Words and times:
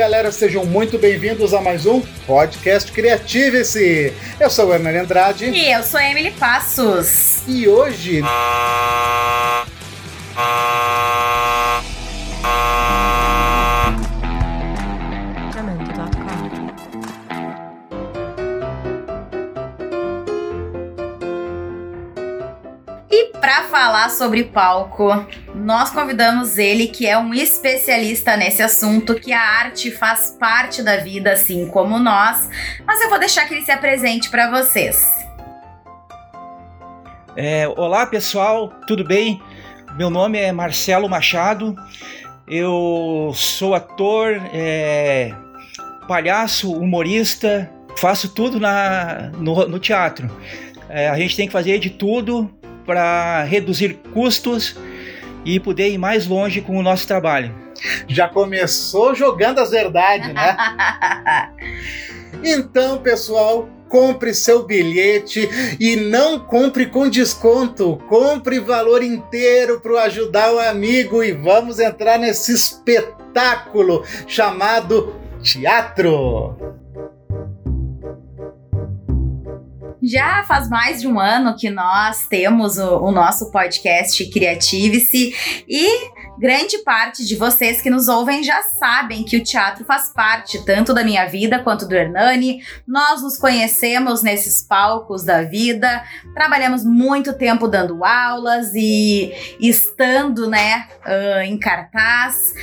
galera, 0.00 0.32
sejam 0.32 0.64
muito 0.64 0.96
bem-vindos 0.96 1.52
a 1.52 1.60
mais 1.60 1.84
um 1.84 2.00
podcast 2.26 2.90
Criative-se. 2.90 4.14
Eu 4.40 4.48
sou 4.48 4.68
o 4.68 4.72
Hernani 4.72 4.96
Andrade. 4.96 5.50
E 5.50 5.70
eu 5.70 5.82
sou 5.82 6.00
a 6.00 6.10
Emily 6.10 6.30
Passos. 6.30 7.42
E 7.46 7.68
hoje. 7.68 8.22
Para 23.50 23.64
falar 23.64 24.10
sobre 24.10 24.44
palco, 24.44 25.26
nós 25.52 25.90
convidamos 25.90 26.56
ele, 26.56 26.86
que 26.86 27.04
é 27.04 27.18
um 27.18 27.34
especialista 27.34 28.36
nesse 28.36 28.62
assunto, 28.62 29.16
que 29.16 29.32
a 29.32 29.40
arte 29.40 29.90
faz 29.90 30.36
parte 30.38 30.84
da 30.84 30.98
vida, 30.98 31.32
assim 31.32 31.66
como 31.66 31.98
nós. 31.98 32.48
Mas 32.86 33.00
eu 33.00 33.10
vou 33.10 33.18
deixar 33.18 33.48
que 33.48 33.54
ele 33.54 33.64
se 33.64 33.72
apresente 33.72 34.30
para 34.30 34.48
vocês. 34.52 35.04
É, 37.34 37.66
olá 37.76 38.06
pessoal, 38.06 38.68
tudo 38.86 39.02
bem? 39.02 39.42
Meu 39.96 40.10
nome 40.10 40.38
é 40.38 40.52
Marcelo 40.52 41.08
Machado, 41.08 41.74
eu 42.46 43.32
sou 43.34 43.74
ator, 43.74 44.40
é, 44.54 45.34
palhaço, 46.06 46.72
humorista, 46.72 47.68
faço 47.98 48.32
tudo 48.32 48.60
na, 48.60 49.32
no, 49.36 49.66
no 49.66 49.80
teatro. 49.80 50.30
É, 50.88 51.08
a 51.08 51.18
gente 51.18 51.34
tem 51.34 51.48
que 51.48 51.52
fazer 51.52 51.80
de 51.80 51.90
tudo 51.90 52.59
para 52.84 53.44
reduzir 53.44 54.00
custos 54.12 54.76
e 55.44 55.58
poder 55.58 55.90
ir 55.90 55.98
mais 55.98 56.26
longe 56.26 56.60
com 56.60 56.76
o 56.76 56.82
nosso 56.82 57.06
trabalho. 57.06 57.54
Já 58.06 58.28
começou 58.28 59.14
jogando 59.14 59.58
as 59.58 59.70
verdades, 59.70 60.32
né? 60.32 60.56
então, 62.44 62.98
pessoal, 62.98 63.68
compre 63.88 64.32
seu 64.32 64.64
bilhete 64.64 65.48
e 65.78 65.96
não 65.96 66.38
compre 66.38 66.86
com 66.86 67.08
desconto, 67.08 67.96
compre 68.08 68.60
valor 68.60 69.02
inteiro 69.02 69.80
para 69.80 70.04
ajudar 70.04 70.52
o 70.52 70.60
amigo 70.60 71.24
e 71.24 71.32
vamos 71.32 71.78
entrar 71.80 72.18
nesse 72.18 72.52
espetáculo 72.52 74.04
chamado 74.26 75.14
teatro. 75.42 76.79
Já 80.02 80.42
faz 80.44 80.68
mais 80.68 81.00
de 81.00 81.06
um 81.06 81.20
ano 81.20 81.54
que 81.56 81.68
nós 81.68 82.26
temos 82.26 82.78
o, 82.78 83.00
o 83.00 83.12
nosso 83.12 83.50
podcast 83.50 84.24
Criative-se 84.30 85.34
e 85.68 86.10
grande 86.38 86.78
parte 86.78 87.26
de 87.26 87.36
vocês 87.36 87.82
que 87.82 87.90
nos 87.90 88.08
ouvem 88.08 88.42
já 88.42 88.62
sabem 88.78 89.24
que 89.24 89.36
o 89.36 89.44
teatro 89.44 89.84
faz 89.84 90.10
parte 90.10 90.64
tanto 90.64 90.94
da 90.94 91.04
minha 91.04 91.26
vida 91.26 91.58
quanto 91.58 91.86
do 91.86 91.94
Hernani. 91.94 92.62
Nós 92.88 93.20
nos 93.20 93.36
conhecemos 93.36 94.22
nesses 94.22 94.62
palcos 94.62 95.22
da 95.22 95.42
vida, 95.42 96.02
trabalhamos 96.32 96.82
muito 96.82 97.34
tempo 97.34 97.68
dando 97.68 98.02
aulas 98.02 98.72
e 98.74 99.32
estando, 99.60 100.48
né, 100.48 100.88
uh, 101.04 101.42
em 101.42 101.58
cartaz. 101.58 102.54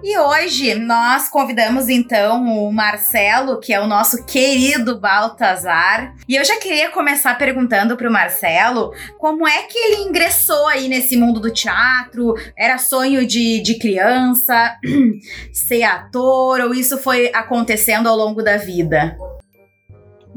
E 0.00 0.16
hoje 0.16 0.76
nós 0.76 1.28
convidamos 1.28 1.88
então 1.88 2.46
o 2.46 2.72
Marcelo, 2.72 3.58
que 3.58 3.74
é 3.74 3.80
o 3.80 3.86
nosso 3.86 4.24
querido 4.24 5.00
Baltazar. 5.00 6.14
E 6.28 6.36
eu 6.36 6.44
já 6.44 6.56
queria 6.60 6.87
começar 6.88 7.36
perguntando 7.36 7.96
para 7.96 8.08
o 8.08 8.12
Marcelo 8.12 8.92
como 9.18 9.46
é 9.46 9.62
que 9.62 9.78
ele 9.78 10.02
ingressou 10.02 10.66
aí 10.66 10.88
nesse 10.88 11.16
mundo 11.16 11.40
do 11.40 11.52
teatro. 11.52 12.34
Era 12.56 12.78
sonho 12.78 13.26
de, 13.26 13.60
de 13.60 13.78
criança 13.78 14.76
ser 15.52 15.82
ator 15.82 16.60
ou 16.60 16.74
isso 16.74 16.98
foi 16.98 17.30
acontecendo 17.34 18.08
ao 18.08 18.16
longo 18.16 18.42
da 18.42 18.56
vida? 18.56 19.16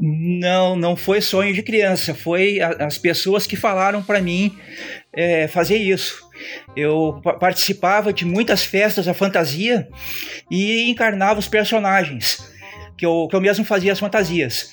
Não, 0.04 0.74
não 0.74 0.96
foi 0.96 1.20
sonho 1.20 1.54
de 1.54 1.62
criança, 1.62 2.12
foi 2.12 2.60
a, 2.60 2.86
as 2.86 2.98
pessoas 2.98 3.46
que 3.46 3.54
falaram 3.54 4.02
para 4.02 4.20
mim 4.20 4.52
é, 5.12 5.46
fazer 5.46 5.76
isso. 5.76 6.28
Eu 6.76 7.20
participava 7.38 8.12
de 8.12 8.24
muitas 8.24 8.64
festas 8.64 9.06
da 9.06 9.14
fantasia 9.14 9.88
e 10.50 10.90
encarnava 10.90 11.38
os 11.38 11.46
personagens, 11.46 12.42
que 12.96 13.06
eu, 13.06 13.28
que 13.28 13.36
eu 13.36 13.40
mesmo 13.40 13.64
fazia 13.64 13.92
as 13.92 14.00
fantasias. 14.00 14.70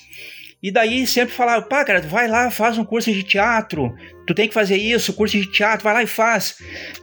E 0.62 0.72
daí 0.72 1.08
sempre 1.08 1.34
falava, 1.34 1.62
pá, 1.62 1.86
cara, 1.86 2.02
vai 2.02 2.28
lá, 2.28 2.52
faz 2.52 2.78
um 2.78 2.84
curso 2.84 3.12
de 3.14 3.24
teatro, 3.24 3.96
tu 4.28 4.34
tem 4.34 4.48
que 4.48 4.54
fazer 4.54 4.76
isso, 4.76 5.14
curso 5.14 5.38
de 5.38 5.50
teatro, 5.50 5.86
vai 5.86 5.94
lá 5.94 6.04
e 6.04 6.08
faz. 6.08 6.58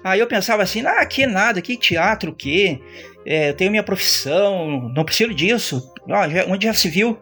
Aí 0.05 0.21
eu 0.21 0.27
pensava 0.27 0.63
assim, 0.63 0.85
ah, 0.85 1.05
que 1.07 1.27
nada, 1.27 1.63
que 1.63 1.77
teatro, 1.77 2.35
que? 2.35 2.79
É, 3.25 3.49
eu 3.49 3.55
tenho 3.55 3.71
minha 3.71 3.83
profissão, 3.83 4.91
não 4.95 5.05
preciso 5.05 5.35
disso. 5.35 5.93
Ah, 6.09 6.29
já, 6.29 6.45
onde 6.47 6.67
já 6.67 6.75
se 6.75 6.91
viu? 6.91 7.19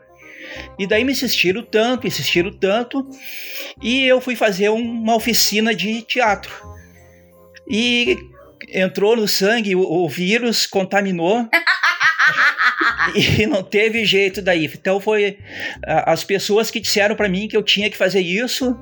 E 0.78 0.87
daí 0.87 1.05
me 1.05 1.12
insistiram 1.12 1.62
tanto, 1.62 2.06
insistiram 2.06 2.53
tanto, 2.53 3.09
e 3.81 4.05
eu 4.05 4.21
fui 4.21 4.34
fazer 4.34 4.69
uma 4.71 5.15
oficina 5.15 5.75
de 5.75 6.03
teatro. 6.03 6.53
E 7.69 8.19
entrou 8.69 9.16
no 9.16 9.28
sangue, 9.28 9.75
o, 9.77 9.81
o 9.81 10.09
vírus 10.09 10.66
contaminou. 10.66 11.49
e 13.15 13.47
não 13.47 13.62
teve 13.62 14.05
jeito 14.05 14.43
daí. 14.43 14.67
Então 14.67 15.01
foi 15.01 15.39
as 15.87 16.25
pessoas 16.25 16.71
que 16.71 16.81
disseram 16.81 17.15
para 17.15 17.29
mim 17.29 17.49
que 17.49 17.57
eu 17.57 17.62
tinha 17.62 17.91
que 17.91 17.97
fazer 17.97 18.21
isso 18.21 18.77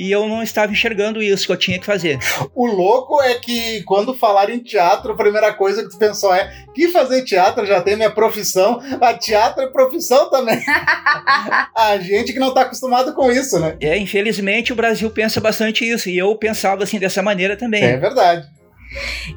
e 0.00 0.10
eu 0.10 0.26
não 0.26 0.42
estava 0.42 0.72
enxergando 0.72 1.22
isso 1.22 1.44
que 1.44 1.52
eu 1.52 1.56
tinha 1.56 1.78
que 1.78 1.84
fazer. 1.84 2.18
O 2.54 2.66
louco 2.66 3.20
é 3.20 3.34
que 3.34 3.82
quando 3.82 4.14
falaram 4.14 4.54
em 4.54 4.58
teatro, 4.58 5.12
a 5.12 5.16
primeira 5.16 5.52
coisa 5.52 5.82
que 5.82 5.90
tu 5.90 5.98
pensou 5.98 6.34
é 6.34 6.50
que 6.74 6.88
fazer 6.88 7.22
teatro 7.22 7.66
já 7.66 7.82
tem 7.82 7.96
minha 7.96 8.10
profissão, 8.10 8.80
a 9.00 9.12
teatro 9.12 9.62
é 9.62 9.66
profissão 9.66 10.30
também. 10.30 10.58
a 11.76 11.98
gente 11.98 12.32
que 12.32 12.38
não 12.38 12.48
está 12.48 12.62
acostumado 12.62 13.12
com 13.14 13.30
isso, 13.30 13.58
né? 13.58 13.76
É, 13.80 13.98
infelizmente 13.98 14.72
o 14.72 14.76
Brasil 14.76 15.10
pensa 15.10 15.38
bastante 15.38 15.86
isso 15.86 16.08
e 16.08 16.16
eu 16.16 16.34
pensava 16.36 16.84
assim 16.84 16.98
dessa 16.98 17.22
maneira 17.22 17.54
também. 17.54 17.84
É 17.84 17.96
verdade. 17.98 18.59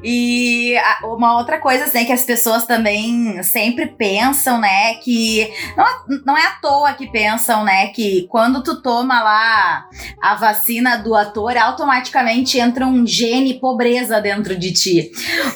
E 0.02 0.74
uma 1.02 1.36
outra 1.36 1.58
coisa, 1.58 1.84
assim, 1.84 2.04
que 2.04 2.12
as 2.12 2.24
pessoas 2.24 2.66
também 2.66 3.42
sempre 3.42 3.86
pensam, 3.86 4.60
né, 4.60 4.94
que 4.94 5.50
não, 5.76 5.86
não 6.26 6.36
é 6.36 6.46
à 6.46 6.50
toa 6.60 6.92
que 6.94 7.10
pensam, 7.10 7.64
né, 7.64 7.88
que 7.88 8.26
quando 8.28 8.62
tu 8.62 8.82
toma 8.82 9.22
lá 9.22 9.88
a 10.20 10.34
vacina 10.34 10.96
do 10.96 11.14
ator, 11.14 11.56
automaticamente 11.56 12.58
entra 12.58 12.86
um 12.86 13.06
gene 13.06 13.54
pobreza 13.60 14.20
dentro 14.20 14.56
de 14.56 14.72
ti. 14.72 15.12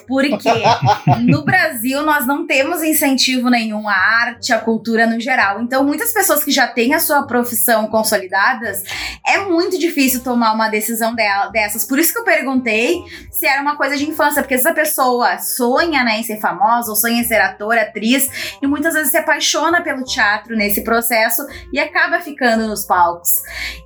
Porque 0.06 0.50
no 1.26 1.44
Brasil 1.44 2.03
nós 2.03 2.26
não 2.26 2.47
temos 2.47 2.82
incentivo 2.82 3.50
nenhum 3.50 3.88
à 3.88 3.94
arte, 3.94 4.53
à 4.53 4.58
cultura 4.58 5.06
no 5.06 5.20
geral. 5.20 5.60
Então, 5.60 5.84
muitas 5.84 6.12
pessoas 6.12 6.44
que 6.44 6.50
já 6.50 6.66
têm 6.66 6.94
a 6.94 7.00
sua 7.00 7.26
profissão 7.26 7.87
consolidadas, 7.88 8.82
é 9.26 9.38
muito 9.38 9.78
difícil 9.78 10.22
tomar 10.22 10.53
uma 10.53 10.69
decisão 10.69 11.14
dessas. 11.53 11.87
Por 11.87 11.98
isso 11.98 12.12
que 12.12 12.19
eu 12.19 12.25
perguntei 12.25 13.03
se 13.31 13.47
era 13.47 13.60
uma 13.62 13.76
coisa 13.76 13.88
coisa 13.88 13.97
de 13.97 14.10
infância, 14.10 14.43
porque 14.43 14.54
essa 14.54 14.72
pessoa 14.75 15.38
sonha 15.38 16.04
né, 16.04 16.19
em 16.19 16.22
ser 16.22 16.38
famosa, 16.38 16.91
ou 16.91 16.97
sonha 16.97 17.21
em 17.21 17.25
ser 17.25 17.41
ator, 17.41 17.76
atriz, 17.78 18.59
e 18.60 18.66
muitas 18.66 18.93
vezes 18.93 19.10
se 19.10 19.16
apaixona 19.16 19.82
pelo 19.82 20.04
teatro 20.04 20.54
nesse 20.54 20.84
processo 20.84 21.43
e 21.72 21.78
acaba 21.78 22.21
ficando 22.21 22.69
nos 22.69 22.84
palcos. 22.84 23.31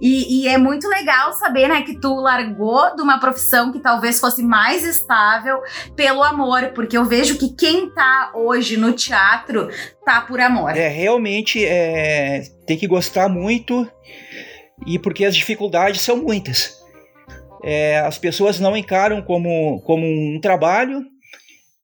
E, 0.00 0.42
e 0.42 0.48
é 0.48 0.58
muito 0.58 0.88
legal 0.88 1.32
saber 1.34 1.68
né, 1.68 1.82
que 1.82 2.00
tu 2.00 2.14
largou 2.16 2.96
de 2.96 3.02
uma 3.02 3.20
profissão 3.20 3.70
que 3.70 3.78
talvez 3.78 4.18
fosse 4.18 4.42
mais 4.42 4.84
estável 4.84 5.60
pelo 5.94 6.22
amor, 6.22 6.72
porque 6.74 6.96
eu 6.96 7.04
vejo 7.04 7.38
que 7.38 7.54
quem 7.54 7.88
tá 7.90 8.32
hoje 8.34 8.76
no 8.76 8.92
teatro 8.92 9.68
tá 10.04 10.20
por 10.20 10.40
amor. 10.40 10.76
É, 10.76 10.88
realmente 10.88 11.64
é, 11.64 12.42
tem 12.66 12.76
que 12.76 12.88
gostar 12.88 13.28
muito 13.28 13.88
e 14.84 14.98
porque 14.98 15.24
as 15.24 15.36
dificuldades 15.36 16.00
são 16.00 16.16
muitas 16.16 16.81
é, 17.62 17.98
as 17.98 18.18
pessoas 18.18 18.58
não 18.58 18.76
encaram 18.76 19.22
como, 19.22 19.80
como 19.82 20.06
um 20.06 20.40
trabalho. 20.40 21.02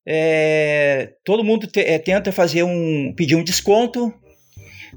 É, 0.07 1.11
todo 1.25 1.45
mundo 1.45 1.67
te, 1.67 1.81
é, 1.81 1.99
tenta 1.99 2.33
fazer 2.33 2.63
um 2.63 3.13
pedir 3.17 3.37
um 3.37 3.45
desconto. 3.45 4.13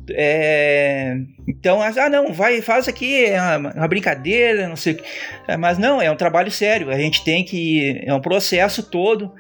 É, 0.10 1.16
então, 1.48 1.82
ah, 1.82 2.10
não, 2.10 2.34
vai, 2.34 2.62
faz 2.62 2.88
aqui, 2.88 3.26
é 3.26 3.40
uma, 3.40 3.74
uma 3.74 3.88
brincadeira, 3.88 4.68
não 4.68 4.76
sei. 4.76 5.00
É, 5.48 5.58
mas 5.58 5.78
não, 5.78 6.02
é 6.02 6.10
um 6.10 6.16
trabalho 6.16 6.50
sério. 6.50 6.90
A 6.90 6.98
gente 6.98 7.24
tem 7.24 7.44
que. 7.44 8.02
É 8.06 8.14
um 8.14 8.22
processo 8.22 8.84
todo 8.84 9.32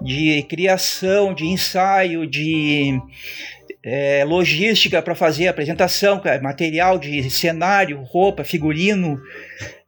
de 0.00 0.42
criação, 0.42 1.32
de 1.34 1.46
ensaio, 1.46 2.26
de 2.26 3.00
é, 3.82 4.24
logística 4.24 5.00
para 5.00 5.14
fazer 5.14 5.46
a 5.46 5.50
apresentação, 5.50 6.20
material 6.42 6.98
de 6.98 7.30
cenário, 7.30 8.02
roupa, 8.02 8.44
figurino, 8.44 9.18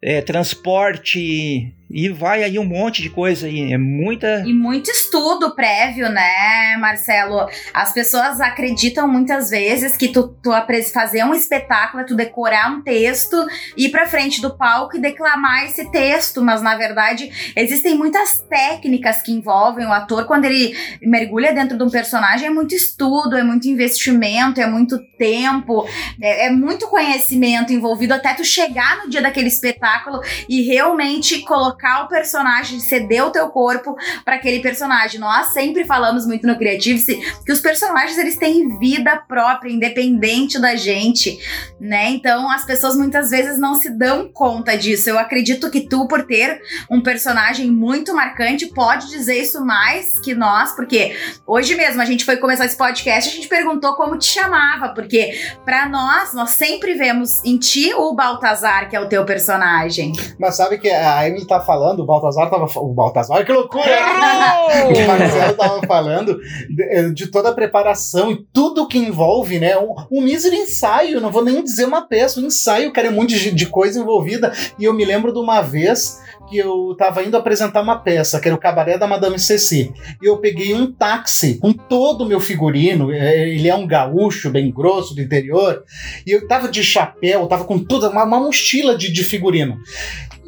é, 0.00 0.20
transporte, 0.22 1.74
E 1.90 2.10
vai 2.10 2.42
aí 2.42 2.58
um 2.58 2.66
monte 2.66 3.00
de 3.00 3.08
coisa 3.08 3.46
aí, 3.46 3.72
é 3.72 3.78
muita... 3.78 4.44
E 4.46 4.52
muito 4.52 4.90
estudo 4.90 5.54
prévio, 5.54 6.10
né, 6.10 6.76
Marcelo? 6.78 7.48
As 7.72 7.94
pessoas 7.94 8.40
acreditam 8.40 9.08
muitas 9.08 9.48
vezes 9.48 9.96
que 9.96 10.08
tu, 10.08 10.28
tu 10.42 10.50
fazer 10.92 11.24
um 11.24 11.34
espetáculo 11.34 12.02
é 12.02 12.06
tu 12.06 12.14
decorar 12.14 12.70
um 12.70 12.82
texto, 12.82 13.36
ir 13.76 13.88
pra 13.90 14.06
frente 14.06 14.42
do 14.42 14.54
palco 14.54 14.96
e 14.96 15.00
declamar 15.00 15.64
esse 15.64 15.90
texto, 15.90 16.42
mas 16.42 16.60
na 16.60 16.76
verdade 16.76 17.30
existem 17.56 17.96
muitas 17.96 18.40
técnicas 18.40 19.22
que 19.22 19.32
envolvem 19.32 19.86
o 19.86 19.92
ator 19.92 20.26
quando 20.26 20.44
ele 20.44 20.76
mergulha 21.00 21.54
dentro 21.54 21.78
de 21.78 21.84
um 21.84 21.90
personagem, 21.90 22.48
é 22.48 22.50
muito 22.50 22.74
estudo, 22.74 23.36
é 23.36 23.42
muito 23.42 23.66
investimento, 23.66 24.60
é 24.60 24.66
muito 24.66 24.98
tempo, 25.16 25.88
é, 26.20 26.46
é 26.46 26.50
muito 26.50 26.86
conhecimento 26.88 27.72
envolvido 27.72 28.12
até 28.12 28.34
tu 28.34 28.44
chegar 28.44 28.98
no 28.98 29.08
dia 29.08 29.22
daquele 29.22 29.48
espetáculo 29.48 30.20
e 30.48 30.62
realmente 30.62 31.40
colocar 31.40 31.77
o 32.04 32.08
personagem, 32.08 32.80
ceder 32.80 33.24
o 33.24 33.30
teu 33.30 33.48
corpo 33.48 33.96
para 34.24 34.36
aquele 34.36 34.60
personagem. 34.60 35.20
Nós 35.20 35.48
sempre 35.48 35.84
falamos 35.84 36.26
muito 36.26 36.46
no 36.46 36.56
Creative 36.56 36.98
que 37.44 37.52
os 37.52 37.60
personagens 37.60 38.18
eles 38.18 38.36
têm 38.36 38.78
vida 38.78 39.16
própria, 39.16 39.70
independente 39.70 40.58
da 40.58 40.76
gente, 40.76 41.38
né? 41.80 42.10
Então 42.10 42.50
as 42.50 42.64
pessoas 42.64 42.96
muitas 42.96 43.30
vezes 43.30 43.58
não 43.58 43.74
se 43.74 43.90
dão 43.90 44.28
conta 44.32 44.76
disso. 44.76 45.08
Eu 45.08 45.18
acredito 45.18 45.70
que 45.70 45.80
tu, 45.80 46.06
por 46.08 46.24
ter 46.24 46.60
um 46.90 47.00
personagem 47.00 47.70
muito 47.70 48.14
marcante, 48.14 48.66
pode 48.66 49.08
dizer 49.08 49.40
isso 49.40 49.64
mais 49.64 50.18
que 50.20 50.34
nós, 50.34 50.72
porque 50.72 51.16
hoje 51.46 51.74
mesmo 51.74 52.02
a 52.02 52.04
gente 52.04 52.24
foi 52.24 52.36
começar 52.36 52.64
esse 52.64 52.76
podcast, 52.76 53.30
a 53.30 53.32
gente 53.32 53.48
perguntou 53.48 53.94
como 53.94 54.18
te 54.18 54.26
chamava, 54.26 54.90
porque 54.90 55.38
para 55.64 55.88
nós, 55.88 56.34
nós 56.34 56.50
sempre 56.50 56.94
vemos 56.94 57.42
em 57.44 57.58
ti 57.58 57.92
o 57.94 58.14
Baltazar, 58.14 58.88
que 58.88 58.96
é 58.96 59.00
o 59.00 59.08
teu 59.08 59.24
personagem. 59.24 60.12
Mas 60.38 60.56
sabe 60.56 60.78
que 60.78 60.88
a 60.88 61.26
Emily 61.26 61.46
tá 61.46 61.60
falando, 61.68 62.00
o 62.00 62.06
Baltazar 62.06 62.48
tava. 62.48 62.66
O 62.80 62.94
Baltazar, 62.94 63.44
que 63.44 63.52
loucura! 63.52 63.84
o 64.88 65.06
Marcelo 65.06 65.54
tava 65.54 65.86
falando 65.86 66.40
de, 66.70 67.12
de, 67.12 67.26
toda 67.26 67.50
a 67.50 67.54
preparação 67.54 68.32
e 68.32 68.36
tudo 68.50 68.88
que 68.88 68.96
envolve, 68.96 69.58
né? 69.58 69.76
Um, 69.76 69.94
um 70.10 70.22
mísero 70.22 70.54
ensaio, 70.54 71.20
não 71.20 71.30
vou 71.30 71.44
nem 71.44 71.62
dizer 71.62 71.84
uma 71.84 72.08
peça, 72.08 72.40
um 72.40 72.46
ensaio, 72.46 72.90
cara, 72.90 73.08
é 73.08 73.10
um 73.10 73.14
monte 73.14 73.38
de, 73.38 73.50
de 73.50 73.66
coisa 73.66 74.00
envolvida. 74.00 74.50
E 74.78 74.84
eu 74.84 74.94
me 74.94 75.04
lembro 75.04 75.30
de 75.30 75.38
uma 75.38 75.60
vez 75.60 76.18
que 76.48 76.56
eu 76.56 76.94
tava 76.96 77.22
indo 77.22 77.36
apresentar 77.36 77.82
uma 77.82 77.98
peça, 77.98 78.40
que 78.40 78.48
era 78.48 78.54
o 78.54 78.60
Cabaré 78.60 78.96
da 78.96 79.06
Madame 79.06 79.38
Ceci. 79.38 79.92
E 80.22 80.26
eu 80.26 80.38
peguei 80.38 80.74
um 80.74 80.90
táxi 80.90 81.58
com 81.58 81.72
todo 81.72 82.24
o 82.24 82.26
meu 82.26 82.40
figurino. 82.40 83.12
É, 83.12 83.48
ele 83.50 83.68
é 83.68 83.74
um 83.74 83.86
gaúcho 83.86 84.50
bem 84.50 84.70
grosso 84.70 85.14
do 85.14 85.20
interior. 85.20 85.84
E 86.26 86.30
eu 86.30 86.48
tava 86.48 86.68
de 86.68 86.82
chapéu, 86.82 87.46
tava 87.46 87.64
com 87.64 87.78
toda 87.78 88.08
uma, 88.08 88.24
uma 88.24 88.40
mochila 88.40 88.96
de, 88.96 89.12
de 89.12 89.22
figurino. 89.22 89.78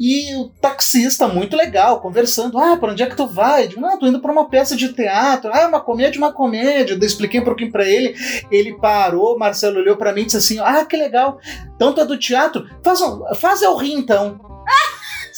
E 0.00 0.34
o 0.34 0.48
taxista, 0.48 1.28
muito 1.28 1.54
legal, 1.54 2.00
conversando. 2.00 2.58
Ah, 2.58 2.74
para 2.78 2.92
onde 2.92 3.02
é 3.02 3.06
que 3.06 3.14
tu 3.14 3.26
vai? 3.26 3.64
Eu 3.64 3.68
digo, 3.68 3.80
não, 3.82 3.98
tô 3.98 4.06
indo 4.06 4.18
para 4.18 4.32
uma 4.32 4.48
peça 4.48 4.74
de 4.74 4.94
teatro. 4.94 5.50
Ah, 5.52 5.66
uma 5.66 5.80
comédia, 5.80 6.16
uma 6.16 6.32
comédia. 6.32 6.94
Eu 6.94 7.06
expliquei 7.06 7.38
um 7.38 7.44
pouquinho 7.44 7.70
para 7.70 7.86
ele. 7.86 8.14
Ele 8.50 8.78
parou, 8.78 9.38
Marcelo 9.38 9.78
olhou 9.78 9.98
para 9.98 10.14
mim 10.14 10.22
e 10.22 10.24
disse 10.24 10.38
assim: 10.38 10.58
Ah, 10.58 10.86
que 10.86 10.96
legal. 10.96 11.38
Então 11.76 11.92
tu 11.92 12.00
é 12.00 12.06
do 12.06 12.16
teatro? 12.16 12.66
Faz, 12.82 13.02
um, 13.02 13.22
faz 13.34 13.60
eu 13.60 13.76
rir 13.76 13.92
então. 13.92 14.40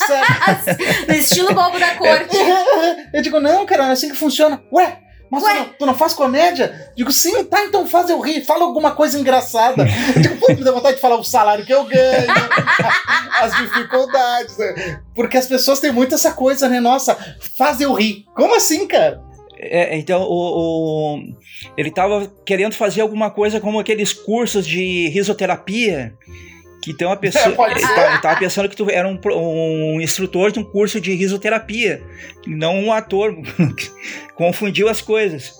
no 1.07 1.13
estilo 1.13 1.53
bobo 1.53 1.79
da 1.79 1.95
corte. 1.99 2.37
Eu 3.13 3.21
digo, 3.21 3.39
não, 3.39 3.65
cara, 3.65 3.87
é 3.87 3.91
assim 3.91 4.09
que 4.09 4.15
funciona. 4.15 4.61
Ué, 4.71 4.99
mas 5.33 5.43
tu 5.43 5.53
não, 5.53 5.65
tu 5.79 5.85
não, 5.87 5.95
faz 5.95 6.13
comédia? 6.13 6.91
Digo, 6.95 7.11
sim, 7.11 7.43
tá, 7.45 7.65
então 7.65 7.87
faz 7.87 8.09
eu 8.09 8.19
rir, 8.19 8.45
fala 8.45 8.63
alguma 8.63 8.91
coisa 8.91 9.19
engraçada. 9.19 9.83
Digo, 10.21 10.37
pô, 10.37 10.47
me 10.53 10.63
dá 10.63 10.71
vontade 10.71 10.95
de 10.95 11.01
falar 11.01 11.15
o 11.15 11.23
salário 11.23 11.65
que 11.65 11.73
eu 11.73 11.83
ganho, 11.85 12.27
as 13.41 13.57
dificuldades. 13.57 14.57
Né? 14.57 15.01
Porque 15.15 15.37
as 15.37 15.47
pessoas 15.47 15.79
têm 15.79 15.91
muito 15.91 16.13
essa 16.13 16.33
coisa, 16.33 16.69
né? 16.69 16.79
Nossa, 16.79 17.17
faz 17.57 17.81
eu 17.81 17.93
rir. 17.93 18.25
Como 18.35 18.55
assim, 18.55 18.87
cara? 18.87 19.21
É, 19.57 19.97
então, 19.97 20.21
o, 20.21 21.15
o, 21.15 21.23
ele 21.75 21.89
tava 21.89 22.31
querendo 22.45 22.75
fazer 22.75 23.01
alguma 23.01 23.31
coisa 23.31 23.59
como 23.59 23.79
aqueles 23.79 24.13
cursos 24.13 24.67
de 24.67 25.07
risoterapia 25.09 26.13
que 26.83 26.93
tem 26.93 27.07
uma 27.07 27.17
pessoa. 27.17 27.55
É, 27.73 27.79
tá, 27.79 28.17
tava 28.19 28.39
pensando 28.39 28.67
que 28.67 28.75
tu 28.75 28.89
era 28.89 29.07
um, 29.07 29.19
um 29.25 30.01
instrutor 30.01 30.51
de 30.51 30.59
um 30.59 30.63
curso 30.63 30.99
de 30.99 31.13
risoterapia, 31.13 32.01
não 32.45 32.77
um 32.85 32.91
ator. 32.91 33.35
Confundiu 34.35 34.89
as 34.89 35.01
coisas. 35.01 35.53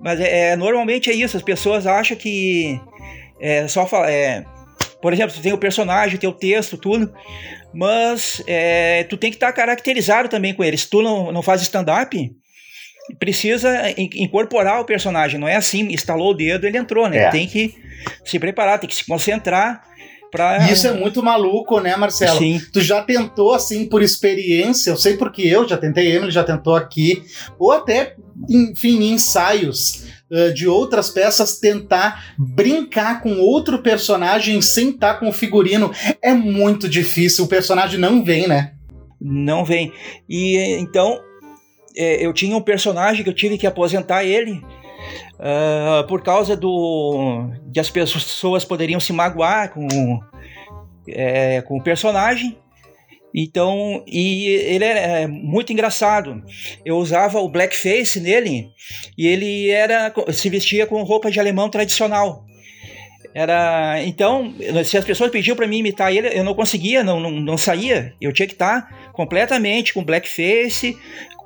Mas 0.00 0.20
é, 0.20 0.50
é, 0.50 0.56
normalmente 0.56 1.10
é 1.10 1.14
isso, 1.14 1.36
as 1.36 1.42
pessoas 1.42 1.86
acham 1.86 2.16
que 2.16 2.80
é 3.40 3.66
só 3.66 3.86
falar. 3.86 4.10
É, 4.10 4.44
por 5.02 5.12
exemplo, 5.12 5.34
tu 5.34 5.42
tem 5.42 5.52
o 5.52 5.58
personagem, 5.58 6.18
tem 6.18 6.28
o 6.28 6.32
texto, 6.32 6.76
tudo, 6.76 7.12
mas 7.72 8.42
é, 8.46 9.04
tu 9.04 9.16
tem 9.16 9.30
que 9.30 9.36
estar 9.36 9.48
tá 9.48 9.52
caracterizado 9.52 10.28
também 10.28 10.54
com 10.54 10.62
ele. 10.62 10.76
Se 10.76 10.88
tu 10.88 11.02
não, 11.02 11.32
não 11.32 11.42
faz 11.42 11.62
stand-up, 11.62 12.30
precisa 13.18 13.94
incorporar 13.96 14.80
o 14.80 14.84
personagem. 14.84 15.40
Não 15.40 15.48
é 15.48 15.56
assim, 15.56 15.88
instalou 15.92 16.30
o 16.30 16.34
dedo, 16.34 16.66
ele 16.66 16.78
entrou, 16.78 17.08
né? 17.08 17.18
É. 17.24 17.30
Tem 17.30 17.46
que 17.46 17.74
se 18.24 18.38
preparar, 18.38 18.78
tem 18.78 18.88
que 18.88 18.94
se 18.94 19.04
concentrar 19.04 19.89
Pra... 20.30 20.70
Isso 20.70 20.86
é 20.86 20.92
muito 20.92 21.22
maluco, 21.22 21.80
né, 21.80 21.96
Marcelo? 21.96 22.38
Sim. 22.38 22.60
Tu 22.72 22.80
já 22.80 23.02
tentou, 23.02 23.52
assim, 23.52 23.86
por 23.86 24.02
experiência, 24.02 24.90
eu 24.90 24.96
sei 24.96 25.16
porque 25.16 25.42
eu 25.42 25.68
já 25.68 25.76
tentei, 25.76 26.14
Emily 26.14 26.30
já 26.30 26.44
tentou 26.44 26.76
aqui, 26.76 27.22
ou 27.58 27.72
até, 27.72 28.14
enfim, 28.48 29.12
ensaios 29.12 30.04
de 30.54 30.68
outras 30.68 31.10
peças, 31.10 31.58
tentar 31.58 32.34
brincar 32.38 33.20
com 33.20 33.40
outro 33.40 33.82
personagem 33.82 34.62
sem 34.62 34.90
estar 34.90 35.14
com 35.14 35.28
o 35.28 35.32
figurino. 35.32 35.90
É 36.22 36.32
muito 36.32 36.88
difícil, 36.88 37.44
o 37.44 37.48
personagem 37.48 37.98
não 37.98 38.24
vem, 38.24 38.46
né? 38.46 38.74
Não 39.20 39.64
vem. 39.64 39.92
E 40.28 40.56
então, 40.78 41.20
é, 41.96 42.24
eu 42.24 42.32
tinha 42.32 42.56
um 42.56 42.62
personagem 42.62 43.24
que 43.24 43.28
eu 43.28 43.34
tive 43.34 43.58
que 43.58 43.66
aposentar 43.66 44.24
ele 44.24 44.62
Uh, 45.34 46.06
por 46.06 46.22
causa 46.22 46.56
do 46.56 47.48
de 47.66 47.80
as 47.80 47.90
pessoas 47.90 48.64
poderiam 48.64 49.00
se 49.00 49.12
magoar 49.12 49.72
com, 49.72 50.20
é, 51.08 51.62
com 51.62 51.78
o 51.78 51.82
personagem. 51.82 52.56
Então, 53.34 54.02
e 54.06 54.46
ele 54.48 54.84
é 54.84 55.26
muito 55.26 55.72
engraçado. 55.72 56.42
Eu 56.84 56.96
usava 56.96 57.38
o 57.38 57.48
blackface 57.48 58.20
nele 58.20 58.68
e 59.16 59.26
ele 59.26 59.70
era 59.70 60.12
se 60.32 60.50
vestia 60.50 60.86
com 60.86 61.02
roupa 61.02 61.30
de 61.30 61.38
alemão 61.38 61.70
tradicional. 61.70 62.44
Era, 63.32 64.02
então, 64.04 64.52
se 64.84 64.98
as 64.98 65.04
pessoas 65.04 65.30
pediam 65.30 65.56
para 65.56 65.66
mim 65.66 65.78
imitar 65.78 66.12
ele, 66.12 66.36
eu 66.36 66.42
não 66.42 66.54
conseguia, 66.54 67.04
não, 67.04 67.20
não, 67.20 67.30
não 67.30 67.56
saía. 67.56 68.12
Eu 68.20 68.32
tinha 68.32 68.48
que 68.48 68.54
estar 68.54 69.12
completamente 69.12 69.94
com 69.94 70.02
blackface, 70.02 70.96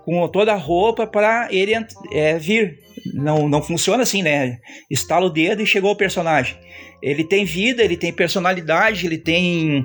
com 0.05 0.27
toda 0.29 0.53
a 0.53 0.57
roupa 0.57 1.07
para 1.07 1.49
ele 1.51 1.75
é, 2.11 2.39
vir 2.39 2.84
não, 3.13 3.49
não 3.49 3.63
funciona 3.63 4.03
assim, 4.03 4.23
né? 4.23 4.59
Estala 4.91 5.27
o 5.27 5.31
dedo 5.31 5.63
e 5.63 5.67
chegou 5.67 5.91
o 5.91 5.97
personagem. 5.97 6.57
Ele 7.03 7.25
tem 7.25 7.45
vida, 7.45 7.83
ele 7.83 7.97
tem 7.97 8.13
personalidade, 8.13 9.07
ele 9.07 9.19
tem 9.19 9.85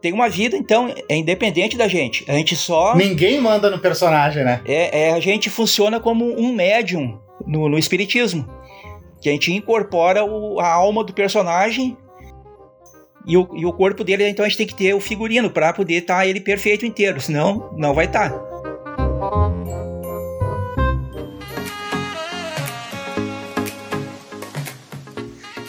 tem 0.00 0.12
uma 0.12 0.28
vida, 0.28 0.54
então 0.54 0.94
é 1.08 1.16
independente 1.16 1.78
da 1.78 1.88
gente. 1.88 2.24
A 2.28 2.34
gente 2.34 2.54
só. 2.54 2.94
Ninguém 2.94 3.40
manda 3.40 3.70
no 3.70 3.78
personagem, 3.78 4.44
né? 4.44 4.60
É, 4.66 5.06
é 5.06 5.12
a 5.14 5.20
gente 5.20 5.48
funciona 5.48 5.98
como 5.98 6.38
um 6.38 6.52
médium 6.52 7.18
no, 7.46 7.70
no 7.70 7.78
espiritismo. 7.78 8.46
Que 9.22 9.30
a 9.30 9.32
gente 9.32 9.50
incorpora 9.50 10.22
o, 10.22 10.60
a 10.60 10.70
alma 10.70 11.02
do 11.02 11.14
personagem 11.14 11.96
e 13.26 13.34
o, 13.34 13.48
e 13.54 13.64
o 13.64 13.72
corpo 13.72 14.04
dele, 14.04 14.28
então 14.28 14.44
a 14.44 14.48
gente 14.48 14.58
tem 14.58 14.66
que 14.66 14.74
ter 14.74 14.94
o 14.94 15.00
figurino 15.00 15.48
para 15.48 15.72
poder 15.72 15.94
estar 15.94 16.18
tá 16.18 16.26
ele 16.26 16.40
perfeito 16.40 16.84
inteiro, 16.84 17.18
senão 17.20 17.72
não 17.76 17.94
vai 17.94 18.04
estar. 18.04 18.30
Tá. 18.30 18.53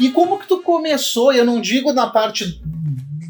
E 0.05 0.12
como 0.12 0.38
que 0.38 0.47
tu 0.47 0.59
começou? 0.62 1.33
Eu 1.33 1.43
não 1.43 1.59
digo 1.59 1.91
na 1.91 2.05
parte 2.05 2.62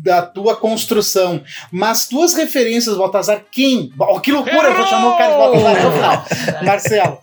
da 0.03 0.21
tua 0.21 0.57
construção, 0.57 1.41
mas 1.71 2.05
tuas 2.05 2.33
referências, 2.33 2.97
Baltazar, 2.97 3.45
quem? 3.49 3.93
Oh, 3.97 4.19
que 4.19 4.29
loucura, 4.29 4.67
eu 4.67 4.75
vou 4.75 4.85
chamar 4.85 5.13
o 5.13 5.17
cara 5.17 5.31
de 5.31 5.37
Baltazar 5.37 5.85
no 5.85 5.91
final. 5.93 6.25
Marcelo, 6.63 7.17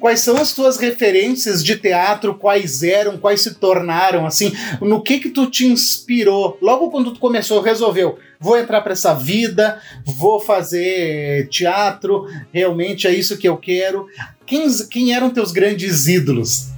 quais 0.00 0.18
são 0.18 0.36
as 0.36 0.52
tuas 0.52 0.78
referências 0.78 1.64
de 1.64 1.76
teatro? 1.76 2.34
Quais 2.34 2.82
eram? 2.82 3.16
Quais 3.18 3.40
se 3.40 3.54
tornaram? 3.54 4.26
Assim, 4.26 4.52
no 4.80 5.00
que 5.00 5.20
que 5.20 5.30
tu 5.30 5.48
te 5.48 5.64
inspirou? 5.64 6.58
Logo 6.60 6.90
quando 6.90 7.12
tu 7.12 7.20
começou, 7.20 7.62
resolveu, 7.62 8.18
vou 8.40 8.58
entrar 8.58 8.80
para 8.80 8.94
essa 8.94 9.14
vida, 9.14 9.80
vou 10.04 10.40
fazer 10.40 11.48
teatro, 11.50 12.26
realmente 12.52 13.06
é 13.06 13.14
isso 13.14 13.38
que 13.38 13.48
eu 13.48 13.56
quero. 13.56 14.08
Quem, 14.44 14.66
quem 14.90 15.14
eram 15.14 15.30
teus 15.30 15.52
grandes 15.52 16.08
ídolos? 16.08 16.77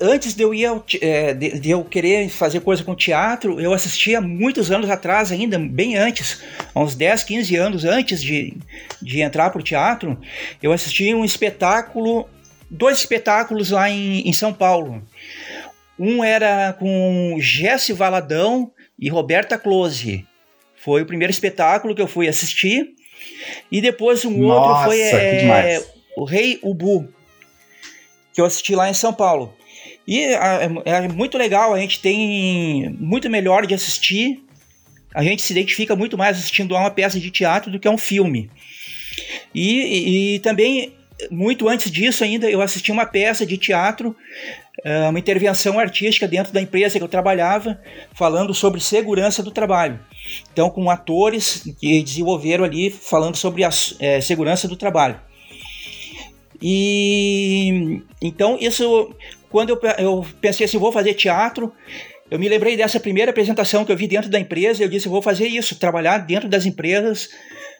Antes 0.00 0.34
de 0.34 0.42
eu, 0.42 0.54
ir 0.54 0.66
ao, 0.66 0.84
é, 1.00 1.34
de, 1.34 1.58
de, 1.58 1.70
eu 1.70 1.84
querer 1.84 2.28
fazer 2.28 2.60
coisa 2.60 2.84
com 2.84 2.94
teatro, 2.94 3.60
eu 3.60 3.72
assistia 3.72 4.20
muitos 4.20 4.70
anos 4.70 4.88
atrás 4.88 5.32
ainda, 5.32 5.58
bem 5.58 5.96
antes, 5.96 6.42
uns 6.74 6.94
10, 6.94 7.24
15 7.24 7.56
anos 7.56 7.84
antes 7.84 8.22
de, 8.22 8.56
de 9.00 9.20
entrar 9.20 9.50
para 9.50 9.60
o 9.60 9.64
teatro, 9.64 10.18
eu 10.62 10.72
assisti 10.72 11.14
um 11.14 11.24
espetáculo, 11.24 12.28
dois 12.70 12.98
espetáculos 12.98 13.70
lá 13.70 13.90
em, 13.90 14.28
em 14.28 14.32
São 14.32 14.52
Paulo. 14.52 15.02
Um 15.98 16.22
era 16.22 16.72
com 16.74 17.36
Jesse 17.40 17.92
Valadão 17.92 18.70
e 18.98 19.08
Roberta 19.08 19.58
Close. 19.58 20.24
Foi 20.76 21.02
o 21.02 21.06
primeiro 21.06 21.30
espetáculo 21.30 21.94
que 21.94 22.00
eu 22.00 22.06
fui 22.06 22.28
assistir. 22.28 22.94
E 23.70 23.80
depois 23.80 24.24
um 24.24 24.30
Nossa, 24.30 24.68
outro 24.68 24.84
foi 24.84 25.00
é, 25.00 25.84
o 26.16 26.24
Rei 26.24 26.58
Ubu, 26.62 27.08
que 28.32 28.40
eu 28.40 28.44
assisti 28.44 28.76
lá 28.76 28.88
em 28.88 28.94
São 28.94 29.12
Paulo. 29.12 29.54
E 30.08 30.24
é, 30.24 30.70
é, 30.86 31.08
muito 31.08 31.36
legal, 31.36 31.74
a 31.74 31.78
gente 31.78 32.00
tem 32.00 32.96
muito 32.98 33.28
melhor 33.28 33.66
de 33.66 33.74
assistir. 33.74 34.42
A 35.14 35.22
gente 35.22 35.42
se 35.42 35.52
identifica 35.52 35.94
muito 35.94 36.16
mais 36.16 36.38
assistindo 36.38 36.74
a 36.74 36.80
uma 36.80 36.90
peça 36.90 37.20
de 37.20 37.30
teatro 37.30 37.70
do 37.70 37.78
que 37.78 37.86
a 37.86 37.90
um 37.90 37.98
filme. 37.98 38.50
E, 39.54 39.80
e, 39.80 40.36
e 40.36 40.38
também, 40.38 40.94
muito 41.30 41.68
antes 41.68 41.90
disso 41.90 42.24
ainda, 42.24 42.50
eu 42.50 42.62
assisti 42.62 42.90
uma 42.90 43.04
peça 43.04 43.44
de 43.44 43.58
teatro 43.58 44.16
é, 44.82 45.08
uma 45.10 45.18
intervenção 45.18 45.78
artística 45.78 46.26
dentro 46.26 46.54
da 46.54 46.62
empresa 46.62 46.98
que 46.98 47.04
eu 47.04 47.08
trabalhava, 47.08 47.78
falando 48.14 48.54
sobre 48.54 48.80
segurança 48.80 49.42
do 49.42 49.50
trabalho. 49.50 50.00
Então, 50.50 50.70
com 50.70 50.88
atores 50.88 51.64
que 51.78 52.02
desenvolveram 52.02 52.64
ali, 52.64 52.88
falando 52.88 53.36
sobre 53.36 53.62
a 53.62 53.70
é, 53.98 54.22
segurança 54.22 54.66
do 54.66 54.76
trabalho. 54.76 55.20
E 56.62 58.02
então, 58.20 58.56
isso, 58.60 59.14
quando 59.50 59.70
eu, 59.70 59.80
eu 59.98 60.26
pensei 60.40 60.66
assim, 60.66 60.78
vou 60.78 60.92
fazer 60.92 61.14
teatro, 61.14 61.72
eu 62.30 62.38
me 62.38 62.48
lembrei 62.48 62.76
dessa 62.76 63.00
primeira 63.00 63.30
apresentação 63.30 63.84
que 63.84 63.92
eu 63.92 63.96
vi 63.96 64.06
dentro 64.06 64.30
da 64.30 64.38
empresa, 64.38 64.82
eu 64.82 64.88
disse, 64.88 65.08
vou 65.08 65.22
fazer 65.22 65.48
isso, 65.48 65.78
trabalhar 65.78 66.18
dentro 66.18 66.48
das 66.48 66.66
empresas, 66.66 67.30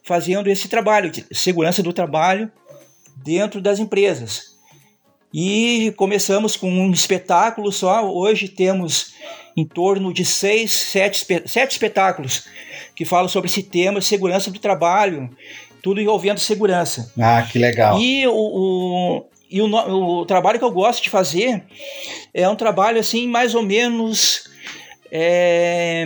fazendo 0.02 0.48
esse 0.48 0.68
trabalho 0.68 1.10
de 1.10 1.25
segurança 1.32 1.82
do 1.82 1.92
trabalho 1.92 2.50
dentro 3.16 3.60
das 3.60 3.78
empresas. 3.78 4.56
E 5.32 5.92
começamos 5.96 6.56
com 6.56 6.70
um 6.70 6.90
espetáculo 6.90 7.70
só. 7.70 8.10
Hoje 8.10 8.48
temos 8.48 9.12
em 9.54 9.66
torno 9.66 10.12
de 10.12 10.25
seis, 10.25 10.72
sete, 10.72 11.26
sete 11.46 11.72
espetáculos 11.72 12.48
que 12.94 13.04
falam 13.04 13.28
sobre 13.28 13.50
esse 13.50 13.62
tema, 13.62 14.00
segurança 14.00 14.50
do 14.50 14.58
trabalho, 14.58 15.28
tudo 15.82 16.00
envolvendo 16.00 16.40
segurança. 16.40 17.12
Ah, 17.20 17.42
que 17.42 17.58
legal. 17.58 18.00
E 18.00 18.26
o, 18.26 18.32
o 18.32 19.26
e 19.50 19.62
o, 19.62 19.67
o, 19.67 20.26
trabalho 20.26 20.59
que 20.59 20.64
eu 20.64 20.71
gosto 20.71 21.02
de 21.02 21.11
fazer 21.11 21.62
é 22.35 22.49
um 22.49 22.57
trabalho 22.57 23.00
assim, 23.00 23.26
mais 23.26 23.55
ou 23.55 23.62
menos. 23.62 24.49
É, 25.11 26.05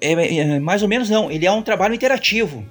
é, 0.00 0.12
é, 0.12 0.60
mais 0.60 0.82
ou 0.82 0.88
menos 0.88 1.10
não, 1.10 1.28
ele 1.28 1.44
é 1.44 1.50
um 1.50 1.60
trabalho 1.60 1.92
interativo, 1.92 2.64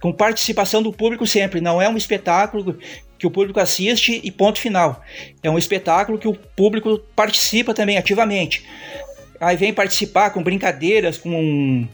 com 0.00 0.12
participação 0.12 0.82
do 0.82 0.92
público 0.92 1.26
sempre. 1.26 1.60
Não 1.60 1.80
é 1.80 1.88
um 1.88 1.96
espetáculo 1.96 2.78
que 3.18 3.26
o 3.26 3.30
público 3.30 3.60
assiste 3.60 4.18
e 4.24 4.30
ponto 4.30 4.58
final. 4.58 5.02
É 5.42 5.50
um 5.50 5.58
espetáculo 5.58 6.18
que 6.18 6.26
o 6.26 6.34
público 6.34 6.98
participa 7.14 7.74
também 7.74 7.98
ativamente. 7.98 8.64
Aí 9.38 9.56
vem 9.56 9.74
participar 9.74 10.30
com 10.30 10.42
brincadeiras, 10.42 11.18
com, 11.18 11.86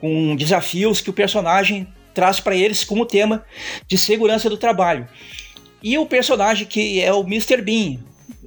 com 0.00 0.34
desafios 0.34 1.00
que 1.00 1.10
o 1.10 1.12
personagem 1.12 1.86
traz 2.12 2.40
para 2.40 2.56
eles 2.56 2.82
como 2.82 3.06
tema 3.06 3.44
de 3.86 3.96
segurança 3.96 4.50
do 4.50 4.56
trabalho. 4.56 5.08
E 5.82 5.96
o 5.98 6.06
personagem 6.06 6.66
que 6.66 7.00
é 7.00 7.12
o 7.12 7.20
Mr. 7.20 7.62
Bean, 7.62 7.98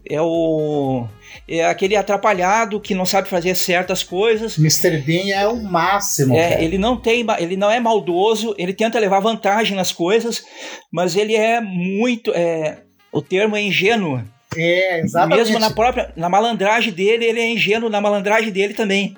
é 0.09 0.21
o 0.21 1.07
é 1.47 1.65
aquele 1.65 1.95
atrapalhado 1.95 2.79
que 2.79 2.95
não 2.95 3.05
sabe 3.05 3.27
fazer 3.27 3.55
certas 3.55 4.03
coisas. 4.03 4.57
Mr. 4.57 4.97
Bean 4.99 5.33
é 5.33 5.47
o 5.47 5.61
máximo. 5.61 6.35
É, 6.35 6.63
ele 6.63 6.77
não 6.77 6.95
tem, 6.95 7.25
ele 7.39 7.57
não 7.57 7.69
é 7.69 7.79
maldoso, 7.79 8.55
ele 8.57 8.73
tenta 8.73 8.99
levar 8.99 9.19
vantagem 9.19 9.75
nas 9.75 9.91
coisas, 9.91 10.43
mas 10.91 11.15
ele 11.15 11.35
é 11.35 11.59
muito, 11.59 12.31
é, 12.33 12.79
o 13.11 13.21
termo 13.21 13.55
é 13.55 13.61
ingênuo. 13.61 14.23
É, 14.55 14.99
exatamente. 14.99 15.39
Mesmo 15.39 15.59
na 15.59 15.71
própria, 15.71 16.13
na 16.15 16.29
malandragem 16.29 16.93
dele, 16.93 17.25
ele 17.25 17.39
é 17.39 17.49
ingênuo, 17.49 17.89
na 17.89 18.01
malandragem 18.01 18.51
dele 18.51 18.73
também. 18.73 19.15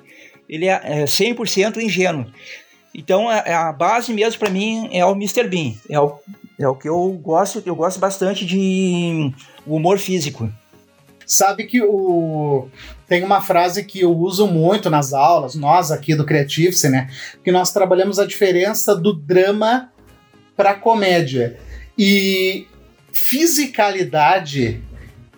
Ele 0.48 0.66
é, 0.66 0.80
é 0.82 1.04
100% 1.04 1.76
ingênuo. 1.78 2.26
Então 2.94 3.28
a, 3.28 3.68
a 3.68 3.72
base 3.72 4.12
mesmo 4.12 4.38
para 4.38 4.50
mim 4.50 4.88
é 4.92 5.04
o 5.04 5.12
Mr. 5.12 5.48
Bean. 5.48 5.74
É 5.88 5.98
o, 5.98 6.18
é 6.58 6.68
o 6.68 6.74
que 6.74 6.88
eu 6.88 7.10
gosto, 7.22 7.62
eu 7.64 7.74
gosto 7.74 7.98
bastante 7.98 8.44
de 8.46 9.32
humor 9.66 9.98
físico 9.98 10.50
sabe 11.26 11.64
que 11.64 11.82
o 11.82 12.68
tem 13.08 13.22
uma 13.22 13.40
frase 13.40 13.84
que 13.84 14.00
eu 14.00 14.16
uso 14.16 14.46
muito 14.46 14.88
nas 14.88 15.12
aulas, 15.12 15.54
nós 15.54 15.90
aqui 15.90 16.14
do 16.14 16.24
Creative, 16.24 16.88
né? 16.88 17.10
Que 17.42 17.52
nós 17.52 17.72
trabalhamos 17.72 18.18
a 18.18 18.26
diferença 18.26 18.94
do 18.94 19.12
drama 19.12 19.92
para 20.56 20.74
comédia. 20.74 21.58
E 21.98 22.66
fisicalidade 23.12 24.82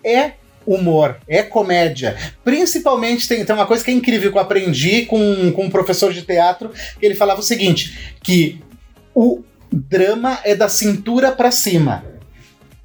é 0.03 0.33
humor, 0.65 1.17
é 1.27 1.43
comédia. 1.43 2.17
Principalmente 2.43 3.27
tem, 3.27 3.43
tem 3.43 3.55
uma 3.55 3.65
coisa 3.65 3.83
que 3.83 3.91
é 3.91 3.93
incrível 3.93 4.31
que 4.31 4.37
eu 4.37 4.41
aprendi 4.41 5.05
com, 5.05 5.51
com 5.51 5.65
um 5.65 5.69
professor 5.69 6.11
de 6.11 6.21
teatro, 6.21 6.71
que 6.99 7.05
ele 7.05 7.15
falava 7.15 7.39
o 7.39 7.43
seguinte, 7.43 8.15
que 8.23 8.61
o 9.13 9.43
drama 9.71 10.39
é 10.43 10.55
da 10.55 10.69
cintura 10.69 11.31
para 11.31 11.51
cima 11.51 12.05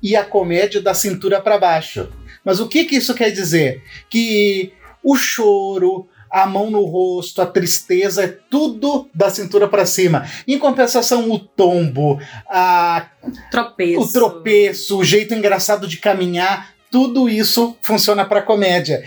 e 0.02 0.16
a 0.16 0.24
comédia 0.24 0.80
da 0.80 0.94
cintura 0.94 1.40
para 1.40 1.58
baixo. 1.58 2.08
Mas 2.44 2.58
o 2.58 2.68
que, 2.68 2.84
que 2.84 2.96
isso 2.96 3.14
quer 3.14 3.30
dizer? 3.30 3.82
Que 4.10 4.72
o 5.02 5.16
choro, 5.16 6.08
a 6.30 6.46
mão 6.46 6.70
no 6.70 6.84
rosto, 6.84 7.40
a 7.40 7.46
tristeza, 7.46 8.24
é 8.24 8.28
tudo 8.28 9.08
da 9.14 9.30
cintura 9.30 9.68
para 9.68 9.86
cima. 9.86 10.26
Em 10.48 10.58
compensação, 10.58 11.30
o 11.30 11.38
tombo, 11.38 12.18
a 12.48 13.06
tropeço. 13.50 14.00
o 14.00 14.12
tropeço, 14.12 14.98
o 14.98 15.04
jeito 15.04 15.34
engraçado 15.34 15.86
de 15.86 15.98
caminhar, 15.98 16.72
tudo 16.90 17.28
isso 17.28 17.76
funciona 17.80 18.24
para 18.24 18.42
comédia. 18.42 19.04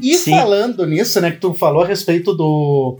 E 0.00 0.14
Sim. 0.14 0.30
falando 0.30 0.86
nisso, 0.86 1.20
né, 1.20 1.30
que 1.30 1.38
tu 1.38 1.54
falou 1.54 1.82
a 1.82 1.86
respeito 1.86 2.34
do 2.34 2.98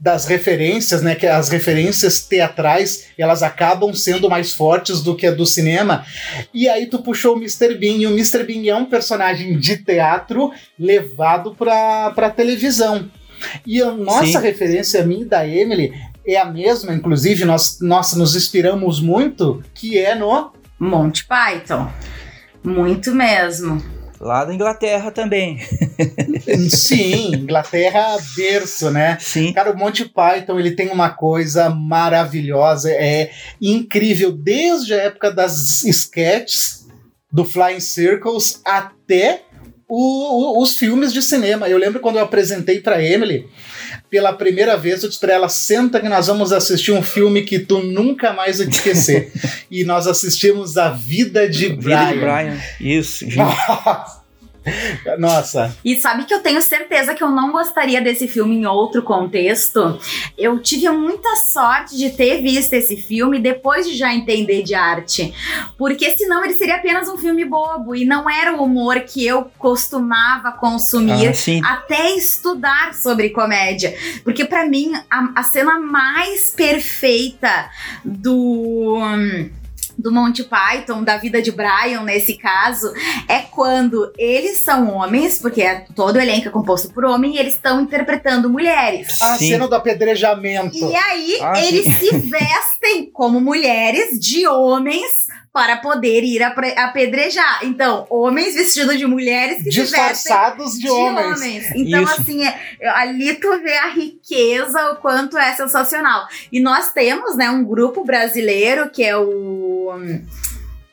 das 0.00 0.24
referências, 0.24 1.02
né, 1.02 1.14
que 1.14 1.26
as 1.26 1.50
referências 1.50 2.20
teatrais, 2.20 3.08
elas 3.18 3.42
acabam 3.42 3.92
sendo 3.92 4.30
mais 4.30 4.54
fortes 4.54 5.02
do 5.02 5.14
que 5.14 5.26
a 5.26 5.30
do 5.30 5.44
cinema. 5.44 6.06
E 6.54 6.66
aí 6.68 6.86
tu 6.86 7.02
puxou 7.02 7.34
o 7.34 7.36
Mr. 7.36 7.74
Bean, 7.74 7.96
e 7.98 8.06
o 8.06 8.10
Mr. 8.10 8.42
Bean 8.44 8.66
é 8.66 8.74
um 8.74 8.86
personagem 8.86 9.58
de 9.58 9.76
teatro 9.76 10.50
levado 10.78 11.54
para 11.54 12.12
para 12.12 12.30
televisão. 12.30 13.10
E 13.66 13.82
a 13.82 13.90
nossa 13.90 14.38
Sim. 14.38 14.40
referência, 14.40 15.02
a 15.02 15.06
mim 15.06 15.22
e 15.22 15.24
da 15.24 15.46
Emily, 15.46 15.92
é 16.26 16.36
a 16.36 16.44
mesma, 16.44 16.94
inclusive 16.94 17.44
nós, 17.44 17.78
nós 17.80 18.14
nos 18.14 18.34
inspiramos 18.36 19.00
muito, 19.00 19.62
que 19.74 19.98
é 19.98 20.14
no 20.14 20.52
Monty 20.78 21.26
Python. 21.26 21.90
Muito 22.62 23.14
mesmo. 23.14 23.82
Lá 24.20 24.44
da 24.44 24.52
Inglaterra 24.52 25.10
também. 25.10 25.58
Sim, 26.68 27.34
Inglaterra 27.36 28.18
berço, 28.36 28.90
né? 28.90 29.16
Sim. 29.18 29.50
Cara, 29.54 29.72
o 29.72 29.76
Monty 29.78 30.04
Python, 30.04 30.60
ele 30.60 30.72
tem 30.72 30.90
uma 30.90 31.08
coisa 31.08 31.70
maravilhosa, 31.70 32.90
é 32.90 33.30
incrível, 33.58 34.30
desde 34.30 34.92
a 34.92 34.98
época 34.98 35.32
das 35.32 35.82
sketches, 35.84 36.86
do 37.32 37.46
Flying 37.46 37.80
Circles, 37.80 38.60
até 38.62 39.44
o, 39.88 40.58
o, 40.58 40.62
os 40.62 40.76
filmes 40.76 41.14
de 41.14 41.22
cinema. 41.22 41.68
Eu 41.68 41.78
lembro 41.78 42.00
quando 42.00 42.16
eu 42.16 42.24
apresentei 42.24 42.80
para 42.80 43.02
Emily, 43.02 43.48
pela 44.08 44.32
primeira 44.32 44.76
vez, 44.76 45.02
eu 45.02 45.08
disse 45.08 45.20
pra 45.20 45.32
ela: 45.32 45.48
senta 45.48 46.00
que 46.00 46.08
nós 46.08 46.26
vamos 46.26 46.52
assistir 46.52 46.92
um 46.92 47.02
filme 47.02 47.42
que 47.42 47.58
tu 47.58 47.80
nunca 47.82 48.32
mais 48.32 48.58
vai 48.58 48.68
esquecer. 48.68 49.32
e 49.70 49.84
nós 49.84 50.06
assistimos 50.06 50.76
A 50.76 50.90
Vida 50.90 51.48
de 51.48 51.70
Brian. 51.70 51.98
Vida 52.06 52.12
de 52.12 52.20
Brian. 52.20 52.60
Isso, 52.80 53.24
gente. 53.24 53.36
Nossa. 53.36 54.19
E 55.84 56.00
sabe 56.00 56.24
que 56.24 56.34
eu 56.34 56.40
tenho 56.40 56.60
certeza 56.60 57.14
que 57.14 57.22
eu 57.22 57.30
não 57.30 57.52
gostaria 57.52 58.00
desse 58.00 58.28
filme 58.28 58.56
em 58.56 58.66
outro 58.66 59.02
contexto. 59.02 59.98
Eu 60.36 60.58
tive 60.60 60.88
muita 60.90 61.36
sorte 61.36 61.96
de 61.96 62.10
ter 62.10 62.42
visto 62.42 62.72
esse 62.74 62.96
filme 62.96 63.38
depois 63.38 63.86
de 63.86 63.96
já 63.96 64.14
entender 64.14 64.62
de 64.62 64.74
arte. 64.74 65.34
Porque 65.78 66.10
senão 66.16 66.44
ele 66.44 66.54
seria 66.54 66.76
apenas 66.76 67.08
um 67.08 67.16
filme 67.16 67.44
bobo 67.44 67.94
e 67.94 68.04
não 68.04 68.28
era 68.28 68.54
o 68.54 68.64
humor 68.64 69.00
que 69.00 69.26
eu 69.26 69.50
costumava 69.58 70.52
consumir 70.52 71.32
ah, 71.64 71.72
até 71.72 72.10
estudar 72.10 72.94
sobre 72.94 73.30
comédia. 73.30 73.96
Porque 74.22 74.44
para 74.44 74.66
mim 74.66 74.92
a, 75.10 75.32
a 75.36 75.42
cena 75.42 75.78
mais 75.78 76.50
perfeita 76.50 77.70
do. 78.04 78.98
Hum, 78.98 79.50
do 80.00 80.12
Monty 80.12 80.44
Python, 80.44 81.02
da 81.02 81.16
vida 81.16 81.40
de 81.42 81.52
Brian 81.52 82.02
nesse 82.02 82.34
caso, 82.34 82.92
é 83.28 83.40
quando 83.40 84.12
eles 84.16 84.58
são 84.58 84.88
homens, 84.94 85.38
porque 85.38 85.62
é, 85.62 85.86
todo 85.94 86.16
o 86.16 86.20
elenco 86.20 86.48
é 86.48 86.50
composto 86.50 86.92
por 86.92 87.04
homem, 87.04 87.36
e 87.36 87.38
eles 87.38 87.54
estão 87.54 87.80
interpretando 87.80 88.50
mulheres. 88.50 89.20
A 89.22 89.36
cena 89.36 89.68
do 89.68 89.74
apedrejamento. 89.74 90.76
E 90.76 90.96
aí 90.96 91.38
ah, 91.42 91.60
eles 91.64 91.84
sim. 91.84 91.92
se 91.92 92.16
vestem 92.18 93.10
como 93.12 93.40
mulheres 93.40 94.18
de 94.18 94.46
homens 94.46 95.10
para 95.52 95.76
poder 95.78 96.22
ir 96.22 96.42
apedrejar. 96.42 97.60
Então, 97.64 98.06
homens 98.08 98.54
vestidos 98.54 98.96
de 98.96 99.06
mulheres 99.06 99.62
que 99.62 99.70
disfarçados 99.70 100.74
de, 100.74 100.82
de 100.82 100.90
homens. 100.90 101.40
homens. 101.40 101.70
Então, 101.74 102.02
Isso. 102.04 102.20
assim, 102.20 102.44
é, 102.44 102.88
ali 102.90 103.34
tu 103.34 103.58
vê 103.60 103.76
a 103.76 103.88
riqueza, 103.88 104.92
o 104.92 104.96
quanto 104.96 105.36
é 105.36 105.52
sensacional. 105.54 106.26
E 106.52 106.60
nós 106.60 106.92
temos, 106.92 107.36
né, 107.36 107.50
um 107.50 107.64
grupo 107.64 108.04
brasileiro 108.04 108.90
que 108.90 109.02
é 109.02 109.16
o 109.16 109.92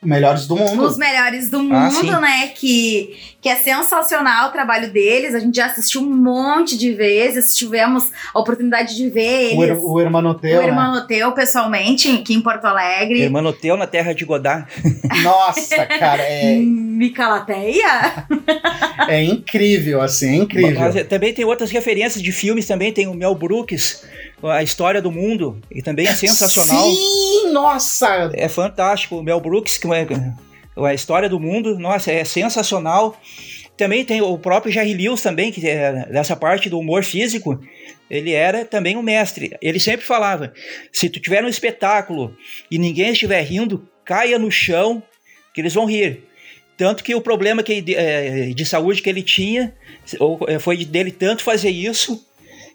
Melhores 0.08 0.48
do 0.48 0.56
mundo. 0.56 0.84
Os 0.84 0.98
melhores 0.98 1.50
do 1.50 1.58
Ah, 1.58 1.62
mundo, 1.64 1.96
sim. 2.00 2.12
né? 2.22 2.48
Que, 2.56 3.18
que 3.42 3.50
é 3.50 3.56
sensacional 3.58 4.48
o 4.48 4.52
trabalho 4.54 4.90
deles. 4.92 5.36
A 5.36 5.40
gente 5.40 5.56
já 5.56 5.66
assistiu 5.66 6.02
um 6.02 6.10
monte 6.16 6.78
de 6.78 6.94
vezes. 6.94 7.54
Tivemos 7.54 8.10
a 8.34 8.40
oportunidade 8.40 8.96
de 8.96 9.10
ver 9.10 9.54
O, 9.58 9.64
eles. 9.64 9.78
ir, 9.78 9.82
o 9.82 10.00
Hermanoteu, 10.00 10.60
o 10.60 10.62
né? 10.62 10.68
Hermanoteu, 10.70 11.32
pessoalmente, 11.34 12.10
aqui 12.10 12.34
em 12.34 12.42
Porto 12.42 12.64
Alegre. 12.66 13.22
Hermanoteu 13.22 13.76
na 13.76 13.86
terra 13.86 14.14
de 14.14 14.24
Godard. 14.24 14.66
Nossa, 15.24 15.86
cara, 15.86 16.24
é, 16.24 16.54
Em 16.54 16.66
Micalateia? 16.66 18.26
é 19.10 19.24
incrível, 19.24 20.02
assim, 20.02 20.40
é 20.40 20.44
incrível. 20.44 20.80
Mas, 20.80 20.96
eh, 20.96 21.04
também 21.04 21.34
tem 21.34 21.44
outras 21.44 21.70
referências 21.70 22.24
de 22.24 22.32
filmes, 22.32 22.66
também 22.66 22.94
tem 22.94 23.08
o 23.08 23.14
Mel 23.14 23.36
Brooks, 23.36 24.04
A 24.44 24.62
História 24.62 25.02
do 25.02 25.12
Mundo, 25.12 25.60
e 25.72 25.82
também 25.82 26.08
é 26.08 26.14
sensacional. 26.14 26.92
Sim, 26.92 27.52
nossa! 27.52 28.32
É 28.34 28.48
fantástico. 28.48 29.18
O 29.18 29.24
Mel 29.24 29.40
Brooks, 29.40 29.78
que 29.78 29.88
é 29.88 30.34
a 30.86 30.94
história 30.94 31.28
do 31.28 31.40
mundo, 31.40 31.78
nossa, 31.80 32.12
é 32.12 32.24
sensacional. 32.24 33.20
Também 33.76 34.06
tem 34.06 34.22
o 34.22 34.38
próprio 34.38 34.72
Jerry 34.72 34.94
Lewis 34.94 35.22
também, 35.22 35.52
que 35.52 35.68
é 35.68 36.06
dessa 36.06 36.36
parte 36.36 36.70
do 36.70 36.80
humor 36.80 37.04
físico, 37.04 37.60
ele 38.10 38.32
era 38.32 38.66
também 38.66 38.96
um 38.96 39.02
mestre. 39.02 39.56
Ele 39.62 39.80
sempre 39.80 40.06
falava: 40.06 40.54
se 40.92 41.10
tu 41.10 41.20
tiver 41.20 41.44
um 41.44 41.48
espetáculo 41.48 42.36
e 42.70 42.78
ninguém 42.78 43.12
estiver 43.12 43.42
rindo, 43.42 43.88
caia 44.06 44.40
no 44.40 44.52
chão, 44.52 45.02
que 45.54 45.62
eles 45.62 45.74
vão 45.74 45.86
rir. 45.86 46.24
Tanto 46.78 47.04
que 47.04 47.16
o 47.16 47.22
problema 47.22 47.64
que, 47.64 47.82
de, 47.82 47.96
eh, 47.96 48.52
de 48.54 48.66
saúde 48.66 49.02
que 49.02 49.10
ele 49.10 49.24
tinha 49.24 49.74
eh, 50.48 50.60
foi 50.60 50.86
dele 50.86 51.12
tanto 51.12 51.44
fazer 51.44 51.72
isso. 51.72 52.24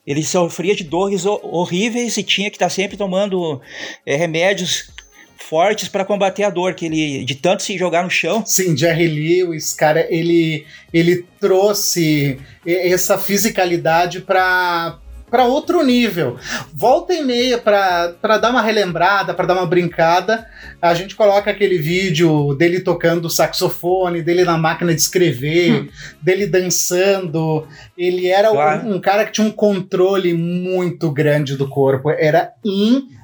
Ele 0.07 0.23
sofria 0.23 0.75
de 0.75 0.85
dores 0.85 1.25
ho- 1.25 1.41
horríveis 1.43 2.17
e 2.17 2.23
tinha 2.23 2.51
que 2.51 2.57
estar 2.57 2.69
sempre 2.71 2.97
tomando 2.97 3.61
eh, 4.05 4.17
remédios 4.17 4.91
fortes 5.39 5.89
para 5.89 6.05
combater 6.05 6.45
a 6.45 6.51
dor, 6.51 6.75
que 6.75 6.87
ele 6.87 7.25
de 7.25 7.35
tanto 7.35 7.63
se 7.63 7.77
jogar 7.77 8.03
no 8.05 8.11
chão. 8.11 8.43
Sim, 8.47 8.77
Jerry 8.77 9.07
Lewis, 9.07 9.75
cara, 9.75 10.07
ele, 10.09 10.65
ele 10.93 11.27
trouxe 11.39 12.39
essa 12.65 13.19
fisicalidade 13.19 14.21
para 14.23 14.99
para 15.33 15.47
outro 15.47 15.83
nível. 15.83 16.37
Volta 16.75 17.15
e 17.15 17.23
meia 17.25 17.57
para 17.57 18.37
dar 18.39 18.51
uma 18.51 18.61
relembrada, 18.61 19.33
para 19.33 19.47
dar 19.47 19.55
uma 19.55 19.65
brincada, 19.67 20.47
a 20.81 20.93
gente 20.93 21.17
coloca 21.17 21.51
aquele 21.51 21.79
vídeo 21.79 22.55
dele 22.55 22.81
tocando 22.81 23.31
saxofone, 23.31 24.21
dele 24.21 24.45
na 24.45 24.59
máquina 24.59 24.95
de 24.95 25.01
escrever, 25.01 25.89
dele 26.21 26.47
dançando. 26.47 27.67
Ele 27.97 28.27
era 28.29 28.51
um- 28.51 28.55
Claro. 28.55 28.89
um, 28.95 29.01
cara 29.01 29.25
que 29.25 29.33
tinha 29.33 29.47
um 29.47 29.51
controle 29.51 30.35
muito 30.35 31.11
grande 31.11 31.57
do 31.57 31.67
corpo, 31.67 32.11
era 32.11 32.53
incrível. 32.63 33.22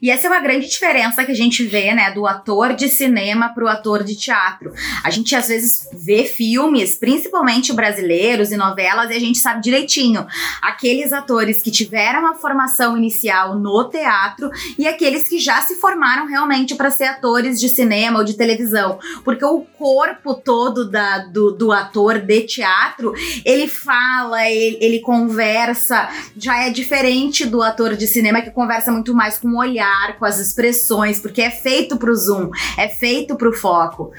E 0.00 0.10
essa 0.10 0.26
é 0.26 0.30
uma 0.30 0.40
grande 0.40 0.68
diferença 0.68 1.24
que 1.24 1.32
a 1.32 1.36
gente 1.36 1.64
vê, 1.64 1.94
né, 1.94 2.10
do 2.10 2.26
ator 2.26 2.74
de 2.74 2.88
cinema 2.88 3.48
pro 3.48 3.68
ator 3.68 4.04
de 4.04 4.14
teatro. 4.14 4.72
A 5.02 5.10
gente 5.10 5.34
às 5.34 5.48
vezes 5.48 5.88
vê 5.92 6.24
filmes, 6.24 6.96
principalmente 6.96 7.72
brasileiros 7.72 8.52
e 8.52 8.56
novelas, 8.56 9.10
e 9.10 9.14
a 9.14 9.20
gente 9.20 9.38
sabe 9.38 9.62
direitinho. 9.62 10.26
Aqueles 10.60 11.12
atores 11.12 11.62
que 11.62 11.70
tiveram 11.70 12.20
uma 12.20 12.34
formação 12.34 12.96
inicial 12.96 13.58
no 13.58 13.84
teatro 13.88 14.50
e 14.78 14.86
aqueles 14.86 15.28
que 15.28 15.38
já 15.38 15.60
se 15.62 15.76
formaram 15.76 16.26
realmente 16.26 16.74
para 16.74 16.90
ser 16.90 17.04
atores 17.04 17.58
de 17.58 17.68
cinema 17.68 18.18
ou 18.18 18.24
de 18.24 18.34
televisão, 18.34 18.98
porque 19.24 19.44
o 19.44 19.60
corpo 19.78 20.34
todo 20.34 20.88
da, 20.90 21.18
do, 21.18 21.52
do 21.52 21.72
ator 21.72 22.18
de 22.18 22.42
teatro, 22.42 23.12
ele 23.44 23.68
fala, 23.68 24.48
ele, 24.48 24.78
ele 24.80 25.00
conversa, 25.00 26.08
já 26.36 26.62
é 26.64 26.70
diferente 26.70 27.44
do 27.44 27.62
ator 27.62 27.96
de 27.96 28.06
cinema 28.06 28.42
que 28.42 28.50
conversa 28.50 28.85
muito 28.90 29.14
mais 29.14 29.38
com 29.38 29.48
o 29.48 29.58
olhar, 29.58 30.18
com 30.18 30.24
as 30.24 30.38
expressões, 30.38 31.18
porque 31.20 31.42
é 31.42 31.50
feito 31.50 31.96
pro 31.96 32.14
zoom, 32.14 32.50
é 32.76 32.88
feito 32.88 33.36
pro 33.36 33.52
foco. 33.52 34.12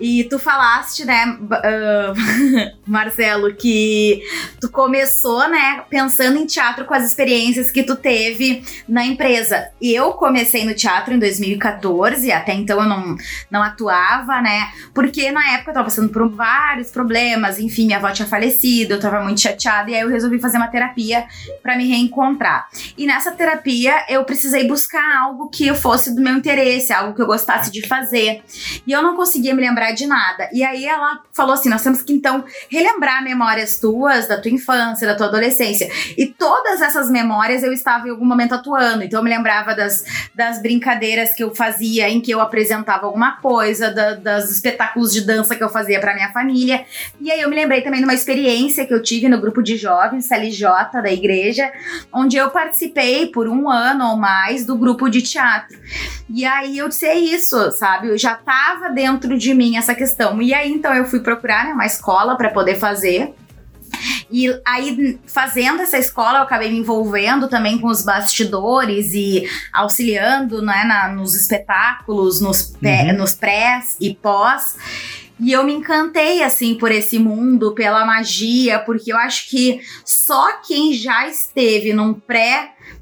E 0.00 0.24
tu 0.24 0.38
falaste, 0.38 1.04
né, 1.04 1.38
ah, 1.52 2.12
Marcelo, 2.86 3.54
que 3.54 4.22
tu 4.60 4.68
começou, 4.70 5.48
né, 5.48 5.82
pensando 5.88 6.38
em 6.38 6.46
teatro 6.46 6.84
com 6.84 6.94
as 6.94 7.04
experiências 7.04 7.70
que 7.70 7.82
tu 7.82 7.94
teve 7.94 8.64
na 8.88 9.04
empresa. 9.04 9.70
Eu 9.80 10.12
comecei 10.12 10.64
no 10.64 10.74
teatro 10.74 11.14
em 11.14 11.18
2014, 11.18 12.32
até 12.32 12.52
então 12.54 12.80
eu 12.80 12.88
não, 12.88 13.16
não 13.50 13.62
atuava, 13.62 14.40
né, 14.40 14.68
porque 14.94 15.30
na 15.30 15.54
época 15.54 15.70
eu 15.70 15.74
tava 15.74 15.84
passando 15.84 16.08
por 16.08 16.28
vários 16.28 16.90
problemas, 16.90 17.58
enfim, 17.58 17.86
minha 17.86 17.98
avó 17.98 18.10
tinha 18.10 18.26
falecido, 18.26 18.94
eu 18.94 19.00
tava 19.00 19.20
muito 19.20 19.40
chateada, 19.40 19.90
e 19.90 19.94
aí 19.94 20.00
eu 20.00 20.08
resolvi 20.08 20.38
fazer 20.38 20.56
uma 20.56 20.68
terapia 20.68 21.24
para 21.62 21.76
me 21.76 21.86
reencontrar. 21.86 22.68
E 22.96 23.06
nessa 23.06 23.30
terapia 23.32 24.04
eu 24.08 24.24
precisei 24.24 24.66
buscar 24.66 25.22
algo 25.22 25.48
que 25.48 25.72
fosse 25.74 26.14
do 26.14 26.20
meu 26.20 26.36
interesse, 26.36 26.92
algo 26.92 27.14
que 27.14 27.22
eu 27.22 27.26
gostasse 27.26 27.70
de 27.70 27.86
fazer. 27.86 28.42
E 28.86 28.92
eu 28.92 29.02
não 29.02 29.16
conseguia 29.16 29.54
me 29.54 29.62
lembrar 29.62 29.81
de 29.90 30.06
nada. 30.06 30.48
E 30.52 30.62
aí 30.62 30.86
ela 30.86 31.20
falou 31.32 31.54
assim: 31.54 31.68
nós 31.68 31.82
temos 31.82 32.02
que 32.02 32.12
então 32.12 32.44
relembrar 32.70 33.24
memórias 33.24 33.78
tuas, 33.80 34.28
da 34.28 34.40
tua 34.40 34.50
infância, 34.50 35.06
da 35.06 35.16
tua 35.16 35.26
adolescência. 35.26 35.90
E 36.16 36.26
todas 36.26 36.80
essas 36.80 37.10
memórias 37.10 37.62
eu 37.62 37.72
estava 37.72 38.06
em 38.06 38.10
algum 38.10 38.24
momento 38.24 38.54
atuando. 38.54 39.02
Então 39.02 39.18
eu 39.18 39.24
me 39.24 39.30
lembrava 39.30 39.74
das, 39.74 40.04
das 40.34 40.62
brincadeiras 40.62 41.34
que 41.34 41.42
eu 41.42 41.54
fazia, 41.54 42.08
em 42.08 42.20
que 42.20 42.30
eu 42.30 42.40
apresentava 42.40 43.06
alguma 43.06 43.32
coisa, 43.40 43.90
da, 43.90 44.14
das 44.14 44.50
espetáculos 44.50 45.12
de 45.12 45.22
dança 45.22 45.56
que 45.56 45.64
eu 45.64 45.68
fazia 45.68 45.98
para 45.98 46.14
minha 46.14 46.32
família. 46.32 46.84
E 47.20 47.30
aí 47.32 47.40
eu 47.40 47.48
me 47.48 47.56
lembrei 47.56 47.80
também 47.80 47.98
de 47.98 48.04
uma 48.04 48.14
experiência 48.14 48.86
que 48.86 48.94
eu 48.94 49.02
tive 49.02 49.28
no 49.28 49.40
grupo 49.40 49.62
de 49.62 49.76
jovens, 49.76 50.26
CLJ, 50.26 51.02
da 51.02 51.10
igreja, 51.10 51.72
onde 52.12 52.36
eu 52.36 52.50
participei 52.50 53.26
por 53.26 53.48
um 53.48 53.68
ano 53.68 54.10
ou 54.10 54.16
mais 54.16 54.66
do 54.66 54.76
grupo 54.76 55.08
de 55.08 55.22
teatro. 55.22 55.78
E 56.28 56.44
aí 56.44 56.78
eu 56.78 56.88
disse, 56.88 57.06
é 57.06 57.14
isso, 57.14 57.70
sabe? 57.72 58.08
Eu 58.08 58.18
já 58.18 58.34
tava 58.34 58.90
dentro 58.90 59.36
de 59.38 59.54
mim 59.54 59.71
essa 59.78 59.94
questão. 59.94 60.40
E 60.42 60.52
aí 60.54 60.70
então 60.72 60.94
eu 60.94 61.04
fui 61.04 61.20
procurar 61.20 61.64
né, 61.66 61.72
uma 61.72 61.86
escola 61.86 62.36
para 62.36 62.50
poder 62.50 62.76
fazer. 62.76 63.34
E 64.30 64.48
aí, 64.66 65.18
fazendo 65.26 65.82
essa 65.82 65.98
escola, 65.98 66.38
eu 66.38 66.42
acabei 66.44 66.70
me 66.70 66.78
envolvendo 66.78 67.46
também 67.46 67.78
com 67.78 67.88
os 67.88 68.02
bastidores 68.02 69.12
e 69.12 69.46
auxiliando 69.72 70.62
né, 70.62 70.84
na- 70.84 71.08
nos 71.08 71.34
espetáculos, 71.34 72.40
nos, 72.40 72.72
Uhum. 72.82 73.18
nos 73.18 73.34
prés 73.34 73.96
e 74.00 74.14
pós. 74.14 74.76
E 75.38 75.52
eu 75.52 75.62
me 75.64 75.74
encantei, 75.74 76.42
assim, 76.42 76.74
por 76.76 76.90
esse 76.90 77.18
mundo, 77.18 77.74
pela 77.74 78.04
magia, 78.06 78.78
porque 78.78 79.12
eu 79.12 79.16
acho 79.18 79.50
que 79.50 79.80
só 80.04 80.58
quem 80.66 80.94
já 80.94 81.26
esteve 81.28 81.92
num 81.92 82.14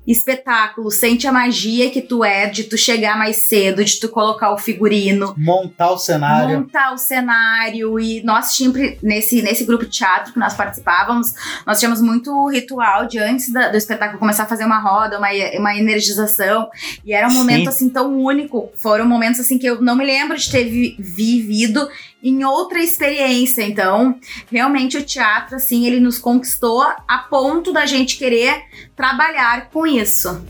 pré-espetáculo 0.05 0.90
sente 0.90 1.27
a 1.27 1.33
magia 1.33 1.90
que 1.90 2.01
tu 2.03 2.25
é 2.25 2.47
de 2.47 2.64
tu 2.64 2.77
chegar 2.77 3.16
mais 3.16 3.49
cedo, 3.49 3.85
de 3.85 3.99
tu 4.01 4.09
colocar 4.09 4.53
o 4.53 4.59
figurino, 4.59 5.35
Montar 5.37 5.90
o 5.93 5.99
cenário. 5.99 6.59
montar 6.61 6.93
o 6.93 6.99
cenário 6.99 7.99
e 8.01 8.23
nós 8.23 8.47
sempre 8.47 8.99
nesse 9.03 9.43
nesse 9.43 9.64
grupo 9.64 9.85
de 9.85 9.90
teatro 9.90 10.33
que 10.33 10.38
nós 10.38 10.55
participávamos 10.55 11.33
nós 11.66 11.79
tínhamos 11.79 12.01
muito 12.01 12.49
ritual 12.49 13.07
de 13.07 13.19
antes 13.19 13.53
da- 13.53 13.69
do 13.69 13.77
espetáculo 13.77 14.19
começar 14.19 14.45
a 14.45 14.47
fazer 14.47 14.64
uma 14.64 14.79
roda 14.81 15.19
uma, 15.19 15.29
uma 15.59 15.77
energização 15.77 16.69
e 17.05 17.12
era 17.12 17.29
um 17.29 17.33
momento 17.33 17.62
Sim. 17.64 17.69
assim 17.69 17.88
tão 17.88 18.19
único 18.19 18.71
foram 18.77 19.07
momentos 19.07 19.40
assim 19.40 19.59
que 19.59 19.66
eu 19.66 19.81
não 19.81 19.95
me 19.97 20.05
lembro 20.05 20.37
de 20.37 20.51
ter 20.51 20.64
vi- 20.64 20.97
vivido 20.99 21.88
em 22.23 22.45
outra 22.45 22.81
experiência 22.83 23.62
então 23.62 24.19
realmente 24.51 24.97
o 24.99 25.03
teatro 25.05 25.57
assim 25.57 25.87
ele 25.87 26.01
nos 26.01 26.19
conquistou 26.19 26.83
a 26.83 27.19
ponto 27.19 27.73
da 27.73 27.87
gente 27.87 28.16
querer 28.19 28.62
trabalhar 29.01 29.71
com 29.71 29.87
isso 29.87 30.45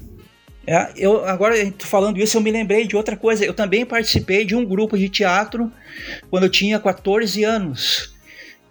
É, 0.67 0.91
eu, 0.97 1.25
agora, 1.25 1.55
falando 1.79 2.19
isso, 2.19 2.37
eu 2.37 2.41
me 2.41 2.51
lembrei 2.51 2.85
de 2.87 2.97
outra 2.97 3.17
coisa. 3.17 3.45
Eu 3.45 3.55
também 3.55 3.87
participei 3.87 4.45
de 4.45 4.57
um 4.57 4.65
grupo 4.65 4.99
de 4.99 5.09
teatro 5.09 5.73
quando 6.29 6.43
eu 6.45 6.51
tinha 6.51 6.81
14 6.81 7.45
anos. 7.45 8.13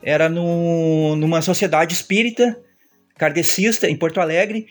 Era 0.03 0.29
no, 0.29 1.15
numa 1.15 1.41
sociedade 1.41 1.93
espírita, 1.93 2.57
kardecista, 3.17 3.89
em 3.89 3.95
Porto 3.95 4.19
Alegre. 4.19 4.67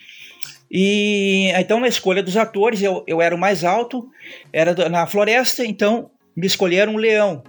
E 0.70 1.50
então, 1.56 1.80
na 1.80 1.88
escolha 1.88 2.22
dos 2.22 2.36
atores, 2.36 2.82
eu, 2.82 3.02
eu 3.06 3.22
era 3.22 3.34
o 3.34 3.38
mais 3.38 3.64
alto, 3.64 4.06
era 4.52 4.88
na 4.88 5.06
floresta, 5.06 5.64
então 5.64 6.10
me 6.36 6.46
escolheram 6.46 6.94
um 6.94 6.98
leão, 6.98 7.42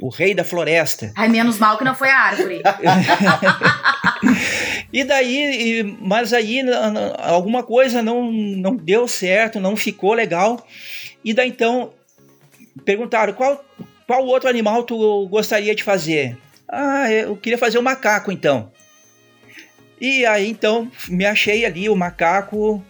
o 0.00 0.08
rei 0.08 0.34
da 0.34 0.44
floresta. 0.44 1.12
ai 1.16 1.28
menos 1.28 1.58
mal 1.58 1.78
que 1.78 1.84
não 1.84 1.94
foi 1.94 2.10
a 2.10 2.18
árvore 2.18 2.60
E 4.92 5.04
daí, 5.04 5.96
mas 6.00 6.32
aí 6.32 6.60
alguma 7.18 7.62
coisa 7.62 8.02
não, 8.02 8.30
não 8.30 8.76
deu 8.76 9.08
certo, 9.08 9.60
não 9.60 9.76
ficou 9.76 10.14
legal. 10.14 10.64
E 11.24 11.34
daí 11.34 11.48
então 11.48 11.92
perguntaram 12.84 13.32
qual, 13.32 13.64
qual 14.06 14.24
outro 14.24 14.48
animal 14.48 14.84
tu 14.84 15.26
gostaria 15.28 15.74
de 15.74 15.82
fazer? 15.82 16.36
Ah, 16.68 17.10
eu 17.10 17.36
queria 17.36 17.58
fazer 17.58 17.78
o 17.78 17.82
macaco 17.82 18.30
então. 18.30 18.70
E 20.00 20.24
aí 20.26 20.48
então 20.48 20.90
me 21.08 21.24
achei 21.24 21.64
ali 21.64 21.88
o 21.88 21.96
macaco 21.96 22.84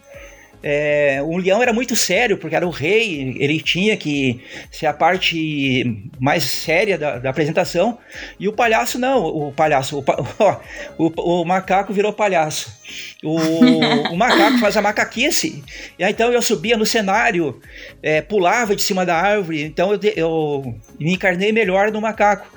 É, 0.63 1.21
o 1.23 1.37
leão 1.37 1.63
era 1.63 1.73
muito 1.73 1.95
sério, 1.95 2.39
porque 2.39 2.57
era 2.57 2.67
o 2.67 2.71
rei, 2.71 3.37
ele 3.39 3.61
tinha 3.61 3.97
que 3.97 4.41
ser 4.71 4.87
a 4.87 4.93
parte 4.93 6.03
mais 6.19 6.45
séria 6.45 6.99
da, 6.99 7.19
da 7.19 7.31
apresentação, 7.31 7.99
e 8.39 8.49
o 8.49 8.53
palhaço 8.53 8.99
não, 8.99 9.25
o 9.25 9.53
palhaço, 9.53 9.99
o, 9.99 10.05
ó, 10.39 10.61
o, 10.99 11.41
o 11.41 11.45
macaco 11.45 11.93
virou 11.93 12.13
palhaço. 12.13 12.75
O, 13.23 13.37
o, 14.13 14.17
macaco 14.17 14.59
faz 14.59 14.77
a 14.77 14.83
macaquice, 14.83 15.63
e 15.99 16.05
aí, 16.05 16.13
então 16.13 16.33
eu 16.33 16.43
subia 16.43 16.77
no 16.77 16.87
cenário, 16.87 17.61
é, 18.03 18.21
pulava 18.21 18.75
de 18.75 18.83
cima 18.83 19.05
da 19.05 19.17
árvore, 19.17 19.63
então 19.63 19.93
eu, 19.93 20.01
eu 20.17 20.75
me 20.99 21.13
encarnei 21.13 21.53
melhor 21.53 21.93
no 21.93 22.01
macaco. 22.01 22.49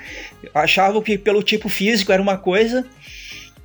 Achava 0.53 1.01
que 1.01 1.17
pelo 1.17 1.43
tipo 1.43 1.67
físico 1.67 2.11
era 2.11 2.21
uma 2.21 2.37
coisa, 2.37 2.85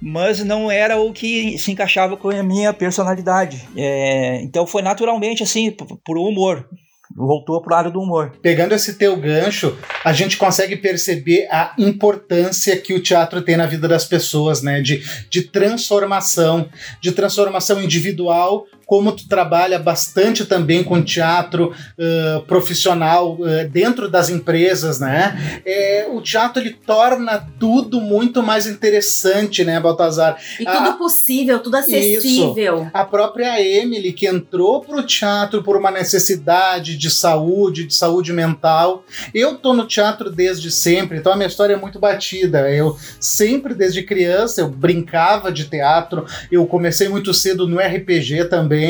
mas 0.05 0.45
não 0.45 0.71
era 0.71 1.01
o 1.01 1.15
que 1.15 1.57
se 1.57 1.73
encaixava 1.73 2.15
com 2.15 2.29
a 2.29 2.43
minha 2.43 2.75
personalidade. 2.75 3.67
É, 3.75 4.43
então 4.43 4.67
foi 4.67 4.83
naturalmente 4.83 5.43
assim, 5.43 5.71
por 5.71 6.19
humor. 6.19 6.69
Voltou 7.17 7.63
pro 7.63 7.75
lado 7.75 7.91
do 7.91 8.01
humor. 8.01 8.33
Pegando 8.43 8.75
esse 8.75 8.99
teu 8.99 9.17
gancho, 9.17 9.79
a 10.05 10.13
gente 10.13 10.37
consegue 10.37 10.77
perceber 10.77 11.47
a 11.51 11.73
importância 11.79 12.77
que 12.77 12.93
o 12.93 13.01
teatro 13.01 13.41
tem 13.41 13.57
na 13.57 13.67
vida 13.67 13.87
das 13.87 14.05
pessoas, 14.05 14.63
né? 14.63 14.81
De, 14.81 15.03
de 15.31 15.43
transformação, 15.43 16.69
de 17.01 17.13
transformação 17.13 17.81
individual, 17.83 18.67
como 18.95 19.11
tu 19.11 19.27
trabalha 19.27 19.77
bastante 19.77 20.45
também 20.45 20.85
com 20.85 21.03
teatro 21.03 21.75
uh, 21.99 22.43
profissional 22.43 23.37
uh, 23.41 23.69
dentro 23.69 24.09
das 24.09 24.29
empresas, 24.31 25.01
né? 25.01 25.61
É, 25.67 26.07
o 26.13 26.21
teatro 26.21 26.63
ele 26.63 26.79
torna 26.87 27.45
tudo 27.59 28.01
muito 28.01 28.41
mais 28.41 28.69
interessante, 28.69 29.65
né, 29.65 29.81
Baltazar? 29.81 30.41
E 30.61 30.65
tudo 30.65 30.91
a, 30.91 30.93
possível, 30.93 31.59
tudo 31.59 31.77
acessível. 31.77 32.83
Isso. 32.83 32.91
A 32.95 33.05
própria 33.05 33.61
Emily, 33.61 34.13
que 34.13 34.29
entrou 34.29 34.81
pro 34.81 35.03
teatro 35.03 35.61
por 35.61 35.77
uma 35.77 35.91
necessidade 35.91 36.97
de 36.97 37.11
saúde, 37.11 37.89
de 37.89 37.95
saúde 37.97 38.33
mental. 38.33 39.05
Eu 39.35 39.57
tô 39.57 39.75
no 39.75 39.89
teatro 39.89 40.31
desde 40.31 40.71
sempre, 40.71 41.19
então 41.19 41.33
a 41.33 41.37
minha 41.37 41.49
história 41.49 41.75
é 41.75 41.77
muito 41.77 41.99
batida. 41.99 42.71
Eu 42.71 42.97
sempre, 43.19 43.75
desde 43.75 44.05
criança, 44.05 44.61
eu 44.61 44.69
brincava 44.69 45.51
de 45.51 45.65
teatro, 45.65 46.25
eu 46.49 46.65
comecei 46.65 47.09
muito 47.09 47.35
cedo 47.35 47.67
no 47.67 47.81
RPG 47.81 48.45
também 48.45 48.84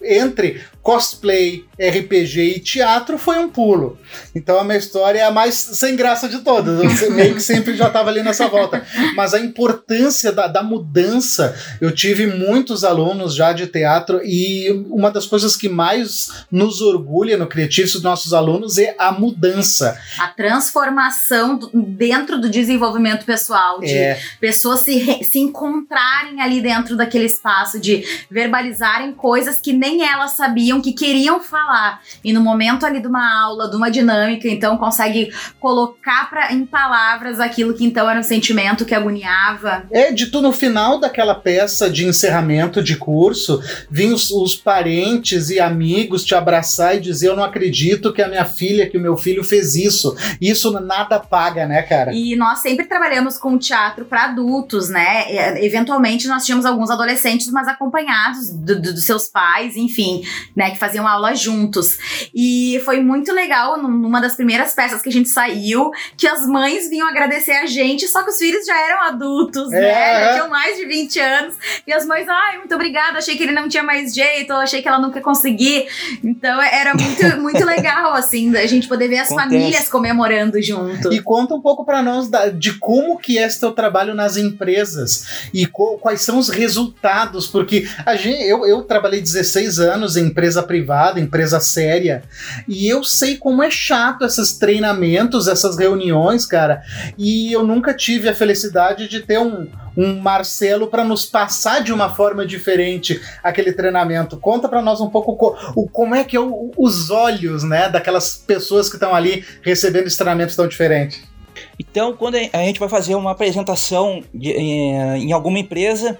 entre 0.00 0.60
cosplay, 0.84 1.64
RPG 1.80 2.56
e 2.56 2.60
teatro 2.60 3.16
foi 3.16 3.38
um 3.38 3.48
pulo. 3.48 3.98
Então 4.34 4.60
a 4.60 4.64
minha 4.64 4.76
história 4.76 5.20
é 5.20 5.22
a 5.22 5.30
mais 5.30 5.54
sem 5.54 5.96
graça 5.96 6.28
de 6.28 6.40
todas. 6.40 7.00
Eu 7.00 7.10
meio 7.10 7.34
que 7.34 7.40
sempre 7.40 7.74
já 7.74 7.86
estava 7.86 8.10
ali 8.10 8.22
nessa 8.22 8.48
volta. 8.48 8.84
Mas 9.16 9.32
a 9.32 9.40
importância 9.40 10.30
da, 10.30 10.46
da 10.46 10.62
mudança, 10.62 11.56
eu 11.80 11.90
tive 11.90 12.26
muitos 12.26 12.84
alunos 12.84 13.34
já 13.34 13.54
de 13.54 13.66
teatro 13.66 14.20
e 14.22 14.70
uma 14.90 15.10
das 15.10 15.24
coisas 15.24 15.56
que 15.56 15.70
mais 15.70 16.44
nos 16.50 16.82
orgulha 16.82 17.38
no 17.38 17.46
Criativo 17.46 17.90
dos 17.90 18.02
nossos 18.02 18.34
alunos 18.34 18.76
é 18.76 18.94
a 18.98 19.10
mudança. 19.10 19.98
A 20.18 20.28
transformação 20.28 21.58
dentro 21.72 22.38
do 22.38 22.50
desenvolvimento 22.50 23.24
pessoal, 23.24 23.80
de 23.80 23.88
é. 23.88 24.20
pessoas 24.38 24.80
se, 24.80 25.24
se 25.24 25.38
encontrarem 25.38 26.42
ali 26.42 26.60
dentro 26.60 26.94
daquele 26.94 27.24
espaço, 27.24 27.80
de 27.80 28.04
verbalizarem 28.30 29.12
coisas 29.12 29.58
que 29.58 29.72
nem 29.72 30.06
elas 30.06 30.32
sabiam 30.32 30.73
que 30.80 30.92
queriam 30.92 31.40
falar. 31.40 32.00
E 32.22 32.32
no 32.32 32.40
momento 32.40 32.84
ali 32.84 33.00
de 33.00 33.06
uma 33.06 33.42
aula, 33.42 33.68
de 33.68 33.76
uma 33.76 33.90
dinâmica, 33.90 34.48
então 34.48 34.76
consegue 34.76 35.32
colocar 35.58 36.28
pra, 36.30 36.52
em 36.52 36.64
palavras 36.64 37.40
aquilo 37.40 37.74
que 37.74 37.84
então 37.84 38.08
era 38.08 38.20
um 38.20 38.24
sentimento 38.24 38.84
que 38.84 38.94
agoniava. 38.94 39.84
É, 39.90 40.12
de 40.12 40.26
tu 40.26 40.40
no 40.40 40.52
final 40.52 40.98
daquela 40.98 41.34
peça 41.34 41.90
de 41.90 42.06
encerramento 42.06 42.82
de 42.82 42.96
curso, 42.96 43.60
vinham 43.90 44.14
os, 44.14 44.30
os 44.30 44.56
parentes 44.56 45.50
e 45.50 45.60
amigos 45.60 46.24
te 46.24 46.34
abraçar 46.34 46.96
e 46.96 47.00
dizer: 47.00 47.28
Eu 47.28 47.36
não 47.36 47.44
acredito 47.44 48.12
que 48.12 48.22
a 48.22 48.28
minha 48.28 48.44
filha, 48.44 48.88
que 48.88 48.96
o 48.96 49.00
meu 49.00 49.16
filho 49.16 49.44
fez 49.44 49.74
isso. 49.74 50.16
Isso 50.40 50.70
nada 50.80 51.18
paga, 51.18 51.66
né, 51.66 51.82
cara? 51.82 52.12
E 52.12 52.36
nós 52.36 52.60
sempre 52.60 52.86
trabalhamos 52.86 53.38
com 53.38 53.58
teatro 53.58 54.04
para 54.04 54.24
adultos, 54.24 54.88
né? 54.88 55.64
Eventualmente 55.64 56.26
nós 56.26 56.44
tínhamos 56.44 56.66
alguns 56.66 56.90
adolescentes, 56.90 57.50
mas 57.50 57.68
acompanhados 57.68 58.50
do, 58.50 58.80
do, 58.80 58.94
dos 58.94 59.04
seus 59.04 59.28
pais, 59.28 59.76
enfim, 59.76 60.22
né? 60.54 60.63
Né, 60.64 60.70
que 60.70 60.78
faziam 60.78 61.06
aula 61.06 61.34
juntos. 61.34 61.98
E 62.34 62.80
foi 62.84 63.00
muito 63.00 63.32
legal 63.32 63.80
numa 63.80 64.20
das 64.20 64.34
primeiras 64.34 64.74
peças 64.74 65.02
que 65.02 65.08
a 65.10 65.12
gente 65.12 65.28
saiu, 65.28 65.90
que 66.16 66.26
as 66.26 66.46
mães 66.46 66.88
vinham 66.88 67.06
agradecer 67.06 67.52
a 67.52 67.66
gente, 67.66 68.08
só 68.08 68.22
que 68.22 68.30
os 68.30 68.38
filhos 68.38 68.64
já 68.64 68.78
eram 68.80 69.02
adultos, 69.02 69.70
é. 69.72 69.80
né? 69.80 70.24
Já 70.24 70.32
tinham 70.34 70.48
mais 70.48 70.76
de 70.76 70.86
20 70.86 71.20
anos. 71.20 71.54
E 71.86 71.92
as 71.92 72.06
mães, 72.06 72.26
ai, 72.28 72.58
muito 72.58 72.74
obrigada, 72.74 73.18
achei 73.18 73.36
que 73.36 73.42
ele 73.42 73.52
não 73.52 73.68
tinha 73.68 73.82
mais 73.82 74.14
jeito, 74.14 74.52
achei 74.54 74.80
que 74.80 74.88
ela 74.88 74.98
nunca 74.98 75.18
ia 75.18 75.22
conseguir. 75.22 75.86
Então 76.22 76.60
era 76.62 76.94
muito, 76.94 77.36
muito 77.40 77.64
legal, 77.64 78.14
assim, 78.14 78.56
a 78.56 78.66
gente 78.66 78.88
poder 78.88 79.08
ver 79.08 79.18
as 79.18 79.30
Acontece. 79.30 79.50
famílias 79.50 79.88
comemorando 79.88 80.60
junto. 80.62 81.12
E 81.12 81.20
conta 81.20 81.54
um 81.54 81.60
pouco 81.60 81.84
para 81.84 82.02
nós 82.02 82.28
da, 82.28 82.48
de 82.48 82.78
como 82.78 83.18
que 83.18 83.38
é 83.38 83.46
esse 83.46 83.60
teu 83.60 83.72
trabalho 83.72 84.14
nas 84.14 84.36
empresas 84.36 85.48
e 85.52 85.66
co, 85.66 85.98
quais 85.98 86.22
são 86.22 86.38
os 86.38 86.48
resultados, 86.48 87.46
porque 87.46 87.86
a 88.06 88.16
gente, 88.16 88.42
eu, 88.42 88.64
eu 88.64 88.82
trabalhei 88.82 89.20
16 89.20 89.78
anos 89.78 90.16
em 90.16 90.26
empresa 90.26 90.53
empresa 90.54 90.62
privada, 90.62 91.20
empresa 91.20 91.60
séria. 91.60 92.22
E 92.68 92.88
eu 92.88 93.02
sei 93.02 93.36
como 93.36 93.62
é 93.62 93.70
chato 93.70 94.24
esses 94.24 94.52
treinamentos, 94.52 95.48
essas 95.48 95.76
reuniões, 95.76 96.46
cara. 96.46 96.82
E 97.18 97.52
eu 97.52 97.64
nunca 97.64 97.92
tive 97.92 98.28
a 98.28 98.34
felicidade 98.34 99.08
de 99.08 99.20
ter 99.20 99.38
um, 99.38 99.66
um 99.96 100.20
Marcelo 100.20 100.86
para 100.86 101.04
nos 101.04 101.26
passar 101.26 101.82
de 101.82 101.92
uma 101.92 102.14
forma 102.14 102.46
diferente 102.46 103.20
aquele 103.42 103.72
treinamento. 103.72 104.36
Conta 104.36 104.68
para 104.68 104.82
nós 104.82 105.00
um 105.00 105.10
pouco 105.10 105.36
co 105.36 105.56
o, 105.74 105.88
como 105.88 106.14
é 106.14 106.22
que 106.22 106.36
é 106.36 106.40
o, 106.40 106.70
os 106.76 107.10
olhos, 107.10 107.62
né, 107.64 107.88
daquelas 107.88 108.36
pessoas 108.36 108.88
que 108.88 108.96
estão 108.96 109.14
ali 109.14 109.44
recebendo 109.62 110.06
esse 110.06 110.16
treinamento 110.16 110.54
tão 110.54 110.68
diferente. 110.68 111.22
Então, 111.78 112.12
quando 112.16 112.36
a 112.36 112.58
gente 112.58 112.80
vai 112.80 112.88
fazer 112.88 113.14
uma 113.14 113.30
apresentação 113.30 114.22
de, 114.32 114.50
em, 114.50 115.28
em 115.28 115.32
alguma 115.32 115.58
empresa, 115.58 116.18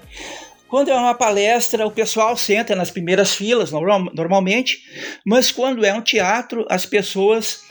quando 0.74 0.90
é 0.90 0.94
uma 0.96 1.14
palestra, 1.14 1.87
o 1.87 1.90
pessoal 1.92 2.37
senta 2.37 2.74
nas 2.74 2.90
primeiras 2.90 3.32
filas, 3.32 3.70
normalmente, 3.70 4.82
mas 5.24 5.52
quando 5.52 5.84
é 5.84 5.94
um 5.94 6.00
teatro, 6.00 6.66
as 6.68 6.84
pessoas. 6.84 7.62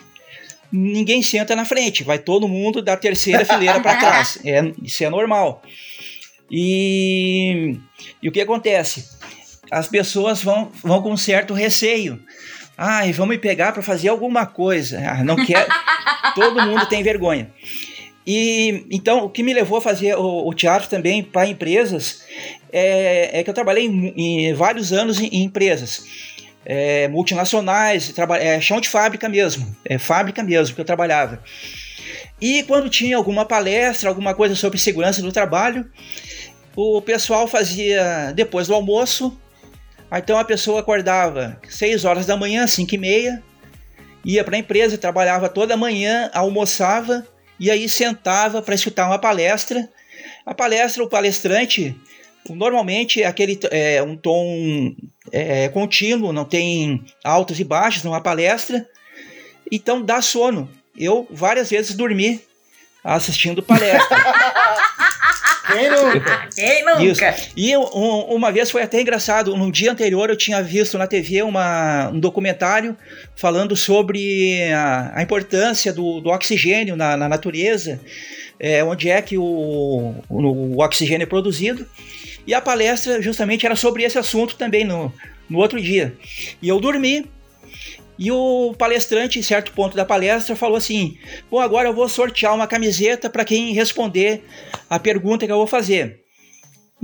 Ninguém 0.71 1.21
senta 1.21 1.53
na 1.53 1.65
frente, 1.65 2.01
vai 2.01 2.17
todo 2.17 2.47
mundo 2.47 2.81
da 2.81 2.95
terceira 2.95 3.43
fileira 3.43 3.81
para 3.81 3.97
trás. 3.97 4.39
É, 4.47 4.71
isso 4.81 5.03
é 5.03 5.09
normal. 5.09 5.61
E, 6.49 7.75
e 8.21 8.29
o 8.29 8.31
que 8.31 8.39
acontece? 8.39 9.09
As 9.69 9.89
pessoas 9.89 10.41
vão, 10.41 10.71
vão 10.81 11.01
com 11.01 11.11
um 11.11 11.17
certo 11.17 11.53
receio. 11.53 12.23
Ai, 12.77 13.11
vão 13.11 13.27
me 13.27 13.37
pegar 13.37 13.73
para 13.73 13.83
fazer 13.83 14.07
alguma 14.07 14.45
coisa. 14.45 15.03
Ah, 15.05 15.21
não 15.25 15.35
quero. 15.45 15.67
todo 16.35 16.61
mundo 16.61 16.85
tem 16.85 17.03
vergonha. 17.03 17.51
E 18.25 18.85
então 18.89 19.25
o 19.25 19.29
que 19.29 19.43
me 19.43 19.53
levou 19.53 19.77
a 19.77 19.81
fazer 19.81 20.15
o, 20.15 20.47
o 20.47 20.53
teatro 20.53 20.89
também 20.89 21.21
para 21.21 21.47
empresas 21.47 22.23
é, 22.71 23.39
é, 23.39 23.43
que 23.43 23.49
eu 23.49 23.53
trabalhei 23.53 23.85
em, 23.85 24.47
em 24.47 24.53
vários 24.53 24.93
anos 24.93 25.19
em, 25.19 25.27
em 25.27 25.43
empresas 25.43 26.05
é, 26.65 27.07
multinacionais, 27.07 28.13
é, 28.39 28.61
chão 28.61 28.79
de 28.79 28.89
fábrica 28.89 29.27
mesmo, 29.27 29.75
é 29.85 29.97
fábrica 29.97 30.41
mesmo 30.41 30.75
que 30.75 30.81
eu 30.81 30.85
trabalhava. 30.85 31.43
E 32.39 32.63
quando 32.63 32.89
tinha 32.89 33.15
alguma 33.15 33.45
palestra, 33.45 34.09
alguma 34.09 34.33
coisa 34.33 34.55
sobre 34.55 34.79
segurança 34.79 35.21
do 35.21 35.31
trabalho, 35.31 35.89
o 36.75 37.01
pessoal 37.01 37.47
fazia 37.47 38.31
depois 38.35 38.67
do 38.67 38.73
almoço. 38.73 39.37
Então 40.11 40.37
a 40.37 40.43
pessoa 40.43 40.79
acordava 40.79 41.59
6 41.69 42.05
horas 42.05 42.25
da 42.25 42.37
manhã, 42.37 42.67
5 42.67 42.93
e 42.93 42.97
meia, 42.97 43.43
ia 44.23 44.43
para 44.43 44.55
a 44.55 44.59
empresa, 44.59 44.97
trabalhava 44.97 45.49
toda 45.49 45.75
manhã, 45.75 46.29
almoçava 46.33 47.25
e 47.63 47.71
aí 47.71 47.87
sentava 47.87 48.61
para 48.61 48.75
escutar 48.75 49.07
uma 49.07 49.17
palestra. 49.17 49.87
A 50.45 50.53
palestra, 50.53 51.01
o 51.01 51.07
palestrante, 51.07 51.95
normalmente 52.49 53.23
é 53.23 53.25
aquele 53.25 53.57
é, 53.71 54.03
um 54.03 54.17
tom 54.17 54.93
é, 55.31 55.69
contínuo, 55.69 56.33
não 56.33 56.43
tem 56.43 57.05
altos 57.23 57.57
e 57.61 57.63
baixos 57.63 58.03
numa 58.03 58.19
palestra, 58.19 58.85
então 59.71 60.01
dá 60.01 60.21
sono. 60.21 60.69
Eu 60.93 61.25
várias 61.31 61.69
vezes 61.69 61.95
dormi 61.95 62.41
assistindo 63.01 63.63
palestra. 63.63 64.17
Quem 65.71 65.89
nunca? 65.89 66.49
Quem 66.53 66.85
nunca? 66.85 67.29
Isso. 67.31 67.51
E 67.55 67.77
um, 67.77 68.19
uma 68.35 68.51
vez 68.51 68.69
foi 68.69 68.81
até 68.81 68.99
engraçado. 68.99 69.55
No 69.55 69.71
dia 69.71 69.93
anterior 69.93 70.29
eu 70.29 70.35
tinha 70.35 70.61
visto 70.61 70.97
na 70.97 71.07
TV 71.07 71.41
uma, 71.41 72.09
um 72.09 72.19
documentário 72.19 72.97
falando 73.35 73.75
sobre 73.75 74.71
a, 74.71 75.19
a 75.19 75.23
importância 75.23 75.91
do, 75.91 76.21
do 76.21 76.29
oxigênio 76.29 76.95
na, 76.95 77.17
na 77.17 77.27
natureza, 77.27 77.99
é, 78.59 78.83
onde 78.83 79.09
é 79.09 79.21
que 79.21 79.37
o, 79.37 79.43
o, 79.43 80.15
o, 80.29 80.81
oxigênio 80.81 81.23
é 81.23 81.27
produzido. 81.27 81.85
E 82.45 82.53
a 82.53 82.61
palestra 82.61 83.21
justamente 83.21 83.65
era 83.65 83.75
sobre 83.75 84.03
esse 84.03 84.17
assunto 84.17 84.55
também 84.55 84.83
no, 84.83 85.13
no 85.49 85.59
outro 85.59 85.81
dia. 85.81 86.13
E 86.61 86.67
eu 86.67 86.79
dormi 86.79 87.25
e 88.17 88.31
o 88.31 88.73
palestrante, 88.77 89.39
em 89.39 89.41
certo 89.41 89.71
ponto 89.71 89.95
da 89.95 90.05
palestra, 90.05 90.55
falou 90.55 90.77
assim: 90.77 91.17
Bom, 91.49 91.59
agora 91.59 91.89
eu 91.89 91.93
vou 91.93 92.07
sortear 92.07 92.53
uma 92.53 92.67
camiseta 92.67 93.29
para 93.29 93.45
quem 93.45 93.73
responder 93.73 94.43
a 94.89 94.99
pergunta 94.99 95.45
que 95.45 95.51
eu 95.51 95.57
vou 95.57 95.67
fazer. 95.67 96.22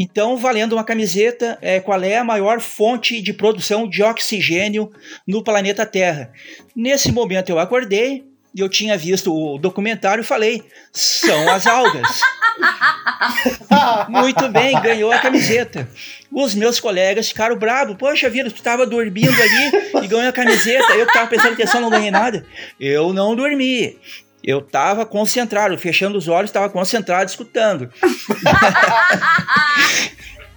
Então, 0.02 0.38
valendo 0.38 0.74
uma 0.74 0.84
camiseta, 0.86 1.58
é, 1.62 1.82
qual 1.82 2.02
é 2.02 2.16
a 2.16 2.24
maior 2.24 2.62
fonte 2.62 3.22
de 3.22 3.34
produção 3.34 3.86
de 3.86 4.02
oxigênio 4.02 4.90
no 5.28 5.44
planeta 5.44 5.86
Terra? 5.86 6.32
Nesse 6.74 7.12
momento 7.12 7.50
eu 7.50 7.60
acordei, 7.60 8.24
e 8.56 8.62
eu 8.62 8.70
tinha 8.70 8.98
visto 8.98 9.34
o 9.34 9.58
documentário 9.58 10.22
e 10.22 10.26
falei: 10.26 10.64
são 10.92 11.50
as 11.50 11.68
algas. 11.68 12.22
Muito 14.10 14.48
bem, 14.50 14.80
ganhou 14.82 15.12
a 15.12 15.20
camiseta. 15.20 15.88
Os 16.32 16.56
meus 16.56 16.80
colegas 16.80 17.28
ficaram 17.28 17.58
bravos. 17.58 17.96
Poxa 17.98 18.30
vida, 18.30 18.50
tu 18.50 18.56
estava 18.56 18.86
dormindo 18.86 19.30
ali 19.30 20.04
e 20.04 20.08
ganhou 20.08 20.30
a 20.30 20.34
camiseta. 20.34 20.94
Eu 20.94 21.06
que 21.06 21.12
estava 21.12 21.28
prestando 21.28 21.54
atenção, 21.54 21.82
não 21.82 21.90
ganhei 21.90 22.12
nada. 22.12 22.46
Eu 22.80 23.14
não 23.14 23.36
dormi. 23.36 23.98
Eu 24.44 24.60
estava 24.60 25.06
concentrado, 25.06 25.78
fechando 25.78 26.18
os 26.18 26.28
olhos, 26.28 26.50
estava 26.50 26.70
concentrado, 26.70 27.30
escutando. 27.30 27.92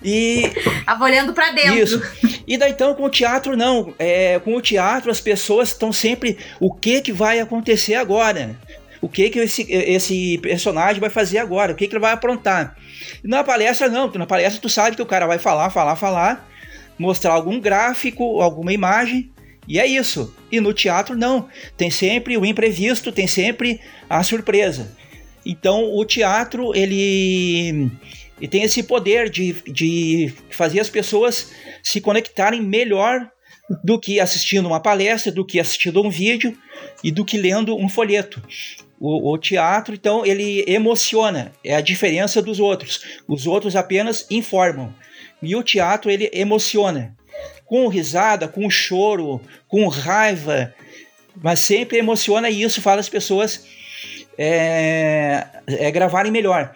E. 0.04 0.50
Tava 0.84 1.04
olhando 1.04 1.32
para 1.32 1.52
dentro. 1.52 1.78
Isso. 1.78 2.02
E 2.46 2.56
daí 2.56 2.72
então 2.72 2.94
com 2.94 3.04
o 3.04 3.10
teatro, 3.10 3.56
não. 3.56 3.94
É, 3.98 4.38
com 4.40 4.56
o 4.56 4.60
teatro, 4.60 5.10
as 5.10 5.20
pessoas 5.20 5.68
estão 5.68 5.92
sempre. 5.92 6.38
O 6.58 6.74
que 6.74 7.00
que 7.00 7.12
vai 7.12 7.40
acontecer 7.40 7.94
agora? 7.94 8.56
O 9.00 9.08
que 9.08 9.30
que 9.30 9.38
esse, 9.40 9.66
esse 9.68 10.38
personagem 10.38 11.00
vai 11.00 11.10
fazer 11.10 11.38
agora? 11.38 11.72
O 11.72 11.74
que 11.74 11.86
que 11.86 11.92
ele 11.92 12.00
vai 12.00 12.12
aprontar? 12.12 12.76
Na 13.22 13.42
palestra, 13.42 13.88
não. 13.88 14.10
Na 14.12 14.26
palestra, 14.26 14.60
tu 14.60 14.68
sabe 14.68 14.96
que 14.96 15.02
o 15.02 15.06
cara 15.06 15.26
vai 15.26 15.38
falar, 15.38 15.70
falar, 15.70 15.96
falar, 15.96 16.48
mostrar 16.98 17.32
algum 17.32 17.60
gráfico, 17.60 18.40
alguma 18.40 18.72
imagem. 18.72 19.31
E 19.66 19.78
é 19.78 19.86
isso. 19.86 20.34
E 20.50 20.60
no 20.60 20.72
teatro, 20.72 21.16
não. 21.16 21.48
Tem 21.76 21.90
sempre 21.90 22.36
o 22.36 22.44
imprevisto, 22.44 23.12
tem 23.12 23.26
sempre 23.26 23.80
a 24.08 24.22
surpresa. 24.22 24.96
Então, 25.44 25.92
o 25.94 26.04
teatro, 26.04 26.74
ele 26.74 27.90
e 28.40 28.48
tem 28.48 28.64
esse 28.64 28.82
poder 28.82 29.30
de, 29.30 29.52
de 29.68 30.34
fazer 30.50 30.80
as 30.80 30.90
pessoas 30.90 31.52
se 31.80 32.00
conectarem 32.00 32.60
melhor 32.60 33.30
do 33.84 34.00
que 34.00 34.18
assistindo 34.18 34.66
uma 34.66 34.80
palestra, 34.80 35.30
do 35.30 35.46
que 35.46 35.60
assistindo 35.60 36.02
um 36.02 36.10
vídeo 36.10 36.56
e 37.04 37.12
do 37.12 37.24
que 37.24 37.38
lendo 37.38 37.76
um 37.76 37.88
folheto. 37.88 38.42
O, 38.98 39.32
o, 39.32 39.38
teatro, 39.38 39.94
então, 39.94 40.26
ele 40.26 40.64
emociona, 40.66 41.52
é 41.64 41.76
a 41.76 41.80
diferença 41.80 42.42
dos 42.42 42.58
outros. 42.58 43.00
Os 43.28 43.46
outros 43.46 43.76
apenas 43.76 44.26
informam. 44.28 44.92
E 45.40 45.54
o 45.54 45.62
teatro, 45.62 46.10
ele 46.10 46.28
emociona. 46.32 47.16
Com 47.72 47.88
risada, 47.88 48.46
com 48.46 48.68
choro, 48.68 49.40
com 49.66 49.88
raiva, 49.88 50.74
mas 51.42 51.58
sempre 51.60 51.96
emociona 51.96 52.50
e 52.50 52.62
isso 52.62 52.82
faz 52.82 52.98
as 52.98 53.08
pessoas 53.08 53.64
é, 54.36 55.46
é, 55.66 55.90
gravarem 55.90 56.30
melhor. 56.30 56.74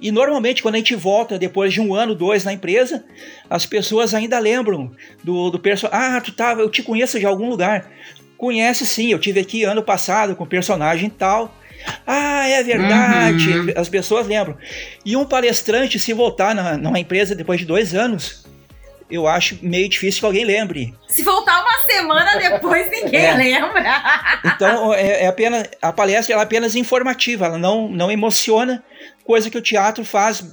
E 0.00 0.12
normalmente, 0.12 0.62
quando 0.62 0.76
a 0.76 0.78
gente 0.78 0.94
volta 0.94 1.36
depois 1.36 1.72
de 1.72 1.80
um 1.80 1.92
ano, 1.92 2.14
dois 2.14 2.44
na 2.44 2.52
empresa, 2.52 3.04
as 3.50 3.66
pessoas 3.66 4.14
ainda 4.14 4.38
lembram 4.38 4.92
do, 5.24 5.50
do 5.50 5.58
personagem. 5.58 6.16
Ah, 6.16 6.20
tu 6.20 6.30
tava, 6.30 6.60
eu 6.60 6.70
te 6.70 6.84
conheço 6.84 7.18
de 7.18 7.26
algum 7.26 7.48
lugar. 7.48 7.90
Conhece 8.36 8.86
sim, 8.86 9.10
eu 9.10 9.18
tive 9.18 9.40
aqui 9.40 9.64
ano 9.64 9.82
passado 9.82 10.36
com 10.36 10.46
personagem 10.46 11.10
tal. 11.10 11.52
Ah, 12.06 12.46
é 12.46 12.62
verdade. 12.62 13.58
Uhum. 13.58 13.72
As 13.74 13.88
pessoas 13.88 14.24
lembram. 14.28 14.56
E 15.04 15.16
um 15.16 15.24
palestrante, 15.24 15.98
se 15.98 16.12
voltar 16.12 16.54
na, 16.54 16.76
numa 16.76 17.00
empresa 17.00 17.34
depois 17.34 17.58
de 17.58 17.66
dois 17.66 17.92
anos, 17.92 18.46
eu 19.10 19.26
acho 19.26 19.58
meio 19.62 19.88
difícil 19.88 20.20
que 20.20 20.26
alguém 20.26 20.44
lembre. 20.44 20.94
Se 21.08 21.22
voltar 21.22 21.60
uma 21.60 21.92
semana 21.92 22.36
depois, 22.36 22.90
ninguém 22.92 23.26
é. 23.26 23.34
lembra. 23.34 23.84
Então, 24.44 24.92
é, 24.92 25.24
é, 25.24 25.26
apenas, 25.26 25.68
a 25.80 25.92
palestra 25.92 26.34
é 26.34 26.40
apenas 26.40 26.74
informativa, 26.76 27.46
ela 27.46 27.58
não, 27.58 27.88
não 27.88 28.10
emociona, 28.10 28.82
coisa 29.24 29.50
que 29.50 29.58
o 29.58 29.62
teatro 29.62 30.04
faz. 30.04 30.44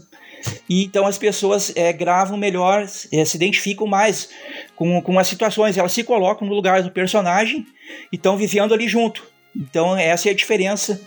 E 0.70 0.84
então 0.84 1.08
as 1.08 1.18
pessoas 1.18 1.74
é, 1.76 1.92
gravam 1.92 2.38
melhor, 2.38 2.84
é, 3.12 3.26
se 3.26 3.36
identificam 3.36 3.88
mais 3.88 4.30
com, 4.76 5.02
com 5.02 5.18
as 5.18 5.28
situações, 5.28 5.78
elas 5.78 5.92
se 5.92 6.04
colocam 6.04 6.48
no 6.48 6.54
lugar 6.54 6.84
do 6.84 6.92
personagem 6.92 7.66
e 8.12 8.16
estão 8.16 8.38
vivendo 8.38 8.74
ali 8.74 8.88
junto. 8.88 9.24
Então, 9.56 9.98
essa 9.98 10.30
é 10.30 10.32
a 10.32 10.36
diferença 10.36 11.02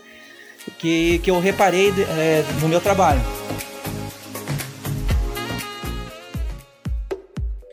que, 0.79 1.21
que 1.21 1.31
eu 1.31 1.39
reparei 1.39 1.91
é, 1.91 2.45
no 2.61 2.69
meu 2.69 2.81
trabalho. 2.81 3.21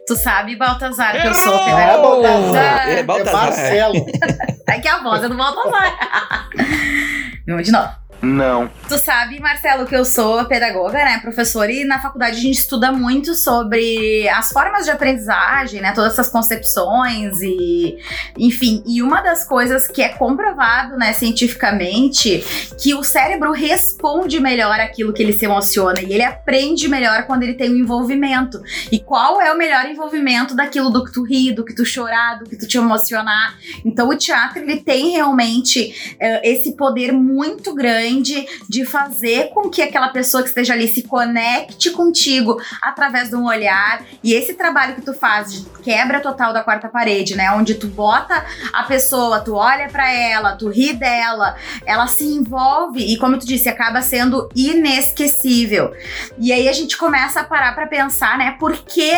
Tu 0.07 0.15
sabe, 0.15 0.55
Baltazar, 0.55 1.19
que 1.19 1.27
eu 1.27 1.33
sou 1.33 1.63
pedagoga. 1.65 2.27
É 2.27 2.43
Baltazar. 2.43 2.89
É, 2.89 3.03
Baltazar. 3.03 3.43
é 3.43 3.45
Marcelo. 3.45 4.05
É 4.67 4.79
que 4.79 4.87
a 4.87 5.01
voz 5.01 5.23
é 5.23 5.29
do 5.29 5.37
Baltazar. 5.37 6.49
Vamos 7.47 7.65
de 7.65 7.71
novo. 7.71 7.89
Não. 8.25 8.69
Tu 8.89 8.97
sabe, 8.97 9.39
Marcelo, 9.39 9.85
que 9.85 9.95
eu 9.95 10.03
sou 10.03 10.45
pedagoga, 10.45 10.93
né, 10.93 11.19
professora, 11.19 11.71
e 11.71 11.85
na 11.85 12.01
faculdade 12.01 12.37
a 12.37 12.41
gente 12.41 12.57
estuda 12.57 12.91
muito 12.91 13.35
sobre 13.35 14.27
as 14.29 14.51
formas 14.51 14.85
de 14.85 14.91
aprendizagem, 14.91 15.79
né, 15.79 15.91
todas 15.93 16.13
essas 16.13 16.29
concepções 16.29 17.39
e, 17.41 17.97
enfim, 18.35 18.83
e 18.87 19.03
uma 19.03 19.21
das 19.21 19.47
coisas 19.47 19.87
que 19.87 20.01
é 20.01 20.09
comprovado, 20.09 20.97
né, 20.97 21.13
cientificamente, 21.13 22.43
que 22.81 22.95
o 22.95 23.03
cérebro 23.03 23.51
responde 23.51 24.39
melhor 24.39 24.79
aquilo 24.79 25.13
que 25.13 25.21
ele 25.21 25.33
se 25.33 25.45
emociona 25.45 26.01
e 26.01 26.11
ele 26.11 26.23
aprende 26.23 26.87
melhor 26.87 27.23
quando 27.27 27.43
ele 27.43 27.53
tem 27.53 27.71
um 27.71 27.77
envolvimento. 27.77 28.61
E 28.91 28.99
qual 28.99 29.39
é 29.39 29.53
o 29.53 29.57
melhor 29.57 29.85
envolvimento 29.85 30.55
daquilo 30.55 30.89
do 30.89 31.05
que 31.05 31.11
tu 31.11 31.23
ri, 31.23 31.51
do 31.51 31.63
que 31.63 31.75
tu 31.75 31.85
chorar, 31.85 32.39
do 32.39 32.49
que 32.49 32.57
tu 32.57 32.67
te 32.67 32.77
emocionar? 32.77 33.55
Então 33.85 34.09
o 34.09 34.17
teatro 34.17 34.63
ele 34.63 34.77
tem 34.77 35.11
realmente 35.11 35.93
uh, 36.13 36.39
esse 36.43 36.75
poder 36.75 37.11
muito 37.11 37.73
grande 37.75 38.14
de 38.21 38.85
fazer 38.85 39.49
com 39.49 39.69
que 39.69 39.81
aquela 39.81 40.09
pessoa 40.09 40.43
que 40.43 40.49
esteja 40.49 40.73
ali 40.73 40.87
se 40.87 41.03
conecte 41.03 41.91
contigo 41.91 42.61
através 42.81 43.29
de 43.29 43.35
um 43.35 43.45
olhar. 43.45 44.03
E 44.23 44.33
esse 44.33 44.53
trabalho 44.53 44.95
que 44.95 45.01
tu 45.01 45.13
faz 45.13 45.53
de 45.53 45.65
quebra 45.83 46.19
total 46.19 46.51
da 46.51 46.63
quarta 46.63 46.89
parede, 46.89 47.35
né? 47.35 47.51
Onde 47.51 47.75
tu 47.75 47.87
bota 47.87 48.45
a 48.73 48.83
pessoa, 48.83 49.39
tu 49.39 49.53
olha 49.53 49.87
para 49.87 50.11
ela, 50.11 50.55
tu 50.55 50.69
ri 50.69 50.93
dela, 50.93 51.55
ela 51.85 52.07
se 52.07 52.25
envolve 52.25 52.99
e, 52.99 53.17
como 53.17 53.37
tu 53.37 53.45
disse, 53.45 53.69
acaba 53.69 54.01
sendo 54.01 54.49
inesquecível. 54.55 55.93
E 56.39 56.51
aí 56.51 56.67
a 56.67 56.73
gente 56.73 56.97
começa 56.97 57.41
a 57.41 57.43
parar 57.43 57.75
para 57.75 57.87
pensar, 57.87 58.37
né? 58.37 58.55
Por 58.59 58.77
que 58.77 59.13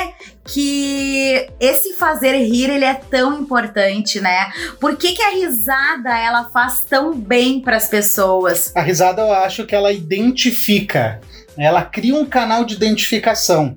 que 0.48 1.48
esse 1.60 1.94
fazer 1.94 2.38
rir 2.38 2.70
ele 2.70 2.86
é 2.86 2.94
tão 2.94 3.40
importante, 3.40 4.20
né? 4.22 4.52
Por 4.80 4.96
que, 4.96 5.14
que 5.14 5.22
a 5.22 5.32
risada 5.32 6.18
ela 6.18 6.46
faz 6.46 6.84
tão 6.84 7.14
bem 7.14 7.60
para 7.60 7.76
as 7.76 7.88
pessoas? 7.88 8.74
A 8.76 8.82
risada 8.82 9.22
eu 9.22 9.34
acho 9.34 9.66
que 9.66 9.76
ela 9.76 9.92
identifica, 9.92 11.20
ela 11.58 11.84
cria 11.84 12.16
um 12.16 12.26
canal 12.26 12.64
de 12.64 12.76
identificação. 12.76 13.76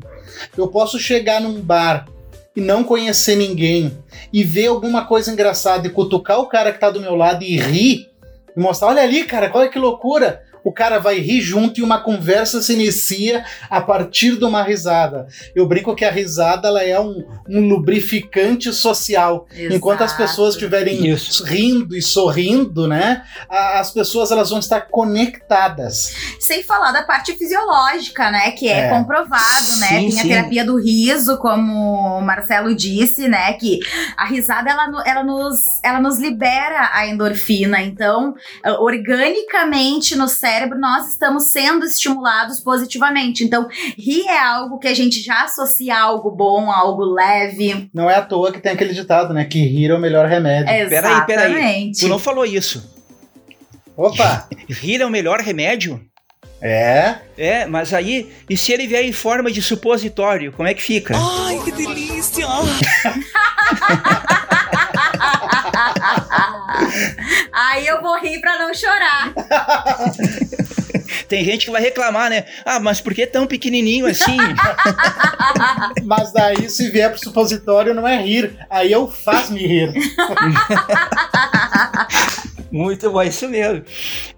Eu 0.57 0.69
posso 0.69 0.99
chegar 0.99 1.41
num 1.41 1.61
bar 1.61 2.07
e 2.55 2.61
não 2.61 2.85
conhecer 2.85 3.37
ninguém 3.37 3.99
e 4.33 4.45
ver 4.45 4.69
alguma 4.69 5.05
coisa 5.05 5.31
engraçada 5.31 5.87
e 5.87 5.91
cutucar 5.91 6.39
o 6.39 6.47
cara 6.47 6.73
que 6.73 6.79
tá 6.79 6.91
do 6.91 7.01
meu 7.01 7.15
lado 7.15 7.43
e 7.43 7.59
rir 7.59 8.11
e 8.57 8.61
mostrar, 8.61 8.89
olha 8.89 9.03
ali, 9.03 9.25
cara, 9.25 9.51
olha 9.53 9.69
que 9.69 9.79
loucura 9.79 10.43
o 10.63 10.73
cara 10.73 10.99
vai 10.99 11.19
rir 11.19 11.41
junto 11.41 11.81
e 11.81 11.83
uma 11.83 12.01
conversa 12.01 12.61
se 12.61 12.73
inicia 12.73 13.45
a 13.69 13.81
partir 13.81 14.37
de 14.37 14.45
uma 14.45 14.63
risada. 14.63 15.27
Eu 15.55 15.67
brinco 15.67 15.95
que 15.95 16.05
a 16.05 16.11
risada 16.11 16.69
ela 16.69 16.83
é 16.83 16.99
um, 17.01 17.25
um 17.49 17.69
lubrificante 17.69 18.73
social. 18.73 19.47
Exato. 19.53 19.75
Enquanto 19.75 20.03
as 20.03 20.13
pessoas 20.13 20.55
estiverem 20.55 21.15
rindo 21.45 21.97
e 21.97 22.03
sorrindo, 22.03 22.87
né? 22.87 23.25
As 23.49 23.91
pessoas 23.91 24.31
elas 24.31 24.51
vão 24.51 24.59
estar 24.59 24.83
conectadas. 24.83 26.15
Sem 26.39 26.63
falar 26.63 26.93
da 26.93 27.03
parte 27.03 27.33
fisiológica, 27.35 28.31
né? 28.31 28.51
Que 28.53 28.69
é, 28.69 28.87
é. 28.87 28.89
comprovado, 28.91 29.77
né? 29.79 29.89
Tem 29.89 30.11
sim. 30.11 30.21
a 30.21 30.23
terapia 30.23 30.65
do 30.65 30.79
riso, 30.79 31.39
como 31.39 32.19
o 32.19 32.21
Marcelo 32.21 32.75
disse, 32.75 33.29
né? 33.29 33.53
Que 33.55 33.81
a 34.17 34.27
risada 34.27 34.71
ela, 34.71 35.03
ela, 35.07 35.23
nos, 35.23 35.59
ela 35.83 36.01
nos 36.01 36.19
libera 36.19 36.91
a 36.93 37.07
endorfina. 37.07 37.81
Então, 37.81 38.35
organicamente 38.79 40.17
no 40.17 40.29
cérebro 40.29 40.50
cérebro, 40.51 40.79
nós 40.79 41.09
estamos 41.09 41.51
sendo 41.51 41.85
estimulados 41.85 42.61
positivamente. 42.61 43.45
Então, 43.45 43.69
rir 43.97 44.27
é 44.27 44.39
algo 44.39 44.79
que 44.79 44.89
a 44.89 44.95
gente 44.95 45.21
já 45.21 45.45
associa 45.45 45.95
a 45.95 46.03
algo 46.03 46.31
bom, 46.31 46.71
a 46.71 46.77
algo 46.77 47.05
leve. 47.05 47.89
Não 47.95 48.11
é 48.11 48.17
à 48.17 48.23
toa 48.23 48.53
que 48.53 48.61
tem 48.61 48.73
aquele 48.73 48.93
ditado, 48.93 49.33
né? 49.33 49.45
Que 49.45 49.65
rir 49.65 49.91
é 49.91 49.95
o 49.95 50.01
melhor 50.01 50.27
remédio. 50.27 50.73
Exatamente. 50.73 51.27
Peraí, 51.27 51.55
peraí. 51.55 51.93
Tu 51.93 52.09
não 52.09 52.19
falou 52.19 52.45
isso. 52.45 52.99
Opa! 53.97 54.49
Rir 54.69 55.03
é 55.03 55.07
o 55.07 55.11
melhor 55.11 55.41
remédio? 55.41 56.01
É? 56.63 57.17
É, 57.37 57.67
mas 57.67 57.93
aí, 57.93 58.31
e 58.49 58.57
se 58.57 58.73
ele 58.73 58.87
vier 58.87 59.05
em 59.05 59.13
forma 59.13 59.51
de 59.51 59.61
supositório, 59.61 60.53
como 60.53 60.69
é 60.69 60.75
que 60.75 60.83
fica? 60.83 61.15
Ai, 61.17 61.59
que 61.65 61.73
delícia! 61.73 62.47
Aí 67.53 67.87
eu 67.87 68.01
vou 68.01 68.19
rir 68.21 68.41
pra 68.41 68.59
não 68.59 68.73
chorar. 68.75 69.33
Tem 71.29 71.45
gente 71.45 71.67
que 71.67 71.73
vai 71.73 71.81
reclamar, 71.81 72.31
né? 72.31 72.45
Ah, 72.65 72.81
mas 72.81 73.01
por 73.01 73.15
que 73.15 73.27
tão 73.27 73.47
pequenininho 73.47 74.07
assim? 74.07 74.37
mas 76.05 76.33
daí, 76.33 76.69
se 76.69 76.89
vier 76.91 77.11
pro 77.11 77.21
supositório, 77.21 77.95
não 77.95 78.07
é 78.07 78.21
rir. 78.21 78.57
Aí 78.69 78.91
eu 78.91 79.09
faço 79.09 79.53
me 79.53 79.67
rir. 79.67 79.93
Muito 82.71 83.11
bom, 83.11 83.23
isso 83.23 83.49
mesmo. 83.49 83.83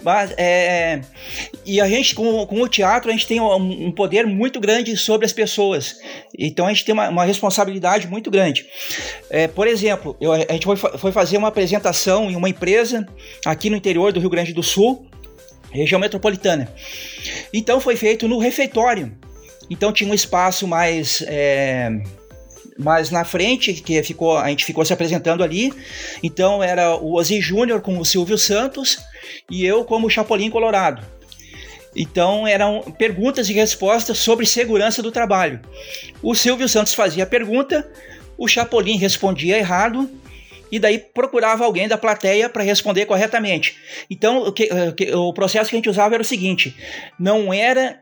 Mas, 0.02 0.32
é, 0.38 1.02
e 1.66 1.80
a 1.80 1.88
gente, 1.88 2.14
com, 2.14 2.46
com 2.46 2.62
o 2.62 2.68
teatro, 2.68 3.10
a 3.10 3.12
gente 3.12 3.26
tem 3.26 3.40
um, 3.40 3.54
um, 3.86 3.92
poder 3.92 4.26
muito 4.26 4.58
grande 4.58 4.96
sobre 4.96 5.26
as 5.26 5.32
pessoas. 5.32 5.96
Então, 6.38 6.66
a 6.66 6.72
gente 6.72 6.84
tem 6.84 6.94
uma, 6.94 7.08
uma 7.10 7.24
responsabilidade 7.24 8.08
muito 8.08 8.30
grande. 8.30 8.66
É, 9.28 9.46
por 9.46 9.66
exemplo, 9.66 10.16
eu, 10.20 10.32
a 10.32 10.38
gente 10.38 10.64
foi, 10.64 10.76
foi 10.76 11.12
fazer 11.12 11.36
uma 11.36 11.48
apresentação 11.48 12.30
em 12.30 12.36
uma 12.36 12.48
empresa 12.48 13.06
aqui 13.44 13.68
no 13.68 13.76
interior 13.76 14.12
do 14.12 14.20
Rio 14.20 14.30
Grande 14.30 14.54
do 14.54 14.62
Sul, 14.62 15.06
região 15.70 16.00
metropolitana. 16.00 16.72
Então, 17.52 17.80
foi 17.80 17.96
feito 17.96 18.26
no 18.26 18.38
refeitório. 18.38 19.12
Então, 19.68 19.92
tinha 19.92 20.10
um 20.10 20.14
espaço 20.14 20.66
mais... 20.66 21.22
É, 21.26 21.90
mais 22.78 23.10
na 23.10 23.24
frente, 23.24 23.72
que 23.74 24.02
ficou, 24.02 24.38
a 24.38 24.48
gente 24.48 24.64
ficou 24.64 24.84
se 24.84 24.92
apresentando 24.92 25.42
ali. 25.42 25.72
Então 26.22 26.62
era 26.62 26.96
o 26.96 27.14
Ozzy 27.14 27.40
Júnior 27.40 27.80
com 27.80 27.98
o 27.98 28.04
Silvio 28.04 28.38
Santos 28.38 28.98
e 29.50 29.64
eu 29.64 29.84
como 29.84 30.10
Chapolin 30.10 30.50
Colorado. 30.50 31.02
Então 31.94 32.46
eram 32.46 32.80
perguntas 32.98 33.48
e 33.48 33.52
respostas 33.52 34.18
sobre 34.18 34.46
segurança 34.46 35.02
do 35.02 35.12
trabalho. 35.12 35.60
O 36.22 36.34
Silvio 36.34 36.68
Santos 36.68 36.94
fazia 36.94 37.24
a 37.24 37.26
pergunta, 37.26 37.90
o 38.38 38.48
Chapolin 38.48 38.96
respondia 38.96 39.58
errado 39.58 40.10
e 40.70 40.78
daí 40.78 40.98
procurava 40.98 41.64
alguém 41.64 41.86
da 41.86 41.98
plateia 41.98 42.48
para 42.48 42.62
responder 42.62 43.04
corretamente. 43.04 43.76
Então 44.08 44.44
o, 44.44 44.52
que, 44.52 44.70
o 45.14 45.32
processo 45.34 45.68
que 45.68 45.76
a 45.76 45.78
gente 45.78 45.90
usava 45.90 46.14
era 46.14 46.22
o 46.22 46.26
seguinte: 46.26 46.74
não 47.20 47.52
era 47.52 48.00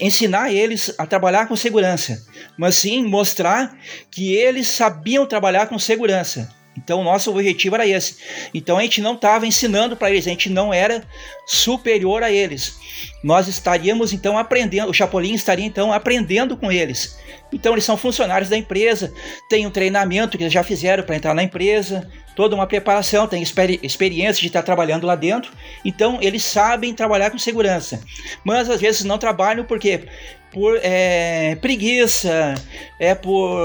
ensinar 0.00 0.52
eles 0.52 0.94
a 0.98 1.06
trabalhar 1.06 1.48
com 1.48 1.56
segurança, 1.56 2.24
mas 2.56 2.76
sim 2.76 3.04
mostrar 3.04 3.76
que 4.10 4.34
eles 4.34 4.68
sabiam 4.68 5.26
trabalhar 5.26 5.66
com 5.66 5.78
segurança. 5.78 6.48
Então, 6.78 7.02
nosso 7.02 7.30
objetivo 7.30 7.74
era 7.74 7.86
esse. 7.86 8.16
Então, 8.54 8.78
a 8.78 8.82
gente 8.82 9.00
não 9.00 9.14
estava 9.14 9.46
ensinando 9.46 9.96
para 9.96 10.10
eles, 10.10 10.26
a 10.26 10.30
gente 10.30 10.48
não 10.48 10.72
era 10.72 11.02
superior 11.44 12.22
a 12.22 12.30
eles. 12.30 12.78
Nós 13.22 13.48
estaríamos 13.48 14.12
então 14.12 14.38
aprendendo, 14.38 14.88
o 14.88 14.94
Chapolin 14.94 15.34
estaria 15.34 15.66
então 15.66 15.92
aprendendo 15.92 16.56
com 16.56 16.70
eles. 16.70 17.18
Então, 17.52 17.72
eles 17.72 17.84
são 17.84 17.96
funcionários 17.96 18.48
da 18.48 18.56
empresa, 18.56 19.12
tem 19.50 19.66
um 19.66 19.70
treinamento 19.70 20.38
que 20.38 20.44
eles 20.44 20.52
já 20.52 20.62
fizeram 20.62 21.02
para 21.02 21.16
entrar 21.16 21.34
na 21.34 21.42
empresa, 21.42 22.08
toda 22.36 22.54
uma 22.54 22.66
preparação, 22.66 23.26
tem 23.26 23.42
experi 23.42 23.80
experiência 23.82 24.40
de 24.40 24.46
estar 24.46 24.62
trabalhando 24.62 25.06
lá 25.06 25.16
dentro, 25.16 25.50
então 25.84 26.18
eles 26.20 26.44
sabem 26.44 26.94
trabalhar 26.94 27.30
com 27.30 27.38
segurança. 27.38 28.00
Mas 28.44 28.70
às 28.70 28.80
vezes 28.80 29.02
não 29.02 29.18
trabalham 29.18 29.64
porque 29.64 30.04
por 30.52 30.78
é, 30.82 31.56
preguiça, 31.56 32.54
é 32.98 33.14
por 33.14 33.58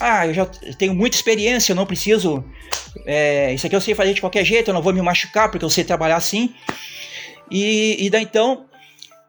ah, 0.00 0.26
eu 0.26 0.34
já 0.34 0.46
tenho 0.78 0.94
muita 0.94 1.16
experiência, 1.16 1.72
eu 1.72 1.76
não 1.76 1.86
preciso 1.86 2.44
é, 3.06 3.52
isso 3.54 3.66
aqui 3.66 3.76
eu 3.76 3.80
sei 3.80 3.94
fazer 3.94 4.14
de 4.14 4.20
qualquer 4.20 4.44
jeito, 4.44 4.70
eu 4.70 4.74
não 4.74 4.82
vou 4.82 4.92
me 4.92 5.02
machucar 5.02 5.50
porque 5.50 5.64
eu 5.64 5.70
sei 5.70 5.84
trabalhar 5.84 6.16
assim. 6.16 6.54
E, 7.50 7.96
e 8.04 8.10
daí 8.10 8.22
então 8.22 8.66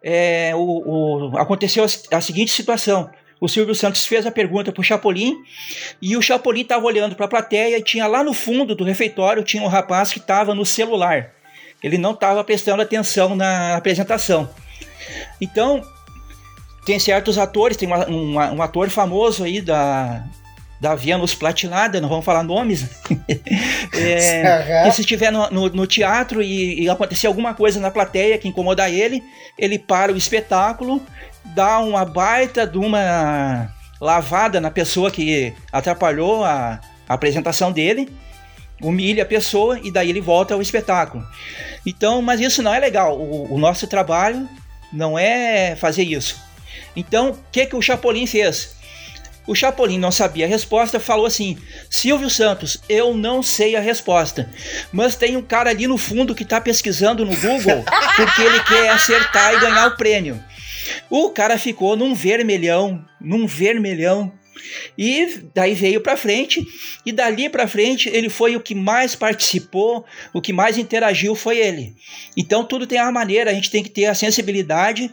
é, 0.02 0.52
o, 0.56 1.32
o, 1.32 1.38
aconteceu 1.38 1.84
a, 1.84 2.18
a 2.18 2.22
seguinte 2.22 2.52
situação 2.52 3.10
o 3.44 3.48
Silvio 3.50 3.76
Santos 3.76 4.06
fez 4.06 4.26
a 4.26 4.32
pergunta 4.32 4.72
para 4.72 4.80
o 4.80 4.84
Chapolin 4.86 5.36
e 6.02 6.16
o 6.16 6.22
Chapolin 6.22 6.62
estava 6.62 6.86
olhando 6.86 7.13
para 7.13 7.26
a 7.26 7.28
plateia 7.28 7.78
e 7.78 7.84
tinha 7.84 8.08
lá 8.08 8.24
no 8.24 8.34
fundo 8.34 8.74
do 8.74 8.86
refeitório 8.86 9.44
tinha 9.44 9.62
um 9.62 9.68
rapaz 9.68 10.13
que 10.13 10.20
estava 10.20 10.56
no 10.56 10.66
celular. 10.66 11.34
Ele 11.84 11.98
não 11.98 12.12
estava 12.12 12.42
prestando 12.42 12.82
atenção 12.82 13.36
na 13.36 13.76
apresentação. 13.76 14.50
Então, 15.42 15.82
tem 16.86 17.00
certos 17.00 17.38
atores, 17.38 17.78
tem 17.78 17.88
uma, 17.88 18.10
um, 18.10 18.36
um 18.36 18.62
ator 18.62 18.89
famoso 18.89 19.43
aí 19.43 19.62
da, 19.62 20.24
da 20.80 20.96
Vênus 20.96 21.34
Platinada, 21.34 22.02
não 22.02 22.10
vamos 22.10 22.26
falar 22.26 22.43
nomes, 22.43 22.86
é, 23.93 24.84
que 24.84 24.91
se 24.91 25.02
estiver 25.02 25.32
no, 25.32 25.50
no, 25.50 25.69
no 25.69 25.88
teatro 25.88 26.41
e, 26.41 26.84
e, 26.84 26.89
acontecer 26.89 27.28
alguma 27.28 27.54
coisa 27.54 27.80
na 27.80 27.89
plateia 27.89 28.38
que 28.38 28.48
incomodar 28.48 28.91
ele, 28.91 29.24
ele 29.58 29.80
para 29.80 30.12
o 30.12 30.17
espetáculo 30.17 31.02
dá 31.46 31.80
uma 31.80 32.04
baita 32.04 32.67
de 32.67 32.78
uma 32.78 33.74
lavada 34.00 34.60
na 34.60 34.69
pessoa 34.69 35.10
que 35.10 35.54
atrapalhou 35.72 36.43
a, 36.43 36.82
a 37.08 37.13
apresentação 37.13 37.72
dele, 37.72 38.10
humilha 38.82 39.24
a 39.24 39.26
pessoa 39.26 39.80
e 39.82 39.89
daí 39.89 40.10
ele 40.10 40.19
volta 40.19 40.54
ao 40.54 40.62
espetáculo. 40.62 41.26
Então, 41.86 42.22
mas 42.22 42.41
isso 42.41 42.62
não 42.62 42.74
é 42.74 42.80
legal. 42.80 43.17
O, 43.17 43.54
o 43.54 43.58
nosso 43.58 43.88
trabalho 43.88 44.48
não 44.91 45.17
é 45.17 45.76
fazer 45.78 46.04
isso. 46.04 46.41
Então, 46.95 47.32
o 47.32 47.39
que, 47.51 47.65
que 47.65 47.75
o 47.75 47.82
Chapolin 47.82 48.27
fez? 48.27 48.75
O 49.45 49.53
Chapolin 49.53 49.97
não 49.97 50.12
sabia 50.12 50.45
a 50.45 50.47
resposta, 50.47 50.99
falou 50.99 51.25
assim: 51.25 51.58
Silvio 51.89 52.29
Santos, 52.29 52.82
eu 52.88 53.13
não 53.13 53.43
sei 53.43 53.75
a 53.75 53.82
resposta, 53.82 54.49
mas 54.91 55.15
tem 55.15 55.36
um 55.36 55.41
cara 55.41 55.69
ali 55.69 55.86
no 55.86 55.97
fundo 55.97 56.34
que 56.34 56.43
está 56.43 56.62
pesquisando 56.62 57.25
no 57.25 57.36
Google 57.36 57.84
porque 58.15 58.41
ele 58.41 58.63
quer 58.63 58.89
acertar 58.89 59.53
e 59.53 59.60
ganhar 59.60 59.88
o 59.88 59.97
prêmio. 59.97 60.41
O 61.10 61.29
cara 61.29 61.58
ficou 61.58 61.95
num 61.95 62.13
vermelhão, 62.13 63.03
num 63.19 63.45
vermelhão. 63.45 64.32
E 64.97 65.41
daí 65.54 65.73
veio 65.73 66.02
para 66.02 66.17
frente, 66.17 66.65
e 67.06 67.12
dali 67.12 67.49
para 67.49 67.67
frente 67.67 68.10
ele 68.10 68.30
foi 68.30 68.56
o 68.56 68.62
que 68.62 68.76
mais 68.76 69.15
participou, 69.15 70.06
o 70.34 70.41
que 70.41 70.54
mais 70.54 70.78
interagiu 70.78 71.36
foi 71.36 71.58
ele. 71.58 71.95
Então 72.36 72.63
tudo 72.63 72.88
tem 72.88 73.02
uma 73.02 73.12
maneira, 73.12 73.52
a 73.52 73.54
gente 73.54 73.71
tem 73.71 73.84
que 73.84 73.89
ter 73.89 74.06
a 74.06 74.15
sensibilidade 74.15 75.10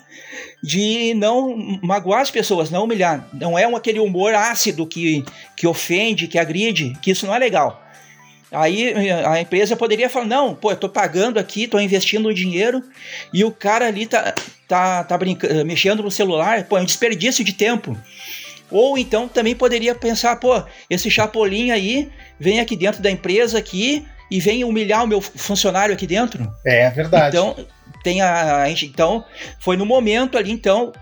de 0.62 1.14
não 1.14 1.56
magoar 1.82 2.20
as 2.20 2.30
pessoas, 2.30 2.70
não 2.70 2.84
humilhar. 2.84 3.28
Não 3.32 3.58
é 3.58 3.66
um, 3.66 3.76
aquele 3.76 3.98
humor 3.98 4.34
ácido 4.34 4.86
que, 4.86 5.24
que 5.56 5.66
ofende, 5.66 6.28
que 6.28 6.38
agride, 6.38 6.92
que 7.02 7.10
isso 7.10 7.26
não 7.26 7.34
é 7.34 7.38
legal. 7.38 7.86
Aí 8.52 8.92
a 9.24 9.40
empresa 9.40 9.76
poderia 9.76 10.10
falar: 10.10 10.26
não, 10.26 10.54
pô, 10.54 10.72
eu 10.72 10.76
tô 10.76 10.88
pagando 10.88 11.38
aqui, 11.38 11.68
tô 11.68 11.78
investindo 11.78 12.34
dinheiro 12.34 12.82
e 13.32 13.44
o 13.44 13.50
cara 13.50 13.86
ali 13.86 14.06
tá, 14.06 14.34
tá, 14.66 15.04
tá 15.04 15.16
brincando, 15.16 15.64
mexendo 15.64 16.02
no 16.02 16.10
celular, 16.10 16.64
pô, 16.64 16.76
é 16.76 16.80
um 16.80 16.84
desperdício 16.84 17.44
de 17.44 17.52
tempo. 17.52 17.96
Ou 18.70 18.96
então 18.96 19.28
também 19.28 19.54
poderia 19.54 19.94
pensar, 19.94 20.36
pô, 20.36 20.62
esse 20.88 21.10
chapolim 21.10 21.70
aí 21.70 22.10
vem 22.38 22.60
aqui 22.60 22.76
dentro 22.76 23.02
da 23.02 23.10
empresa 23.10 23.58
aqui 23.58 24.06
e 24.30 24.38
vem 24.40 24.64
humilhar 24.64 25.04
o 25.04 25.06
meu 25.06 25.20
funcionário 25.20 25.94
aqui 25.94 26.06
dentro. 26.06 26.50
É 26.64 26.88
verdade. 26.90 27.36
Então, 27.36 27.56
tem 28.02 28.20
a, 28.22 28.62
a 28.62 28.70
então 28.70 29.24
foi 29.58 29.76
no 29.76 29.84
momento 29.84 30.38
ali 30.38 30.50
então 30.50 30.92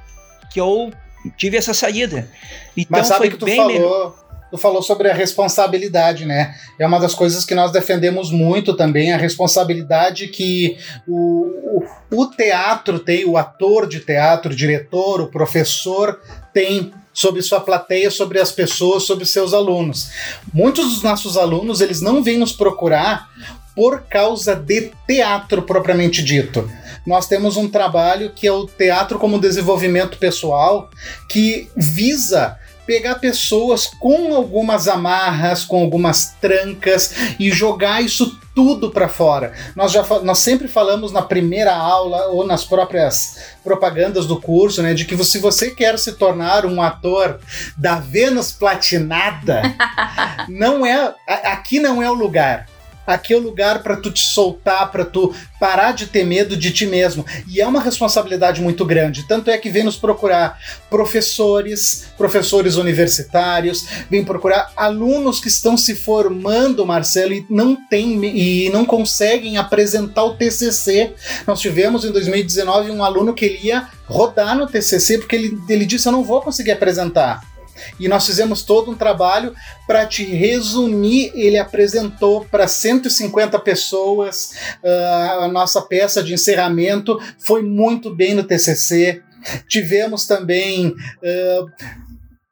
que 0.50 0.60
eu 0.60 0.90
tive 1.36 1.56
essa 1.56 1.74
saída. 1.74 2.28
Então 2.76 2.98
Mas 2.98 3.06
sabe 3.06 3.20
foi 3.20 3.30
que 3.30 3.36
tu 3.36 3.44
bem 3.44 3.56
falou, 3.56 3.72
melhor 3.72 4.28
tu 4.50 4.56
falou 4.56 4.82
sobre 4.82 5.10
a 5.10 5.14
responsabilidade, 5.14 6.24
né? 6.24 6.54
É 6.78 6.86
uma 6.86 6.98
das 6.98 7.14
coisas 7.14 7.44
que 7.44 7.54
nós 7.54 7.70
defendemos 7.70 8.30
muito 8.30 8.74
também, 8.74 9.12
a 9.12 9.16
responsabilidade 9.16 10.28
que 10.28 10.76
o, 11.06 11.82
o, 12.10 12.22
o 12.22 12.26
teatro 12.30 12.98
tem, 12.98 13.24
o 13.24 13.36
ator 13.36 13.86
de 13.86 14.00
teatro, 14.00 14.52
o 14.52 14.56
diretor, 14.56 15.20
o 15.20 15.26
professor 15.30 16.20
tem 16.52 16.92
sobre 17.18 17.42
sua 17.42 17.58
plateia, 17.58 18.12
sobre 18.12 18.38
as 18.38 18.52
pessoas, 18.52 19.02
sobre 19.02 19.26
seus 19.26 19.52
alunos. 19.52 20.08
Muitos 20.54 20.88
dos 20.88 21.02
nossos 21.02 21.36
alunos, 21.36 21.80
eles 21.80 22.00
não 22.00 22.22
vêm 22.22 22.38
nos 22.38 22.52
procurar 22.52 23.28
por 23.74 24.02
causa 24.02 24.54
de 24.54 24.92
teatro 25.04 25.62
propriamente 25.62 26.22
dito. 26.22 26.70
Nós 27.04 27.26
temos 27.26 27.56
um 27.56 27.68
trabalho 27.68 28.30
que 28.32 28.46
é 28.46 28.52
o 28.52 28.68
teatro 28.68 29.18
como 29.18 29.40
desenvolvimento 29.40 30.16
pessoal, 30.16 30.90
que 31.28 31.68
visa 31.76 32.56
pegar 32.86 33.16
pessoas 33.16 33.90
com 33.98 34.32
algumas 34.32 34.86
amarras, 34.86 35.64
com 35.64 35.82
algumas 35.82 36.36
trancas 36.40 37.12
e 37.36 37.50
jogar 37.50 38.00
isso 38.00 38.38
tudo 38.58 38.90
para 38.90 39.08
fora. 39.08 39.52
Nós 39.76 39.92
já 39.92 40.04
nós 40.24 40.38
sempre 40.40 40.66
falamos 40.66 41.12
na 41.12 41.22
primeira 41.22 41.72
aula 41.72 42.26
ou 42.26 42.44
nas 42.44 42.64
próprias 42.64 43.38
propagandas 43.62 44.26
do 44.26 44.40
curso, 44.40 44.82
né, 44.82 44.94
de 44.94 45.04
que 45.04 45.16
se 45.24 45.38
você 45.38 45.70
quer 45.70 45.96
se 45.96 46.14
tornar 46.14 46.66
um 46.66 46.82
ator 46.82 47.38
da 47.76 48.00
Vênus 48.00 48.50
platinada, 48.50 49.62
não 50.50 50.84
é 50.84 51.14
aqui 51.44 51.78
não 51.78 52.02
é 52.02 52.10
o 52.10 52.14
lugar 52.14 52.66
aqui 53.08 53.32
é 53.32 53.36
o 53.36 53.40
lugar 53.40 53.82
para 53.82 53.96
tu 53.96 54.10
te 54.10 54.20
soltar, 54.20 54.92
para 54.92 55.02
tu 55.02 55.34
parar 55.58 55.92
de 55.92 56.06
ter 56.06 56.24
medo 56.24 56.54
de 56.54 56.70
ti 56.70 56.86
mesmo. 56.86 57.24
E 57.48 57.58
é 57.58 57.66
uma 57.66 57.80
responsabilidade 57.80 58.60
muito 58.60 58.84
grande. 58.84 59.26
Tanto 59.26 59.50
é 59.50 59.56
que 59.56 59.70
vem 59.70 59.82
nos 59.82 59.96
procurar 59.96 60.60
professores, 60.90 62.06
professores 62.18 62.76
universitários, 62.76 63.86
vem 64.10 64.22
procurar 64.22 64.70
alunos 64.76 65.40
que 65.40 65.48
estão 65.48 65.74
se 65.76 65.94
formando, 65.94 66.84
Marcelo, 66.84 67.32
e 67.32 67.46
não 67.48 67.74
tem 67.74 68.22
e 68.26 68.68
não 68.68 68.84
conseguem 68.84 69.56
apresentar 69.56 70.24
o 70.24 70.34
TCC. 70.34 71.14
Nós 71.46 71.60
tivemos 71.60 72.04
em 72.04 72.12
2019 72.12 72.90
um 72.90 73.02
aluno 73.02 73.32
que 73.32 73.46
ele 73.46 73.68
ia 73.68 73.88
rodar 74.04 74.56
no 74.56 74.66
TCC 74.66 75.18
porque 75.18 75.36
ele, 75.36 75.58
ele 75.68 75.86
disse 75.86 76.06
eu 76.06 76.12
não 76.12 76.22
vou 76.22 76.42
conseguir 76.42 76.72
apresentar. 76.72 77.57
E 77.98 78.08
nós 78.08 78.26
fizemos 78.26 78.62
todo 78.62 78.90
um 78.90 78.94
trabalho 78.94 79.54
para 79.86 80.06
te 80.06 80.24
resumir. 80.24 81.32
Ele 81.34 81.58
apresentou 81.58 82.44
para 82.44 82.68
150 82.68 83.58
pessoas 83.60 84.52
uh, 84.82 85.44
a 85.44 85.48
nossa 85.48 85.82
peça 85.82 86.22
de 86.22 86.34
encerramento, 86.34 87.18
foi 87.38 87.62
muito 87.62 88.14
bem 88.14 88.34
no 88.34 88.44
TCC. 88.44 89.22
Tivemos 89.68 90.26
também 90.26 90.88
uh, 90.88 91.66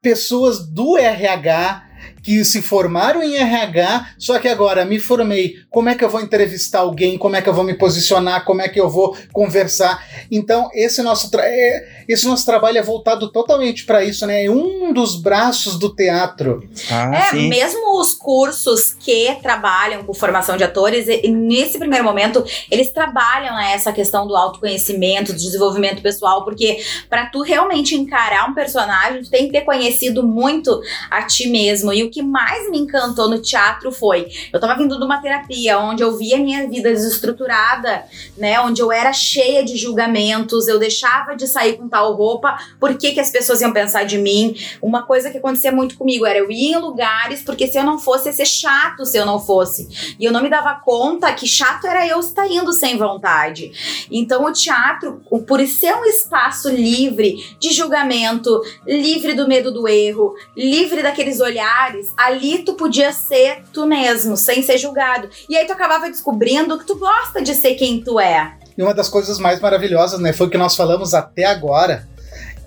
pessoas 0.01 0.67
do 0.67 0.97
RH 0.97 1.85
que 2.27 2.45
se 2.45 2.61
formaram 2.61 3.23
em 3.23 3.37
RH, 3.37 4.15
só 4.19 4.41
que 4.41 4.49
agora 4.49 4.85
me 4.85 4.99
formei. 4.99 5.59
Como 5.71 5.89
é 5.89 5.95
que 5.95 6.03
eu 6.03 6.11
vou 6.11 6.21
entrevistar 6.21 6.81
alguém? 6.81 7.17
Como 7.17 7.37
é 7.37 7.41
que 7.41 7.49
eu 7.49 7.55
vou 7.55 7.63
me 7.63 7.75
posicionar? 7.75 8.45
Como 8.45 8.61
é 8.61 8.69
que 8.69 8.81
eu 8.81 8.91
vou 8.91 9.17
conversar? 9.33 10.05
Então, 10.29 10.69
esse 10.75 11.03
nosso, 11.03 11.31
é, 11.39 12.05
esse 12.09 12.27
nosso 12.27 12.45
trabalho 12.45 12.79
é 12.79 12.83
voltado 12.83 13.31
totalmente 13.31 13.85
para 13.85 14.03
isso, 14.03 14.27
né? 14.27 14.47
É 14.47 14.51
um 14.51 14.93
dos 14.93 15.15
braços 15.15 15.79
do 15.79 15.95
teatro. 15.95 16.69
Ah, 16.91 17.15
é, 17.15 17.31
sim. 17.31 17.49
mesmo 17.49 17.97
os 18.01 18.13
cursos 18.13 18.93
que 18.93 19.37
trabalham 19.41 20.03
com 20.03 20.13
formação 20.13 20.57
de 20.57 20.65
atores, 20.65 21.07
nesse 21.31 21.79
primeiro 21.79 22.05
momento, 22.05 22.45
eles 22.69 22.91
trabalham 22.91 23.55
né, 23.55 23.73
essa 23.73 23.93
questão 23.93 24.27
do 24.27 24.35
autoconhecimento, 24.35 25.33
do 25.33 25.39
desenvolvimento 25.39 26.03
pessoal, 26.03 26.43
porque 26.43 26.83
para 27.09 27.27
tu 27.27 27.43
realmente 27.43 27.95
encarar 27.95 28.51
um 28.51 28.55
personagem, 28.55 29.23
tu 29.23 29.31
tem 29.31 29.47
que 29.47 29.53
ter 29.53 29.61
conhecido 29.61 30.27
muito 30.27 30.83
a 31.09 31.23
ti 31.23 31.49
mesmo. 31.49 31.93
E 31.93 32.03
o 32.03 32.16
que 32.17 32.23
mais 32.23 32.71
me 32.71 32.79
encantou 32.79 33.29
no 33.29 33.43
teatro 33.43 33.93
foi, 33.93 34.29
eu 34.51 34.59
tava 34.59 34.75
vindo 34.75 34.99
de 34.99 35.05
uma 35.05 35.21
terapia 35.21 35.79
onde 35.79 36.03
eu 36.03 36.17
via 36.17 36.39
minha 36.39 36.67
vida 36.67 36.89
desestruturada, 36.91 38.05
né, 38.39 38.59
onde 38.59 38.81
eu 38.81 38.91
era 38.91 39.13
cheia 39.13 39.63
de 39.63 39.77
julgamentos, 39.77 40.67
eu 40.67 40.79
deixava 40.79 41.37
de 41.37 41.47
sair 41.47 41.77
com 41.77 41.91
tal 41.91 42.15
roupa, 42.15 42.57
por 42.81 42.97
que 42.97 43.13
que 43.13 43.21
as 43.21 43.29
pessoas 43.29 43.61
iam 43.61 43.71
pensar 43.71 44.05
de 44.05 44.17
mim? 44.17 44.57
Uma 44.81 45.03
coisa 45.03 45.31
que 45.31 45.37
acontecia 45.37 45.71
muito 45.71 45.99
comigo 45.99 46.25
era 46.25 46.39
eu 46.39 46.51
ir 46.51 46.73
em 46.73 46.79
lugares 46.79 47.43
porque 47.43 47.67
se 47.67 47.77
eu 47.77 47.85
não 47.85 47.99
fosse 47.99 48.29
ia 48.29 48.33
ser 48.33 48.47
chato 48.47 49.05
se 49.05 49.19
eu 49.19 49.27
não 49.27 49.39
fosse. 49.39 50.17
E 50.19 50.25
eu 50.25 50.33
não 50.33 50.43
me 50.43 50.49
dava 50.49 50.75
conta 50.77 51.31
que 51.35 51.47
chato 51.47 51.87
era 51.87 52.07
eu 52.07 52.19
estar 52.21 52.47
indo 52.47 52.73
sem 52.73 52.97
vontade. 52.97 54.07
Então 54.11 54.47
o 54.47 54.53
teatro, 54.53 55.21
por 55.47 55.61
ser 55.67 55.95
um 55.95 56.05
espaço 56.07 56.71
livre 56.71 57.37
de 57.61 57.73
julgamento, 57.73 58.59
livre 58.87 59.35
do 59.35 59.47
medo 59.47 59.71
do 59.71 59.87
erro, 59.87 60.35
livre 60.57 61.03
daqueles 61.03 61.41
olhares, 61.41 62.06
ali 62.17 62.59
tu 62.59 62.75
podia 62.75 63.13
ser 63.13 63.63
tu 63.73 63.87
mesmo, 63.87 64.37
sem 64.37 64.63
ser 64.63 64.79
julgado. 64.79 65.29
E 65.49 65.57
aí 65.57 65.67
tu 65.67 65.73
acabava 65.73 66.09
descobrindo 66.09 66.79
que 66.79 66.87
tu 66.87 66.97
gosta 66.97 67.43
de 67.43 67.55
ser 67.55 67.75
quem 67.75 68.03
tu 68.03 68.21
é. 68.21 68.55
E 68.77 68.83
uma 68.83 68.93
das 68.93 69.09
coisas 69.09 69.39
mais 69.39 69.61
maravilhosas, 69.61 70.21
né, 70.21 70.33
foi 70.33 70.47
o 70.47 70.51
que 70.51 70.59
nós 70.59 70.77
falamos 70.77 71.15
até 71.15 71.45
agora, 71.45 72.07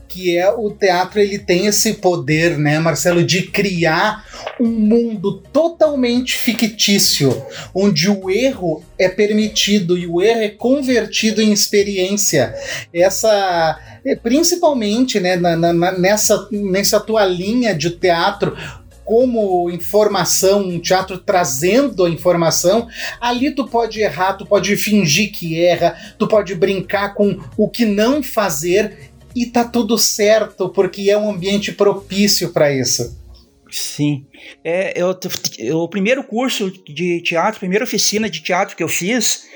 que 0.07 0.35
é 0.35 0.51
o 0.51 0.71
teatro 0.71 1.19
ele 1.19 1.37
tem 1.37 1.67
esse 1.67 1.93
poder, 1.93 2.57
né, 2.57 2.79
Marcelo, 2.79 3.23
de 3.23 3.43
criar 3.43 4.25
um 4.59 4.67
mundo 4.67 5.43
totalmente 5.53 6.35
fictício, 6.35 7.45
onde 7.75 8.09
o 8.09 8.29
erro 8.29 8.83
é 8.97 9.07
permitido 9.07 9.95
e 9.95 10.07
o 10.07 10.19
erro 10.19 10.41
é 10.41 10.49
convertido 10.49 11.41
em 11.41 11.53
experiência. 11.53 12.55
Essa 12.91 13.77
é, 14.03 14.15
principalmente 14.15 15.19
né, 15.19 15.35
na, 15.35 15.55
na, 15.55 15.91
nessa, 15.91 16.47
nessa 16.51 16.99
tua 16.99 17.25
linha 17.25 17.75
de 17.75 17.91
teatro, 17.91 18.55
como 19.09 19.71
informação, 19.71 20.59
um 20.59 20.79
teatro 20.79 21.17
trazendo 21.17 22.05
a 22.05 22.09
informação, 22.11 22.87
ali 23.19 23.49
tu 23.49 23.65
pode 23.65 23.99
errar, 23.99 24.33
tu 24.33 24.45
pode 24.45 24.77
fingir 24.77 25.31
que 25.31 25.59
erra, 25.59 25.97
tu 26.19 26.27
pode 26.27 26.53
brincar 26.53 27.15
com 27.15 27.39
o 27.57 27.67
que 27.67 27.85
não 27.85 28.21
fazer 28.21 29.09
e 29.35 29.47
tá 29.47 29.63
tudo 29.63 29.97
certo, 29.97 30.69
porque 30.69 31.09
é 31.09 31.17
um 31.17 31.31
ambiente 31.31 31.71
propício 31.71 32.53
para 32.53 32.71
isso. 32.71 33.17
Sim. 33.71 34.27
É, 34.63 34.93
eu, 34.95 35.17
o 35.75 35.87
primeiro 35.87 36.23
curso 36.23 36.71
de 36.87 37.19
teatro, 37.23 37.59
primeira 37.59 37.85
oficina 37.85 38.29
de 38.29 38.43
teatro 38.43 38.75
que 38.75 38.83
eu 38.83 38.87
fiz, 38.87 39.49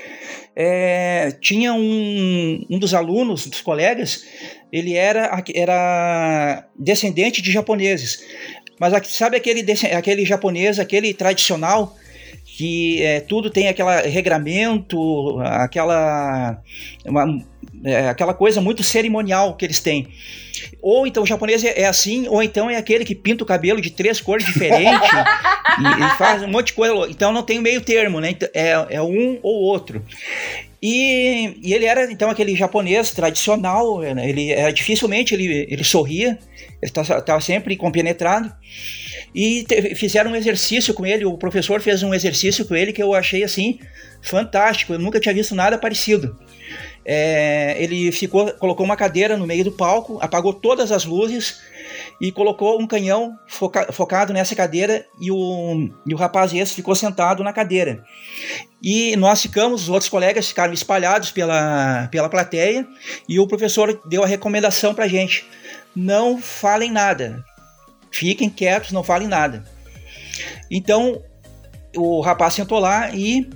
é, 0.56 1.30
tinha 1.40 1.72
um, 1.74 2.66
um 2.68 2.78
dos 2.80 2.92
alunos, 2.92 3.46
dos 3.46 3.60
colegas, 3.60 4.24
ele 4.72 4.94
era, 4.94 5.40
era 5.54 6.66
descendente 6.76 7.40
de 7.40 7.52
japoneses. 7.52 8.18
Mas 8.78 9.08
sabe 9.08 9.36
aquele, 9.36 9.64
aquele 9.96 10.24
japonês, 10.24 10.78
aquele 10.78 11.14
tradicional, 11.14 11.96
que 12.44 13.02
é, 13.02 13.20
tudo 13.20 13.50
tem 13.50 13.68
aquela 13.68 14.00
regramento, 14.00 15.40
aquela, 15.40 16.58
uma, 17.04 17.44
é, 17.84 18.08
aquela 18.08 18.34
coisa 18.34 18.60
muito 18.60 18.82
cerimonial 18.82 19.56
que 19.56 19.64
eles 19.64 19.80
têm. 19.80 20.08
Ou 20.80 21.06
então 21.06 21.22
o 21.22 21.26
japonês 21.26 21.64
é, 21.64 21.82
é 21.82 21.86
assim, 21.86 22.28
ou 22.28 22.42
então 22.42 22.70
é 22.70 22.76
aquele 22.76 23.04
que 23.04 23.14
pinta 23.14 23.42
o 23.42 23.46
cabelo 23.46 23.80
de 23.80 23.90
três 23.90 24.20
cores 24.20 24.46
diferentes 24.46 25.10
e, 25.78 26.04
e, 26.04 26.16
faz 26.16 26.42
um 26.42 26.48
monte 26.48 26.68
de 26.68 26.72
coisa. 26.74 27.10
Então 27.10 27.32
não 27.32 27.42
tem 27.42 27.60
meio 27.60 27.80
termo, 27.80 28.20
né? 28.20 28.30
Então, 28.30 28.48
é, 28.54 28.86
é 28.90 29.02
um 29.02 29.38
ou 29.42 29.62
outro. 29.62 30.04
E, 30.80 31.58
e, 31.62 31.72
ele 31.72 31.86
era 31.86 32.12
então 32.12 32.28
aquele 32.28 32.54
japonês 32.54 33.10
tradicional, 33.10 34.00
né? 34.00 34.28
ele 34.28 34.52
era, 34.52 34.70
dificilmente 34.70 35.34
ele, 35.34 35.66
ele 35.70 35.82
sorria, 35.82 36.38
estava 36.84 37.40
sempre 37.40 37.76
compenetrado. 37.76 38.52
E 39.34 39.64
te, 39.64 39.94
fizeram 39.94 40.32
um 40.32 40.36
exercício 40.36 40.94
com 40.94 41.04
ele, 41.04 41.24
o 41.24 41.36
professor 41.36 41.80
fez 41.80 42.02
um 42.02 42.14
exercício 42.14 42.64
com 42.64 42.76
ele 42.76 42.92
que 42.92 43.02
eu 43.02 43.14
achei 43.14 43.42
assim 43.42 43.80
fantástico, 44.22 44.92
eu 44.92 44.98
nunca 44.98 45.18
tinha 45.18 45.34
visto 45.34 45.54
nada 45.54 45.76
parecido. 45.76 46.38
É, 47.04 47.76
ele 47.78 48.10
ficou, 48.12 48.50
colocou 48.54 48.86
uma 48.86 48.96
cadeira 48.96 49.36
no 49.36 49.46
meio 49.46 49.64
do 49.64 49.72
palco, 49.72 50.18
apagou 50.22 50.54
todas 50.54 50.90
as 50.90 51.04
luzes 51.04 51.60
e 52.20 52.32
colocou 52.32 52.80
um 52.80 52.86
canhão 52.86 53.36
foca, 53.46 53.92
focado 53.92 54.32
nessa 54.32 54.54
cadeira 54.54 55.04
e 55.20 55.30
o, 55.30 55.90
e 56.06 56.14
o 56.14 56.16
rapaz 56.16 56.54
esse 56.54 56.74
ficou 56.74 56.94
sentado 56.94 57.44
na 57.44 57.52
cadeira. 57.52 58.02
E 58.82 59.16
nós 59.16 59.42
ficamos, 59.42 59.82
os 59.82 59.88
outros 59.90 60.08
colegas 60.08 60.48
ficaram 60.48 60.72
espalhados 60.72 61.30
pela, 61.30 62.08
pela 62.10 62.28
plateia 62.30 62.86
e 63.28 63.38
o 63.38 63.46
professor 63.46 64.00
deu 64.06 64.22
a 64.22 64.26
recomendação 64.26 64.94
para 64.94 65.08
gente: 65.08 65.44
não 65.94 66.38
falem 66.38 66.90
nada, 66.90 67.44
Fiquem 68.14 68.48
quietos, 68.48 68.92
não 68.92 69.02
falem 69.02 69.26
nada. 69.26 69.64
Então 70.70 71.20
o 71.96 72.20
rapaz 72.20 72.54
sentou 72.54 72.78
lá 72.78 73.10
e 73.12 73.50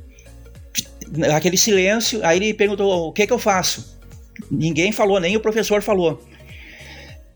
aquele 1.32 1.56
silêncio. 1.56 2.18
Aí 2.26 2.38
ele 2.38 2.52
perguntou: 2.52 3.08
o 3.08 3.12
que, 3.12 3.24
que 3.24 3.32
eu 3.32 3.38
faço? 3.38 3.96
Ninguém 4.50 4.90
falou, 4.90 5.20
nem 5.20 5.36
o 5.36 5.40
professor 5.40 5.80
falou. 5.80 6.20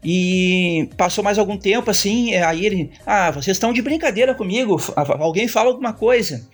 E 0.05 0.90
passou 0.96 1.22
mais 1.22 1.38
algum 1.38 1.57
tempo 1.57 1.88
assim, 1.88 2.34
aí 2.34 2.66
ele, 2.66 2.90
ah, 3.07 3.30
vocês 3.30 3.57
estão 3.57 3.72
de 3.72 3.80
brincadeira 3.80 4.34
comigo, 4.34 4.76
alguém 4.96 5.46
fala 5.46 5.70
alguma 5.70 5.92
coisa. 5.92 6.44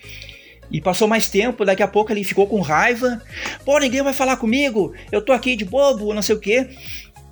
E 0.71 0.79
passou 0.79 1.07
mais 1.07 1.27
tempo, 1.27 1.65
daqui 1.65 1.81
a 1.81 1.87
pouco 1.87 2.11
ele 2.11 2.23
ficou 2.23 2.45
com 2.45 2.61
raiva. 2.61 3.19
Pô, 3.65 3.79
ninguém 3.79 4.03
vai 4.03 4.13
falar 4.13 4.37
comigo, 4.37 4.93
eu 5.11 5.19
tô 5.19 5.31
aqui 5.31 5.55
de 5.55 5.65
bobo, 5.65 6.13
não 6.13 6.21
sei 6.21 6.35
o 6.35 6.39
quê. 6.39 6.69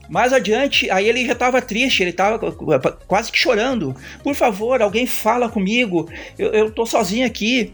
Mais 0.09 0.31
adiante, 0.31 0.89
aí 0.89 1.07
ele 1.07 1.25
já 1.25 1.33
estava 1.33 1.61
triste, 1.61 2.01
ele 2.01 2.11
estava 2.11 2.39
quase 3.07 3.31
que 3.31 3.37
chorando. 3.37 3.95
Por 4.23 4.35
favor, 4.35 4.81
alguém 4.81 5.05
fala 5.05 5.49
comigo, 5.49 6.09
eu, 6.37 6.53
eu 6.53 6.71
tô 6.71 6.85
sozinho 6.85 7.25
aqui. 7.25 7.73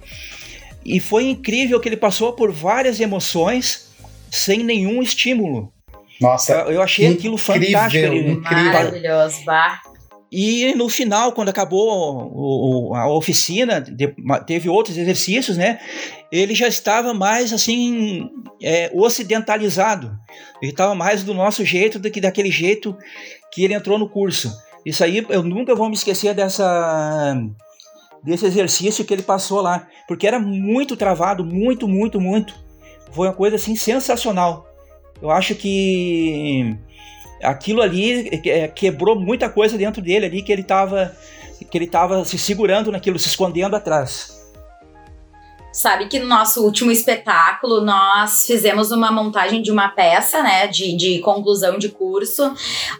E 0.85 0.99
foi 0.99 1.25
incrível 1.25 1.79
que 1.79 1.87
ele 1.87 1.97
passou 1.97 2.33
por 2.33 2.51
várias 2.51 2.99
emoções 2.99 3.89
sem 4.29 4.63
nenhum 4.63 5.01
estímulo. 5.01 5.71
Nossa, 6.19 6.53
eu, 6.53 6.73
eu 6.73 6.81
achei 6.81 7.05
incrível, 7.05 7.35
aquilo 7.35 7.37
fantástico. 7.37 8.15
Incrível. 8.15 8.73
Maravilhoso, 8.73 9.45
Bar. 9.45 9.81
E 10.35 10.73
no 10.73 10.89
final, 10.89 11.31
quando 11.31 11.49
acabou 11.49 12.31
o, 12.33 12.95
a 12.95 13.07
oficina, 13.07 13.85
teve 14.47 14.67
outros 14.67 14.97
exercícios, 14.97 15.55
né? 15.55 15.79
Ele 16.31 16.55
já 16.55 16.67
estava 16.67 17.13
mais 17.13 17.53
assim 17.53 18.31
é, 18.59 18.89
ocidentalizado. 18.95 20.11
Ele 20.59 20.71
estava 20.71 20.95
mais 20.95 21.21
do 21.21 21.35
nosso 21.35 21.63
jeito 21.63 21.99
do 21.99 22.09
que 22.09 22.19
daquele 22.19 22.49
jeito 22.49 22.97
que 23.53 23.63
ele 23.63 23.75
entrou 23.75 23.99
no 23.99 24.09
curso. 24.09 24.51
Isso 24.83 25.03
aí 25.03 25.23
eu 25.29 25.43
nunca 25.43 25.75
vou 25.75 25.87
me 25.87 25.93
esquecer 25.93 26.33
dessa 26.33 27.39
desse 28.23 28.47
exercício 28.47 29.05
que 29.05 29.13
ele 29.13 29.21
passou 29.21 29.61
lá, 29.61 29.87
porque 30.07 30.25
era 30.25 30.39
muito 30.39 30.97
travado, 30.97 31.45
muito, 31.45 31.87
muito, 31.87 32.19
muito. 32.19 32.55
Foi 33.11 33.27
uma 33.27 33.35
coisa 33.35 33.57
assim 33.57 33.75
sensacional. 33.75 34.65
Eu 35.21 35.29
acho 35.29 35.53
que 35.53 36.75
aquilo 37.43 37.81
ali 37.81 38.29
é, 38.45 38.67
quebrou 38.67 39.19
muita 39.19 39.49
coisa 39.49 39.77
dentro 39.77 40.01
dele 40.01 40.25
ali 40.25 40.41
que 40.41 40.51
ele 40.51 40.61
estava 40.61 41.15
que 41.69 41.77
ele 41.77 41.85
estava 41.85 42.25
se 42.25 42.37
segurando 42.37 42.91
naquilo, 42.91 43.17
se 43.17 43.27
escondendo 43.27 43.75
atrás. 43.75 44.42
Sabe 45.73 46.05
que 46.05 46.19
no 46.19 46.27
nosso 46.27 46.63
último 46.63 46.91
espetáculo 46.91 47.81
nós 47.81 48.45
fizemos 48.45 48.91
uma 48.91 49.11
montagem 49.11 49.59
de 49.59 49.71
uma 49.71 49.89
peça, 49.89 50.43
né, 50.43 50.67
de, 50.67 50.95
de 50.95 51.19
conclusão 51.19 51.79
de 51.79 51.89
curso, 51.89 52.53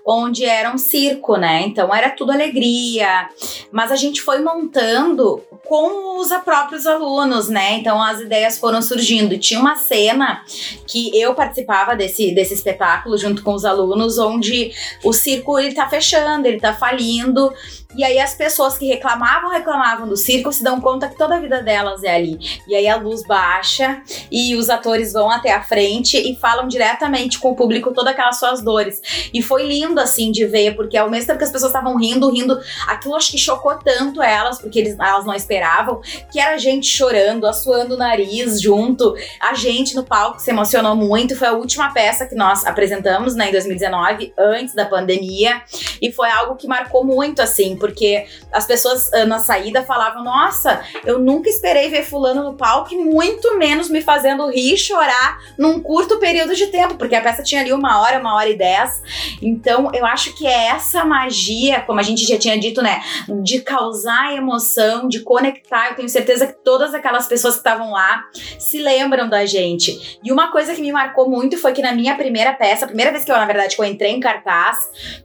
onde 0.04 0.44
era 0.44 0.74
um 0.74 0.78
circo, 0.78 1.38
né? 1.38 1.62
Então 1.62 1.94
era 1.94 2.10
tudo 2.10 2.32
alegria, 2.32 3.30
mas 3.72 3.92
a 3.92 3.96
gente 3.96 4.22
foi 4.22 4.40
montando 4.42 5.40
com 5.68 6.20
os 6.20 6.30
próprios 6.44 6.88
alunos, 6.88 7.48
né? 7.48 7.74
Então 7.74 8.02
as 8.02 8.20
ideias 8.20 8.58
foram 8.58 8.82
surgindo. 8.82 9.38
Tinha 9.38 9.60
uma 9.60 9.76
cena 9.76 10.44
que 10.88 11.16
eu 11.16 11.36
participava 11.36 11.96
desse, 11.96 12.34
desse 12.34 12.56
espetáculo 12.56 13.18
junto 13.20 13.44
com 13.44 13.54
os 13.54 13.66
alunos, 13.66 14.18
onde 14.18 14.72
o 15.04 15.14
circo 15.14 15.60
ele 15.60 15.76
tá 15.76 15.88
fechando, 15.88 16.48
ele 16.48 16.60
tá 16.60 16.74
falindo 16.74 17.54
E 17.96 18.04
aí 18.04 18.20
as 18.20 18.34
pessoas 18.34 18.78
que 18.78 18.88
reclamavam, 18.88 19.50
reclamavam 19.50 20.08
do 20.08 20.18
circo 20.18 20.52
se 20.52 20.64
dão 20.64 20.82
conta 20.82 21.08
que 21.08 21.18
toda 21.18 21.36
a 21.36 21.39
vida 21.39 21.62
delas 21.62 22.04
é 22.04 22.16
ali. 22.16 22.39
E 22.68 22.76
aí 22.76 22.88
a 22.88 22.96
luz 22.96 23.24
baixa 23.26 24.02
e 24.32 24.56
os 24.56 24.70
atores 24.70 25.14
vão 25.14 25.30
até 25.30 25.52
a 25.54 25.64
frente 25.64 26.18
e 26.18 26.36
falam 26.36 26.68
diretamente 26.68 27.39
com 27.39 27.52
o 27.52 27.56
público 27.56 27.94
todas 27.94 28.14
aquelas 28.14 28.39
suas 28.39 28.62
dores. 28.62 29.02
E 29.34 29.41
foi 29.41 29.64
lindo 29.64 30.00
assim 30.00 30.32
de 30.32 30.46
ver, 30.46 30.76
porque 30.76 30.98
ao 30.98 31.10
mesmo 31.10 31.28
tempo 31.28 31.39
que 31.39 31.46
as 31.46 31.52
pessoas 31.52 31.72
estavam 31.72 31.98
rindo, 31.98 32.30
rindo, 32.30 32.60
aquilo 32.88 33.16
acho 33.16 33.32
que 33.32 33.38
chocou 33.38 33.76
tanto 33.76 34.22
elas, 34.22 34.60
porque 34.60 34.80
eles, 34.80 34.98
elas 35.00 35.26
não 35.26 35.34
esperavam, 35.34 36.02
que 36.32 36.39
era 36.39 36.58
gente 36.58 36.88
chorando, 36.88 37.46
assoando 37.46 37.96
o 37.96 37.98
nariz 37.98 38.62
junto. 38.62 39.16
A 39.39 39.54
gente 39.54 39.96
no 39.96 40.04
palco 40.04 40.39
se 40.39 40.50
emocionou 40.50 40.96
muito. 40.96 41.36
Foi 41.36 41.48
a 41.48 41.54
última 41.54 41.94
peça 41.94 42.26
que 42.26 42.36
nós 42.36 42.66
apresentamos 42.66 43.36
né, 43.36 43.50
em 43.50 43.52
2019, 43.52 44.34
antes 44.38 44.74
da 44.74 44.86
pandemia. 44.86 45.62
E 46.02 46.12
foi 46.12 46.30
algo 46.30 46.56
que 46.56 46.68
marcou 46.68 47.04
muito, 47.04 47.41
assim, 47.41 47.78
porque 47.84 48.26
as 48.50 48.66
pessoas 48.66 49.12
ah, 49.12 49.26
na 49.26 49.40
saída 49.40 49.84
falavam: 49.84 50.24
Nossa, 50.24 50.82
eu 51.04 51.20
nunca 51.20 51.50
esperei 51.50 51.90
ver 51.90 52.06
Fulano 52.06 52.42
no 52.42 52.54
palco 52.54 52.94
e 52.94 52.98
muito 52.98 53.58
menos 53.58 53.90
me 53.90 54.02
fazendo 54.02 54.50
rir 54.50 54.76
e 54.76 54.78
chorar 54.78 55.38
num 55.58 55.82
curto 55.82 56.18
período 56.18 56.56
de 56.56 56.68
tempo, 56.68 56.96
porque 56.96 57.14
a 57.14 57.20
peça 57.22 57.44
tinha 57.44 57.60
ali 57.60 57.74
uma 57.74 58.00
hora, 58.00 58.20
uma 58.20 58.36
hora 58.36 58.48
e 58.48 58.58
dez. 58.58 59.02
Então, 59.42 59.92
eu 59.94 60.06
acho 60.06 60.34
que 60.38 60.48
é 60.48 60.68
essa 60.68 61.04
magia, 61.04 61.82
como 61.82 62.00
a 62.00 62.04
gente 62.04 62.26
já 62.26 62.38
tinha 62.38 62.58
dito, 62.58 62.82
né, 62.82 63.02
de 63.42 63.60
causar 63.60 64.34
emoção, 64.34 65.10
de 65.10 65.20
conectar. 65.20 65.90
Eu 65.90 65.96
tenho 65.96 66.08
certeza 66.08 66.48
que 66.48 66.54
todas 66.64 66.94
aquelas 66.94 67.28
pessoas 67.28 67.56
que 67.56 67.60
estavam 67.60 67.92
lá 67.92 68.24
se 68.58 68.80
lembram 68.80 69.28
da 69.28 69.46
gente. 69.46 70.20
E 70.24 70.32
uma 70.32 70.54
coisa 70.54 70.74
que 70.74 70.80
me 70.80 70.94
marcou 70.94 71.30
muito 71.30 71.58
foi 71.58 71.74
que 71.74 71.82
na 71.82 71.92
minha 71.92 72.16
primeira 72.16 72.54
peça, 72.54 72.86
a 72.86 72.88
primeira 72.88 73.12
vez 73.12 73.26
que 73.26 73.32
eu, 73.32 73.36
na 73.36 73.46
verdade, 73.46 73.76
que 73.76 73.82
eu 73.82 73.86
entrei 73.86 74.12
em 74.12 74.22
cartaz, 74.22 74.78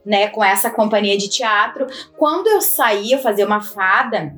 né, 0.05 0.27
com 0.27 0.43
essa 0.43 0.69
companhia 0.69 1.17
de 1.17 1.29
teatro, 1.29 1.87
quando 2.17 2.48
eu 2.49 2.61
saía 2.61 3.19
fazer 3.19 3.45
uma 3.45 3.61
fada, 3.61 4.33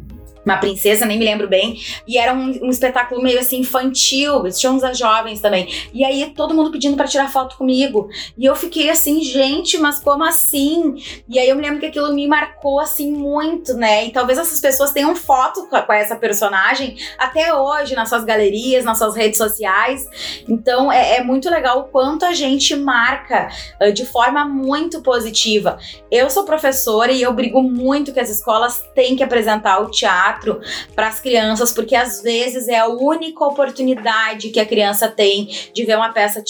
uma 0.45 0.57
princesa, 0.57 1.05
nem 1.05 1.17
me 1.17 1.25
lembro 1.25 1.47
bem. 1.47 1.79
E 2.07 2.17
era 2.17 2.33
um, 2.33 2.65
um 2.65 2.69
espetáculo 2.69 3.21
meio 3.21 3.39
assim 3.39 3.59
infantil, 3.59 4.43
tinha 4.51 4.71
uns 4.71 4.97
jovens 4.97 5.39
também. 5.39 5.67
E 5.93 6.03
aí 6.03 6.33
todo 6.35 6.53
mundo 6.53 6.71
pedindo 6.71 6.97
para 6.97 7.07
tirar 7.07 7.31
foto 7.31 7.57
comigo. 7.57 8.09
E 8.37 8.45
eu 8.45 8.55
fiquei 8.55 8.89
assim, 8.89 9.21
gente, 9.21 9.77
mas 9.77 9.99
como 9.99 10.23
assim? 10.23 10.95
E 11.29 11.39
aí 11.39 11.47
eu 11.47 11.55
me 11.55 11.61
lembro 11.61 11.79
que 11.79 11.85
aquilo 11.85 12.13
me 12.13 12.27
marcou 12.27 12.79
assim 12.79 13.11
muito, 13.11 13.73
né? 13.75 14.05
E 14.05 14.11
talvez 14.11 14.39
essas 14.39 14.59
pessoas 14.59 14.91
tenham 14.91 15.15
foto 15.15 15.67
com, 15.67 15.81
com 15.81 15.93
essa 15.93 16.15
personagem 16.15 16.97
até 17.17 17.53
hoje 17.53 17.95
nas 17.95 18.09
suas 18.09 18.23
galerias, 18.23 18.83
nas 18.83 18.97
suas 18.97 19.15
redes 19.15 19.37
sociais. 19.37 20.05
Então 20.47 20.91
é, 20.91 21.17
é 21.17 21.23
muito 21.23 21.49
legal 21.49 21.79
o 21.79 21.83
quanto 21.85 22.25
a 22.25 22.33
gente 22.33 22.75
marca 22.75 23.49
uh, 23.81 23.93
de 23.93 24.05
forma 24.05 24.45
muito 24.45 25.01
positiva. 25.01 25.77
Eu 26.09 26.29
sou 26.29 26.43
professora 26.45 27.11
e 27.11 27.21
eu 27.21 27.31
brigo 27.33 27.61
muito 27.61 28.11
que 28.11 28.19
as 28.19 28.29
escolas 28.29 28.83
têm 28.95 29.15
que 29.15 29.23
apresentar 29.23 29.79
o 29.79 29.91
teatro 29.91 30.30
teatro 30.32 30.61
para 30.95 31.07
as 31.07 31.19
crianças, 31.19 31.71
porque 31.71 31.95
às 31.95 32.21
vezes 32.21 32.67
é 32.67 32.79
a 32.79 32.88
única 32.88 33.43
oportunidade 33.45 34.49
que 34.49 34.59
a 34.59 34.65
criança 34.65 35.07
tem 35.07 35.49
de 35.73 35.84
ver 35.84 35.97
uma 35.97 36.11
peça 36.11 36.43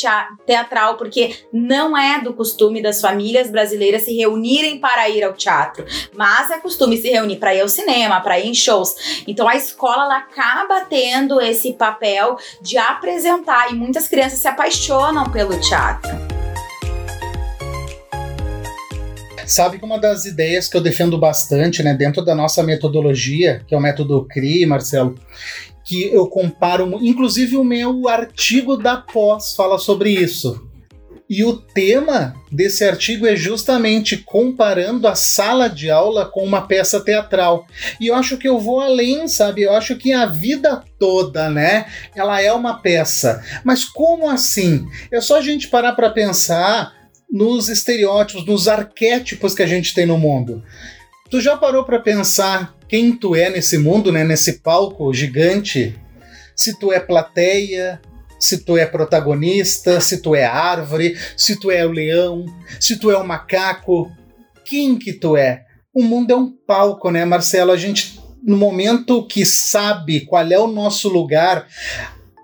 teatral, 0.46 0.98
porque 0.98 1.36
não 1.52 1.98
é 1.98 2.22
do 2.22 2.34
costume 2.34 2.82
das 2.82 3.02
famílias 3.02 3.50
brasileiras 3.50 4.04
se 4.04 4.16
reunirem 4.16 4.80
para 4.80 5.10
ir 5.10 5.24
ao 5.24 5.34
teatro, 5.34 5.86
mas 6.16 6.52
é 6.52 6.60
costume 6.60 6.98
se 6.98 7.10
reunir 7.10 7.38
para 7.38 7.56
ir 7.56 7.62
ao 7.62 7.70
cinema, 7.70 8.22
para 8.22 8.40
ir 8.40 8.48
em 8.48 8.54
shows. 8.54 9.24
Então 9.28 9.48
a 9.48 9.56
escola 9.56 10.04
ela 10.04 10.18
acaba 10.18 10.82
tendo 10.82 11.40
esse 11.40 11.74
papel 11.74 12.38
de 12.62 12.78
apresentar 12.78 13.72
e 13.72 13.76
muitas 13.76 14.08
crianças 14.08 14.40
se 14.40 14.48
apaixonam 14.48 15.30
pelo 15.32 15.60
teatro. 15.60 16.12
Sabe 19.52 19.78
que 19.78 19.84
uma 19.84 20.00
das 20.00 20.24
ideias 20.24 20.70
que 20.70 20.78
eu 20.78 20.82
defendo 20.82 21.18
bastante, 21.18 21.84
né, 21.84 21.94
dentro 21.94 22.24
da 22.24 22.34
nossa 22.34 22.64
metodologia, 22.64 23.62
que 23.68 23.76
é 23.76 23.78
o 23.78 23.82
método 23.82 24.26
CRI, 24.26 24.66
Marcelo, 24.66 25.16
que 25.84 26.06
eu 26.06 26.26
comparo, 26.26 26.98
inclusive 27.02 27.58
o 27.58 27.64
meu 27.64 28.08
artigo 28.08 28.78
da 28.78 28.96
pós 28.96 29.54
fala 29.54 29.78
sobre 29.78 30.10
isso. 30.10 30.66
E 31.30 31.44
o 31.44 31.58
tema 31.58 32.34
desse 32.50 32.86
artigo 32.86 33.28
é 33.28 33.36
justamente 33.36 34.16
comparando 34.16 35.06
a 35.06 35.16
sala 35.16 35.68
de 35.68 35.90
aula 35.90 36.26
com 36.26 36.46
uma 36.46 36.62
peça 36.62 37.02
teatral. 37.02 37.66
E 38.00 38.08
eu 38.08 38.16
acho 38.16 38.38
que 38.38 38.48
eu 38.48 38.58
vou 38.58 38.80
além, 38.80 39.28
sabe? 39.28 39.64
Eu 39.64 39.74
acho 39.74 39.98
que 39.98 40.14
a 40.14 40.26
vida 40.28 40.82
toda, 40.98 41.50
né, 41.50 41.88
ela 42.16 42.42
é 42.42 42.54
uma 42.54 42.82
peça. 42.82 43.44
Mas 43.66 43.84
como 43.84 44.30
assim? 44.30 44.86
É 45.12 45.20
só 45.20 45.40
a 45.40 45.42
gente 45.42 45.68
parar 45.68 45.92
para 45.92 46.10
pensar 46.10 47.01
nos 47.32 47.70
estereótipos, 47.70 48.46
nos 48.46 48.68
arquétipos 48.68 49.54
que 49.54 49.64
a 49.64 49.68
gente 49.68 49.94
tem 49.94 50.06
no 50.06 50.18
mundo. 50.18 50.64
Tu 51.30 51.40
já 51.40 51.56
parou 51.56 51.86
para 51.86 52.00
pensar 52.00 52.76
quem 52.90 53.16
tu 53.16 53.36
é 53.36 53.50
nesse 53.50 53.78
mundo, 53.78 54.12
né, 54.12 54.24
nesse 54.24 54.60
palco 54.60 55.14
gigante? 55.14 55.98
Se 56.56 56.78
tu 56.78 56.92
é 56.92 57.00
plateia, 57.00 58.02
se 58.40 58.66
tu 58.66 58.78
é 58.78 58.86
protagonista, 58.86 60.02
se 60.02 60.22
tu 60.22 60.36
é 60.36 60.44
árvore, 60.44 61.18
se 61.38 61.58
tu 61.58 61.72
é 61.72 61.86
o 61.86 61.92
leão, 61.92 62.46
se 62.80 63.00
tu 63.00 63.10
é 63.10 63.18
o 63.18 63.26
macaco, 63.26 64.12
quem 64.66 64.98
que 64.98 65.14
tu 65.14 65.38
é? 65.38 65.66
O 65.94 66.04
mundo 66.04 66.32
é 66.32 66.36
um 66.36 66.52
palco, 66.52 67.10
né, 67.10 67.24
Marcelo? 67.24 67.72
A 67.72 67.78
gente 67.78 68.20
no 68.44 68.58
momento 68.58 69.26
que 69.28 69.46
sabe 69.46 70.22
qual 70.22 70.46
é 70.52 70.58
o 70.58 70.68
nosso 70.68 71.08
lugar, 71.08 71.68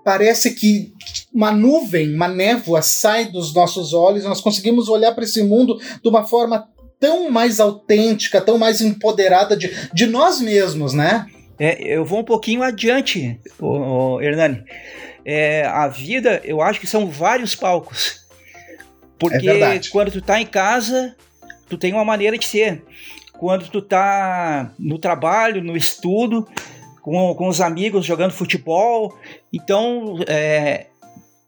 parece 0.04 0.54
que 0.54 0.92
uma 1.32 1.52
nuvem, 1.52 2.14
uma 2.14 2.28
névoa 2.28 2.82
sai 2.82 3.26
dos 3.26 3.54
nossos 3.54 3.92
olhos, 3.92 4.24
nós 4.24 4.40
conseguimos 4.40 4.88
olhar 4.88 5.12
para 5.12 5.24
esse 5.24 5.42
mundo 5.42 5.78
de 6.02 6.08
uma 6.08 6.26
forma 6.26 6.68
tão 6.98 7.30
mais 7.30 7.60
autêntica, 7.60 8.40
tão 8.40 8.58
mais 8.58 8.80
empoderada 8.80 9.56
de, 9.56 9.70
de 9.92 10.06
nós 10.06 10.40
mesmos, 10.40 10.92
né? 10.92 11.26
É, 11.58 11.82
eu 11.82 12.04
vou 12.04 12.20
um 12.20 12.24
pouquinho 12.24 12.62
adiante, 12.62 13.38
o, 13.58 14.16
o 14.16 14.22
Hernani. 14.22 14.64
É, 15.24 15.66
a 15.66 15.88
vida, 15.88 16.40
eu 16.44 16.62
acho 16.62 16.80
que 16.80 16.86
são 16.86 17.08
vários 17.08 17.54
palcos. 17.54 18.26
Porque 19.18 19.50
é 19.50 19.80
quando 19.90 20.12
tu 20.12 20.22
tá 20.22 20.40
em 20.40 20.46
casa, 20.46 21.14
tu 21.68 21.76
tem 21.76 21.92
uma 21.92 22.04
maneira 22.04 22.38
de 22.38 22.46
ser. 22.46 22.82
Quando 23.32 23.68
tu 23.68 23.82
tá 23.82 24.72
no 24.78 24.98
trabalho, 24.98 25.62
no 25.62 25.76
estudo, 25.76 26.46
com, 27.02 27.34
com 27.34 27.48
os 27.48 27.60
amigos 27.60 28.06
jogando 28.06 28.32
futebol. 28.32 29.16
Então, 29.52 30.18
é, 30.28 30.86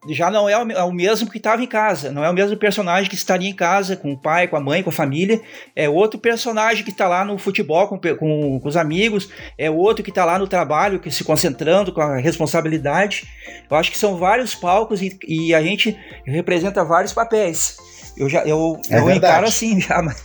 já 0.09 0.31
não 0.31 0.49
é 0.49 0.57
o, 0.57 0.71
é 0.71 0.93
mesmo 0.93 1.31
que 1.31 1.37
estava 1.37 1.63
em 1.63 1.67
casa, 1.67 2.11
não 2.11 2.25
é 2.25 2.31
o 2.31 2.33
mesmo 2.33 2.57
personagem 2.57 3.09
que 3.09 3.15
estaria 3.15 3.49
em 3.49 3.55
casa 3.55 3.97
com 3.97 4.13
o 4.13 4.17
pai, 4.17 4.49
com 4.49 4.57
a 4.57 4.61
mãe, 4.61 4.83
com 4.83 4.91
a 4.91 4.93
família, 4.93 5.41
é 5.77 5.89
outro 5.89 6.19
personagem 6.19 6.83
que 6.83 6.91
está 6.91 7.07
lá 7.07 7.25
no 7.25 7.37
futebol 7.37 7.87
com, 7.87 7.99
com, 7.99 8.61
com, 8.61 8.69
os 8.69 8.77
amigos, 8.77 9.29
é 9.59 9.71
outro 9.71 10.03
que 10.03 10.11
está 10.11 10.25
lá 10.25 10.39
no 10.39 10.49
trabalho, 10.49 11.01
que 11.01 11.11
se 11.11 11.23
concentrando 11.23 11.93
com 11.93 12.01
a 12.01 12.17
responsabilidade. 12.17 13.29
Eu 13.71 13.77
acho 13.77 13.91
que 13.91 13.99
são 13.99 14.17
vários 14.17 14.55
palcos 14.55 15.03
e, 15.03 15.19
e 15.27 15.55
a 15.55 15.63
gente 15.63 15.97
representa 16.25 16.85
vários 16.85 17.13
papéis. 17.13 17.77
Eu 18.21 18.29
já 18.29 18.45
eu, 18.45 18.79
é 18.91 18.99
eu 18.99 19.11
encaro 19.11 19.47
assim 19.47 19.81
já, 19.81 20.01
mas 20.05 20.23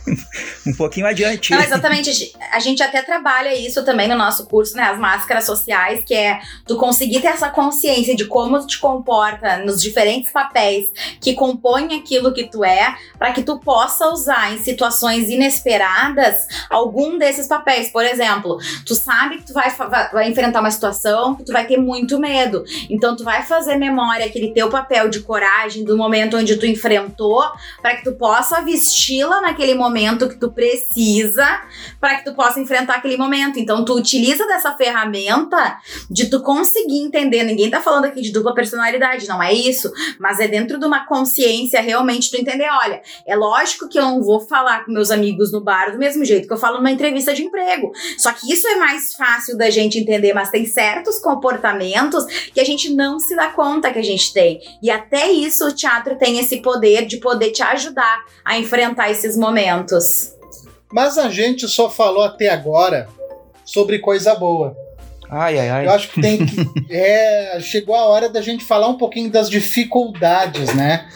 um 0.66 0.74
pouquinho 0.74 1.06
adiante. 1.06 1.50
Não, 1.50 1.62
exatamente. 1.62 2.30
A 2.52 2.58
gente 2.60 2.82
até 2.82 3.00
trabalha 3.00 3.54
isso 3.54 3.82
também 3.86 4.06
no 4.06 4.14
nosso 4.14 4.44
curso, 4.44 4.76
né? 4.76 4.82
As 4.82 4.98
máscaras 4.98 5.44
sociais, 5.44 6.02
que 6.04 6.12
é 6.12 6.38
tu 6.66 6.76
conseguir 6.76 7.20
ter 7.20 7.28
essa 7.28 7.48
consciência 7.48 8.14
de 8.14 8.26
como 8.26 8.60
tu 8.60 8.66
te 8.66 8.78
comporta 8.78 9.56
nos 9.64 9.80
diferentes 9.80 10.30
papéis 10.30 10.84
que 11.22 11.32
compõem 11.32 11.98
aquilo 11.98 12.34
que 12.34 12.44
tu 12.44 12.62
é, 12.62 12.94
para 13.18 13.32
que 13.32 13.42
tu 13.42 13.58
possa 13.60 14.08
usar 14.08 14.52
em 14.52 14.58
situações 14.58 15.30
inesperadas 15.30 16.46
algum 16.68 17.16
desses 17.16 17.46
papéis. 17.46 17.88
Por 17.88 18.04
exemplo, 18.04 18.58
tu 18.84 18.94
sabe 18.94 19.38
que 19.38 19.44
tu 19.44 19.54
vai, 19.54 19.70
vai 20.12 20.28
enfrentar 20.28 20.60
uma 20.60 20.70
situação 20.70 21.34
que 21.34 21.44
tu 21.44 21.52
vai 21.52 21.66
ter 21.66 21.78
muito 21.78 22.18
medo. 22.18 22.62
Então 22.90 23.16
tu 23.16 23.24
vai 23.24 23.42
fazer 23.42 23.76
memória 23.76 24.26
aquele 24.26 24.52
teu 24.52 24.68
papel 24.68 25.08
de 25.08 25.20
coragem 25.20 25.82
do 25.82 25.96
momento 25.96 26.36
onde 26.36 26.56
tu 26.56 26.66
enfrentou 26.66 27.42
para 27.86 27.94
que 27.94 28.02
tu 28.02 28.14
possa 28.14 28.62
vesti-la 28.62 29.40
naquele 29.40 29.72
momento 29.72 30.28
que 30.28 30.34
tu 30.34 30.50
precisa, 30.50 31.46
para 32.00 32.16
que 32.16 32.24
tu 32.24 32.34
possa 32.34 32.58
enfrentar 32.58 32.96
aquele 32.96 33.16
momento. 33.16 33.60
Então 33.60 33.84
tu 33.84 33.94
utiliza 33.94 34.44
dessa 34.44 34.76
ferramenta 34.76 35.78
de 36.10 36.28
tu 36.28 36.42
conseguir 36.42 36.98
entender. 36.98 37.44
Ninguém 37.44 37.70
tá 37.70 37.80
falando 37.80 38.06
aqui 38.06 38.20
de 38.20 38.32
dupla 38.32 38.52
personalidade, 38.52 39.28
não 39.28 39.40
é 39.40 39.54
isso, 39.54 39.92
mas 40.18 40.40
é 40.40 40.48
dentro 40.48 40.80
de 40.80 40.84
uma 40.84 41.06
consciência 41.06 41.80
realmente 41.80 42.28
tu 42.28 42.36
entender, 42.36 42.68
olha, 42.68 43.00
é 43.24 43.36
lógico 43.36 43.88
que 43.88 44.00
eu 44.00 44.02
não 44.02 44.20
vou 44.20 44.40
falar 44.40 44.84
com 44.84 44.90
meus 44.90 45.12
amigos 45.12 45.52
no 45.52 45.60
bar 45.60 45.92
do 45.92 45.98
mesmo 45.98 46.24
jeito 46.24 46.48
que 46.48 46.52
eu 46.52 46.58
falo 46.58 46.78
numa 46.78 46.90
entrevista 46.90 47.32
de 47.32 47.44
emprego. 47.44 47.92
Só 48.18 48.32
que 48.32 48.52
isso 48.52 48.66
é 48.66 48.74
mais 48.74 49.14
fácil 49.14 49.56
da 49.56 49.70
gente 49.70 49.96
entender, 49.96 50.34
mas 50.34 50.50
tem 50.50 50.66
certos 50.66 51.20
comportamentos 51.20 52.24
que 52.52 52.58
a 52.58 52.64
gente 52.64 52.92
não 52.92 53.20
se 53.20 53.36
dá 53.36 53.50
conta 53.50 53.92
que 53.92 54.00
a 54.00 54.04
gente 54.04 54.32
tem. 54.32 54.60
E 54.82 54.90
até 54.90 55.30
isso 55.30 55.68
o 55.68 55.72
teatro 55.72 56.16
tem 56.16 56.40
esse 56.40 56.56
poder 56.56 57.06
de 57.06 57.18
poder 57.18 57.52
te 57.52 57.62
ajudar 57.72 58.24
a 58.44 58.58
enfrentar 58.58 59.10
esses 59.10 59.36
momentos. 59.36 60.34
Mas 60.92 61.18
a 61.18 61.28
gente 61.28 61.66
só 61.68 61.90
falou 61.90 62.22
até 62.22 62.48
agora 62.48 63.08
sobre 63.64 63.98
coisa 63.98 64.34
boa. 64.34 64.76
Ai, 65.28 65.58
ai, 65.58 65.68
ai. 65.68 65.86
Eu 65.86 65.90
acho 65.90 66.10
que 66.10 66.20
tem 66.20 66.46
que. 66.46 66.56
é, 66.88 67.58
chegou 67.60 67.96
a 67.96 68.04
hora 68.04 68.28
da 68.28 68.40
gente 68.40 68.64
falar 68.64 68.88
um 68.88 68.96
pouquinho 68.96 69.30
das 69.30 69.50
dificuldades, 69.50 70.72
né? 70.74 71.08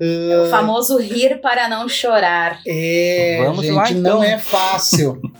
Uh, 0.00 0.46
o 0.46 0.50
famoso 0.50 0.98
rir 0.98 1.40
para 1.40 1.68
não 1.68 1.88
chorar. 1.88 2.60
É, 2.66 3.40
Vamos 3.44 3.64
gente, 3.64 3.74
lá, 3.74 3.90
então. 3.90 4.02
não 4.02 4.24
é 4.24 4.38
fácil. 4.38 5.20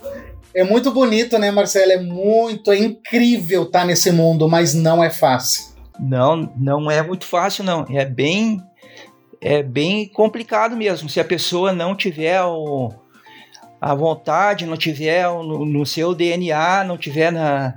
É 0.55 0.63
muito 0.63 0.91
bonito, 0.91 1.39
né, 1.39 1.51
Marcelo? 1.51 1.93
É 1.93 1.97
muito, 1.97 2.71
é 2.71 2.77
incrível 2.77 3.63
estar 3.63 3.87
nesse 3.87 4.13
mundo, 4.13 4.47
mas 4.47 4.75
não 4.75 5.03
é 5.03 5.09
fácil. 5.09 5.73
Não, 5.99 6.53
não 6.57 6.91
é 6.91 7.03
muito 7.03 7.25
fácil, 7.25 7.65
não. 7.65 7.87
É 7.89 8.05
bem, 8.05 8.63
é 9.43 9.63
bem 9.63 10.07
complicado 10.07 10.77
mesmo. 10.77 11.09
Se 11.09 11.19
a 11.19 11.25
pessoa 11.25 11.73
não 11.73 11.97
tiver 11.97 12.41
o, 12.45 12.93
a 13.81 13.95
vontade, 13.95 14.65
não 14.65 14.77
tiver 14.77 15.25
no, 15.29 15.65
no 15.65 15.85
seu 15.85 16.15
DNA, 16.15 16.85
não 16.85 16.97
tiver 16.97 17.33
na, 17.33 17.75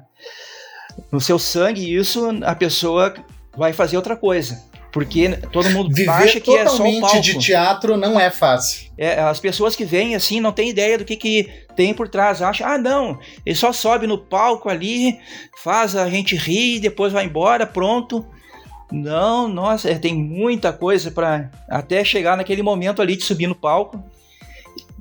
no 1.11 1.19
seu 1.19 1.39
sangue, 1.39 1.95
isso 1.95 2.29
a 2.43 2.53
pessoa 2.53 3.13
vai 3.57 3.73
fazer 3.73 3.97
outra 3.97 4.15
coisa. 4.15 4.63
Porque 4.91 5.29
todo 5.51 5.69
mundo 5.71 5.93
Viver 5.93 6.09
acha 6.09 6.39
que 6.39 6.55
é 6.55 6.65
só 6.67 6.83
um 6.83 7.01
palco. 7.01 7.19
de 7.19 7.37
teatro 7.37 7.97
não 7.97 8.17
é 8.17 8.31
fácil. 8.31 8.89
É, 8.97 9.19
as 9.19 9.41
pessoas 9.41 9.75
que 9.75 9.83
vêm 9.83 10.15
assim 10.15 10.39
não 10.39 10.53
têm 10.53 10.69
ideia 10.69 10.97
do 10.97 11.03
que, 11.03 11.17
que 11.17 11.49
tem 11.75 11.93
por 11.93 12.07
trás. 12.07 12.41
Acham, 12.41 12.65
ah, 12.65 12.77
não, 12.77 13.19
ele 13.45 13.55
só 13.57 13.73
sobe 13.73 14.07
no 14.07 14.17
palco 14.17 14.69
ali, 14.69 15.19
faz 15.61 15.97
a 15.97 16.09
gente 16.09 16.37
rir, 16.37 16.79
depois 16.79 17.11
vai 17.11 17.25
embora, 17.25 17.65
pronto. 17.65 18.25
Não, 18.91 19.47
nossa, 19.47 19.89
é, 19.89 19.97
tem 19.97 20.13
muita 20.13 20.71
coisa 20.71 21.09
para 21.09 21.49
até 21.67 22.03
chegar 22.03 22.37
naquele 22.37 22.61
momento 22.61 23.01
ali 23.01 23.15
de 23.15 23.23
subir 23.23 23.47
no 23.47 23.55
palco 23.55 24.03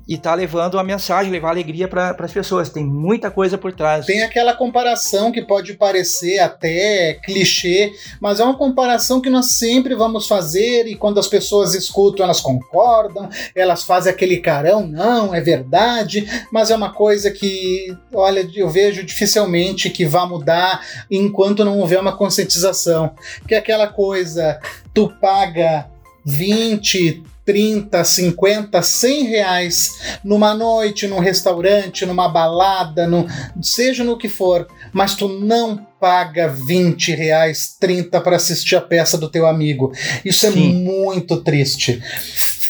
e 0.07 0.17
tá 0.17 0.33
levando 0.35 0.77
a 0.77 0.83
mensagem, 0.83 1.31
levar 1.31 1.49
alegria 1.49 1.87
para 1.87 2.15
as 2.19 2.31
pessoas. 2.31 2.69
Tem 2.69 2.85
muita 2.85 3.31
coisa 3.31 3.57
por 3.57 3.73
trás. 3.73 4.05
Tem 4.05 4.21
aquela 4.23 4.53
comparação 4.53 5.31
que 5.31 5.41
pode 5.41 5.73
parecer 5.73 6.39
até 6.39 7.15
clichê, 7.23 7.93
mas 8.21 8.39
é 8.39 8.43
uma 8.43 8.57
comparação 8.57 9.19
que 9.19 9.29
nós 9.29 9.55
sempre 9.55 9.95
vamos 9.95 10.27
fazer 10.27 10.87
e 10.87 10.95
quando 10.95 11.19
as 11.19 11.27
pessoas 11.27 11.73
escutam, 11.73 12.23
elas 12.23 12.39
concordam, 12.39 13.29
elas 13.55 13.83
fazem 13.83 14.11
aquele 14.11 14.37
carão, 14.37 14.85
não, 14.85 15.33
é 15.33 15.41
verdade, 15.41 16.27
mas 16.51 16.69
é 16.69 16.75
uma 16.75 16.93
coisa 16.93 17.31
que, 17.31 17.95
olha, 18.13 18.47
eu 18.55 18.69
vejo 18.69 19.03
dificilmente 19.03 19.89
que 19.89 20.05
vá 20.05 20.25
mudar 20.25 20.81
enquanto 21.09 21.65
não 21.65 21.79
houver 21.79 21.99
uma 21.99 22.15
conscientização. 22.15 23.11
Que 23.47 23.55
é 23.55 23.57
aquela 23.57 23.87
coisa, 23.87 24.59
tu 24.93 25.11
paga 25.19 25.87
20, 26.25 27.23
30, 27.45 28.03
50, 28.03 28.81
100 28.81 29.23
reais 29.25 29.89
numa 30.23 30.53
noite, 30.53 31.07
num 31.07 31.19
restaurante, 31.19 32.05
numa 32.05 32.27
balada, 32.27 33.07
no, 33.07 33.27
seja 33.61 34.03
no 34.03 34.17
que 34.17 34.27
for, 34.27 34.67
mas 34.91 35.15
tu 35.15 35.27
não 35.27 35.85
paga 35.99 36.47
20 36.47 37.13
reais, 37.13 37.75
30 37.79 38.19
para 38.21 38.35
assistir 38.35 38.75
a 38.75 38.81
peça 38.81 39.17
do 39.17 39.29
teu 39.29 39.45
amigo. 39.45 39.91
Isso 40.23 40.45
é 40.45 40.51
Sim. 40.51 40.83
muito 40.83 41.41
triste 41.41 42.01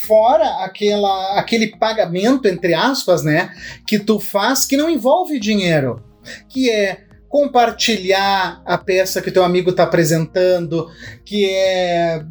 fora 0.05 0.63
aquela, 0.63 1.39
aquele 1.39 1.75
pagamento, 1.77 2.47
entre 2.47 2.75
aspas, 2.75 3.23
né, 3.23 3.49
que 3.87 3.97
tu 3.97 4.19
faz 4.19 4.63
que 4.63 4.77
não 4.77 4.87
envolve 4.87 5.39
dinheiro, 5.39 6.03
que 6.47 6.69
é 6.69 6.99
compartilhar 7.27 8.61
a 8.65 8.77
peça 8.77 9.21
que 9.21 9.29
teu 9.29 9.43
amigo 9.43 9.71
está 9.71 9.83
apresentando, 9.83 10.89
que 11.25 11.45
é 11.49 12.23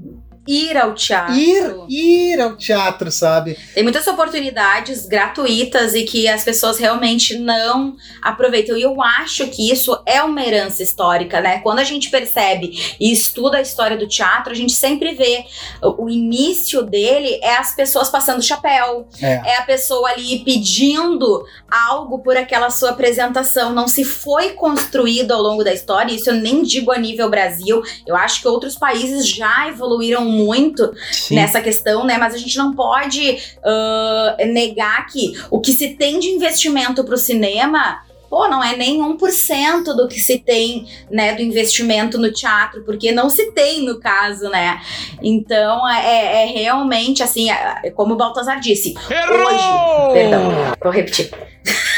ir 0.47 0.76
ao 0.76 0.95
teatro. 0.95 1.34
Ir, 1.34 1.74
ir 1.88 2.40
ao 2.40 2.57
teatro, 2.57 3.11
sabe? 3.11 3.59
Tem 3.74 3.82
muitas 3.82 4.07
oportunidades 4.07 5.07
gratuitas 5.07 5.95
e 5.95 6.05
que 6.05 6.28
as 6.28 6.45
pessoas 6.45 6.78
realmente 6.78 7.38
não 7.38 7.97
aproveitam. 8.20 8.76
E 8.76 8.82
eu 8.82 9.01
acho 9.03 9.47
que 9.49 9.70
isso 9.70 9.99
é 10.07 10.22
uma 10.22 10.45
herança 10.45 10.82
histórica, 10.82 11.40
né? 11.40 11.61
Quando 11.61 11.78
a 11.78 11.84
gente 11.84 12.11
percebe 12.11 12.97
e 13.01 13.12
estuda 13.12 13.59
a 13.59 13.62
história 13.62 13.97
do 13.97 14.07
teatro, 14.07 14.53
a 14.53 14.57
gente 14.57 14.72
sempre 14.72 15.14
vê 15.14 15.45
o 15.82 16.09
início 16.09 16.82
dele 16.82 17.38
é 17.42 17.57
as 17.57 17.74
pessoas 17.74 18.09
passando 18.09 18.42
chapéu, 18.42 19.09
é, 19.20 19.53
é 19.53 19.57
a 19.57 19.62
pessoa 19.62 20.11
ali 20.11 20.40
pedindo 20.45 21.45
algo 21.70 22.18
por 22.18 22.36
aquela 22.36 22.70
sua 22.70 22.90
apresentação. 22.90 23.72
Não 23.72 23.88
se 23.88 24.05
foi 24.05 24.51
construído 24.51 25.32
ao 25.32 25.42
longo 25.42 25.64
da 25.64 25.72
história, 25.72 26.12
isso 26.12 26.30
eu 26.30 26.34
nem 26.34 26.62
digo 26.62 26.92
a 26.92 26.99
nível 26.99 27.30
Brasil. 27.30 27.82
Eu 28.07 28.16
acho 28.16 28.40
que 28.40 28.49
outros 28.49 28.76
países 28.76 29.26
já 29.28 29.68
evoluíram 29.68 30.34
muito 30.35 30.93
Sim. 31.12 31.37
nessa 31.37 31.61
questão, 31.61 32.05
né? 32.05 32.18
Mas 32.18 32.35
a 32.35 32.39
gente 32.39 32.57
não 32.57 32.74
pode 32.74 33.39
uh, 33.59 34.47
negar 34.53 35.07
que 35.07 35.35
o 35.51 35.61
que 35.61 35.72
se 35.72 35.91
tem 35.91 36.18
de 36.18 36.28
investimento 36.28 37.05
para 37.05 37.14
o 37.14 37.18
cinema 37.18 38.03
pô, 38.35 38.49
não 38.49 38.64
é 38.64 38.76
nem 38.76 38.99
1% 38.99 39.85
do 39.95 40.09
que 40.09 40.18
se 40.18 40.41
tem, 40.41 40.89
né, 41.09 41.35
do 41.35 41.43
investimento 41.43 42.18
no 42.18 42.32
teatro, 42.32 42.82
porque 42.82 43.12
não 43.12 43.30
se 43.30 43.53
tem 43.53 43.85
no 43.85 44.01
caso, 44.01 44.49
né? 44.49 44.80
Então, 45.22 45.89
é, 45.89 46.43
é 46.43 46.47
realmente 46.47 47.22
assim, 47.22 47.49
é, 47.49 47.93
como 47.93 48.14
o 48.14 48.16
Baltazar 48.16 48.59
disse, 48.59 48.93
Errou! 49.09 49.47
hoje, 49.47 50.12
perdão, 50.14 50.51
vou 50.82 50.91
repetir. 50.91 51.30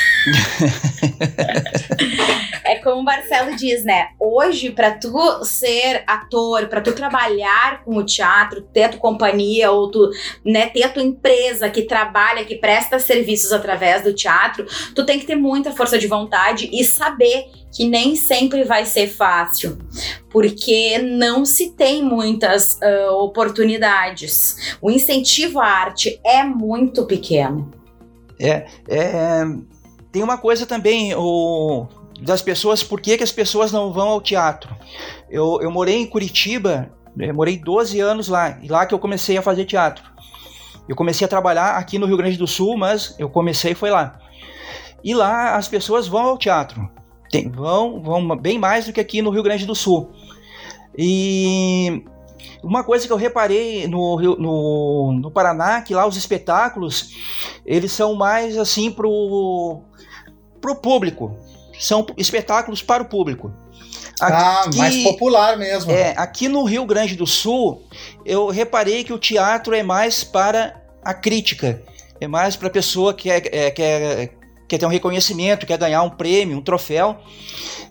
é 2.64 2.76
como 2.76 3.00
o 3.00 3.04
Marcelo 3.04 3.56
diz, 3.56 3.84
né? 3.84 4.08
Hoje, 4.18 4.70
para 4.70 4.92
tu 4.92 5.44
ser 5.44 6.02
ator, 6.06 6.66
para 6.68 6.80
tu 6.80 6.92
trabalhar 6.92 7.82
com 7.84 7.96
o 7.96 8.04
teatro, 8.04 8.62
ter 8.62 8.90
tua 8.90 9.00
companhia 9.00 9.70
ou 9.70 9.90
tu, 9.90 10.10
né, 10.44 10.66
ter 10.66 10.82
a 10.82 10.88
tua 10.88 11.02
empresa 11.02 11.70
que 11.70 11.82
trabalha, 11.82 12.44
que 12.44 12.56
presta 12.56 12.98
serviços 12.98 13.52
através 13.52 14.02
do 14.02 14.12
teatro, 14.12 14.66
tu 14.94 15.04
tem 15.04 15.18
que 15.18 15.26
ter 15.26 15.36
muita 15.36 15.72
força 15.72 15.98
de 15.98 16.06
vontade 16.06 16.68
e 16.72 16.84
saber 16.84 17.46
que 17.74 17.86
nem 17.86 18.16
sempre 18.16 18.64
vai 18.64 18.86
ser 18.86 19.06
fácil, 19.06 19.76
porque 20.30 20.98
não 20.98 21.44
se 21.44 21.72
tem 21.72 22.02
muitas 22.02 22.74
uh, 22.74 23.12
oportunidades. 23.18 24.76
O 24.80 24.90
incentivo 24.90 25.60
à 25.60 25.66
arte 25.66 26.18
é 26.24 26.42
muito 26.42 27.04
pequeno. 27.04 27.70
É, 28.38 28.66
é, 28.88 29.44
tem 30.16 30.22
uma 30.22 30.38
coisa 30.38 30.64
também, 30.64 31.14
o, 31.14 31.86
das 32.22 32.40
pessoas, 32.40 32.82
por 32.82 33.02
que, 33.02 33.18
que 33.18 33.22
as 33.22 33.30
pessoas 33.30 33.70
não 33.70 33.92
vão 33.92 34.08
ao 34.08 34.18
teatro? 34.18 34.74
Eu, 35.28 35.58
eu 35.60 35.70
morei 35.70 35.96
em 35.96 36.06
Curitiba, 36.06 36.90
morei 37.34 37.58
12 37.58 38.00
anos 38.00 38.26
lá, 38.26 38.58
e 38.62 38.66
lá 38.66 38.86
que 38.86 38.94
eu 38.94 38.98
comecei 38.98 39.36
a 39.36 39.42
fazer 39.42 39.66
teatro. 39.66 40.02
Eu 40.88 40.96
comecei 40.96 41.26
a 41.26 41.28
trabalhar 41.28 41.72
aqui 41.72 41.98
no 41.98 42.06
Rio 42.06 42.16
Grande 42.16 42.38
do 42.38 42.46
Sul, 42.46 42.78
mas 42.78 43.14
eu 43.18 43.28
comecei 43.28 43.74
foi 43.74 43.90
lá. 43.90 44.18
E 45.04 45.14
lá 45.14 45.54
as 45.54 45.68
pessoas 45.68 46.08
vão 46.08 46.22
ao 46.22 46.38
teatro. 46.38 46.90
Tem, 47.30 47.50
vão, 47.50 48.00
vão 48.00 48.38
bem 48.38 48.58
mais 48.58 48.86
do 48.86 48.94
que 48.94 49.00
aqui 49.00 49.20
no 49.20 49.28
Rio 49.28 49.42
Grande 49.42 49.66
do 49.66 49.74
Sul. 49.74 50.12
E 50.96 52.02
uma 52.62 52.82
coisa 52.82 53.06
que 53.06 53.12
eu 53.12 53.18
reparei 53.18 53.86
no, 53.86 54.18
no, 54.38 55.12
no 55.12 55.30
Paraná, 55.30 55.82
que 55.82 55.94
lá 55.94 56.06
os 56.06 56.16
espetáculos, 56.16 57.10
eles 57.66 57.92
são 57.92 58.14
mais 58.14 58.56
assim 58.56 58.90
pro 58.90 59.84
para 60.66 60.72
o 60.72 60.76
público. 60.76 61.36
São 61.78 62.06
espetáculos 62.16 62.82
para 62.82 63.02
o 63.02 63.06
público. 63.06 63.52
Ah, 64.20 64.62
aqui, 64.62 64.76
ah, 64.76 64.78
mais 64.78 65.02
popular 65.02 65.56
mesmo. 65.56 65.92
É, 65.92 66.14
aqui 66.16 66.48
no 66.48 66.64
Rio 66.64 66.84
Grande 66.86 67.14
do 67.14 67.26
Sul, 67.26 67.86
eu 68.24 68.48
reparei 68.48 69.04
que 69.04 69.12
o 69.12 69.18
teatro 69.18 69.74
é 69.74 69.82
mais 69.82 70.24
para 70.24 70.82
a 71.04 71.12
crítica. 71.12 71.82
É 72.20 72.26
mais 72.26 72.56
para 72.56 72.68
a 72.68 72.70
pessoa 72.70 73.12
que 73.12 73.30
é, 73.30 73.36
é, 73.52 73.70
quer, 73.70 74.30
quer 74.66 74.78
ter 74.78 74.86
um 74.86 74.90
reconhecimento, 74.90 75.66
quer 75.66 75.78
ganhar 75.78 76.02
um 76.02 76.10
prêmio, 76.10 76.56
um 76.56 76.62
troféu. 76.62 77.18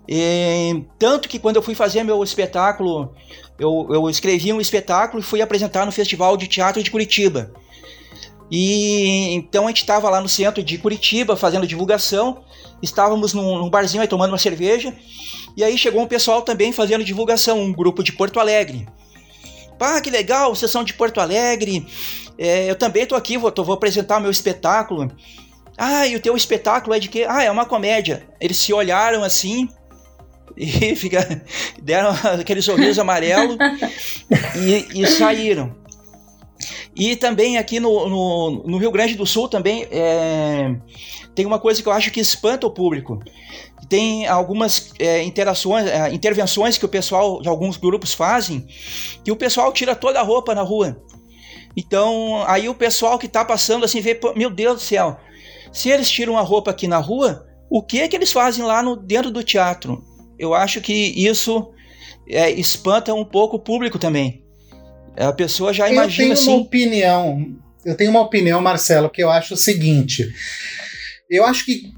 E, 0.08 0.84
tanto 0.98 1.30
que 1.30 1.38
quando 1.38 1.58
eu 1.58 1.62
fui 1.62 1.76
fazer 1.76 2.04
meu 2.04 2.24
espetáculo, 2.24 3.14
eu, 3.60 3.88
eu 3.92 4.10
escrevi 4.10 4.52
um 4.52 4.60
espetáculo 4.60 5.22
e 5.22 5.26
fui 5.26 5.42
apresentar 5.42 5.86
no 5.86 5.92
Festival 5.92 6.36
de 6.36 6.48
Teatro 6.48 6.82
de 6.82 6.90
Curitiba. 6.90 7.52
E 8.50 9.34
então 9.34 9.66
a 9.66 9.68
gente 9.68 9.82
estava 9.82 10.10
lá 10.10 10.22
no 10.22 10.30
centro 10.30 10.64
de 10.64 10.78
Curitiba 10.78 11.36
fazendo 11.36 11.68
divulgação. 11.68 12.44
Estávamos 12.82 13.34
num, 13.34 13.58
num, 13.58 13.70
barzinho 13.70 14.02
aí 14.02 14.08
tomando 14.08 14.32
uma 14.32 14.38
cerveja. 14.38 14.94
E 15.56 15.64
aí 15.64 15.78
chegou 15.78 16.02
um 16.02 16.08
pessoal 16.08 16.42
também 16.42 16.72
fazendo 16.72 17.04
divulgação, 17.04 17.60
um 17.60 17.74
grupo 17.74 18.04
de 18.04 18.12
Porto 18.12 18.40
Alegre. 18.40 18.88
Pá, 19.78 20.00
que 20.02 20.10
legal, 20.10 20.56
vocês 20.56 20.72
são 20.72 20.84
de 20.84 20.94
Porto 20.94 21.20
Alegre. 21.20 21.86
É, 22.38 22.70
eu 22.70 22.76
também 22.76 23.04
estou 23.04 23.18
aqui, 23.18 23.38
vou, 23.38 23.52
tô, 23.52 23.64
vou 23.64 23.76
apresentar 23.76 24.18
o 24.18 24.22
meu 24.22 24.32
espetáculo. 24.32 25.12
Ah, 25.78 26.08
e 26.08 26.16
o 26.16 26.20
teu 26.20 26.36
espetáculo 26.36 26.96
é 26.96 27.00
de 27.00 27.10
quê? 27.10 27.26
Ah, 27.28 27.44
é 27.44 27.52
uma 27.52 27.66
comédia. 27.66 28.28
Eles 28.40 28.58
se 28.58 28.74
olharam 28.74 29.24
assim 29.24 29.68
e 30.56 30.96
fica, 30.96 31.42
deram 31.82 32.12
aquele 32.40 32.62
sorriso 32.62 33.02
amarelo 33.02 33.58
e, 34.56 35.02
e 35.02 35.08
saíram. 35.08 35.76
E 36.96 37.16
também 37.16 37.58
aqui 37.58 37.80
no, 37.80 38.08
no, 38.08 38.64
no 38.66 38.78
Rio 38.78 38.92
Grande 38.92 39.16
do 39.16 39.26
Sul 39.26 39.50
também 39.50 39.86
é, 39.92 40.74
tem 41.36 41.46
uma 41.46 41.60
coisa 41.60 41.82
que 41.82 41.88
eu 41.88 41.92
acho 41.92 42.12
que 42.12 42.20
espanta 42.20 42.66
o 42.66 42.72
público. 42.72 43.22
Tem 43.90 44.26
algumas 44.26 44.94
é, 44.98 45.22
interações, 45.22 45.86
é, 45.86 46.12
intervenções 46.14 46.78
que 46.78 46.86
o 46.86 46.90
pessoal 46.90 47.42
de 47.42 47.50
alguns 47.50 47.78
grupos 47.78 48.14
fazem, 48.14 48.66
que 49.24 49.32
o 49.32 49.36
pessoal 49.36 49.72
tira 49.72 49.96
toda 49.96 50.20
a 50.20 50.24
roupa 50.24 50.56
na 50.56 50.62
rua. 50.62 51.00
Então, 51.78 52.44
aí 52.48 52.70
o 52.70 52.74
pessoal 52.74 53.20
que 53.20 53.26
está 53.26 53.44
passando 53.44 53.84
assim 53.84 54.00
vê, 54.00 54.18
meu 54.36 54.50
Deus 54.50 54.76
do 54.76 54.82
céu, 54.82 55.20
se 55.72 55.90
eles 55.90 56.10
tiram 56.10 56.38
a 56.38 56.42
roupa 56.42 56.72
aqui 56.72 56.88
na 56.88 56.98
rua, 56.98 57.46
o 57.70 57.84
que 57.84 58.00
é 58.00 58.08
que 58.08 58.16
eles 58.16 58.32
fazem 58.32 58.64
lá 58.64 58.82
no, 58.82 58.96
dentro 58.96 59.30
do 59.30 59.44
teatro? 59.44 60.04
Eu 60.40 60.54
acho 60.54 60.80
que 60.80 60.94
isso 60.94 61.70
é, 62.28 62.50
espanta 62.52 63.14
um 63.14 63.26
pouco 63.26 63.58
o 63.58 63.60
público 63.60 64.00
também. 64.00 64.44
A 65.18 65.34
pessoa 65.34 65.74
já 65.74 65.90
imagina 65.90 66.06
assim. 66.06 66.14
Eu 66.14 66.18
tenho 66.18 66.34
assim... 66.34 66.50
uma 66.50 66.62
opinião. 66.62 67.56
Eu 67.86 67.96
tenho 67.96 68.10
uma 68.10 68.22
opinião, 68.22 68.62
Marcelo, 68.62 69.10
que 69.10 69.22
eu 69.22 69.30
acho 69.30 69.54
o 69.54 69.58
seguinte. 69.58 70.28
Eu 71.30 71.46
acho 71.46 71.66
que 71.66 71.94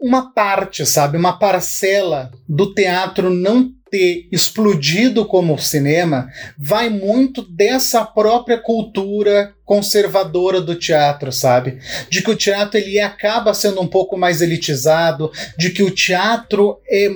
uma 0.00 0.32
parte, 0.32 0.86
sabe, 0.86 1.18
uma 1.18 1.38
parcela 1.38 2.30
do 2.48 2.72
teatro 2.74 3.28
não 3.28 3.70
ter 3.90 4.28
explodido 4.30 5.26
como 5.26 5.58
cinema 5.58 6.28
vai 6.56 6.88
muito 6.88 7.42
dessa 7.42 8.04
própria 8.04 8.56
cultura 8.56 9.52
conservadora 9.64 10.60
do 10.60 10.74
teatro, 10.76 11.32
sabe? 11.32 11.78
De 12.08 12.22
que 12.22 12.30
o 12.30 12.36
teatro 12.36 12.78
ele 12.78 12.98
acaba 13.00 13.52
sendo 13.52 13.80
um 13.80 13.86
pouco 13.86 14.16
mais 14.16 14.40
elitizado, 14.40 15.30
de 15.58 15.70
que 15.70 15.82
o 15.82 15.90
teatro 15.90 16.78
é 16.88 17.10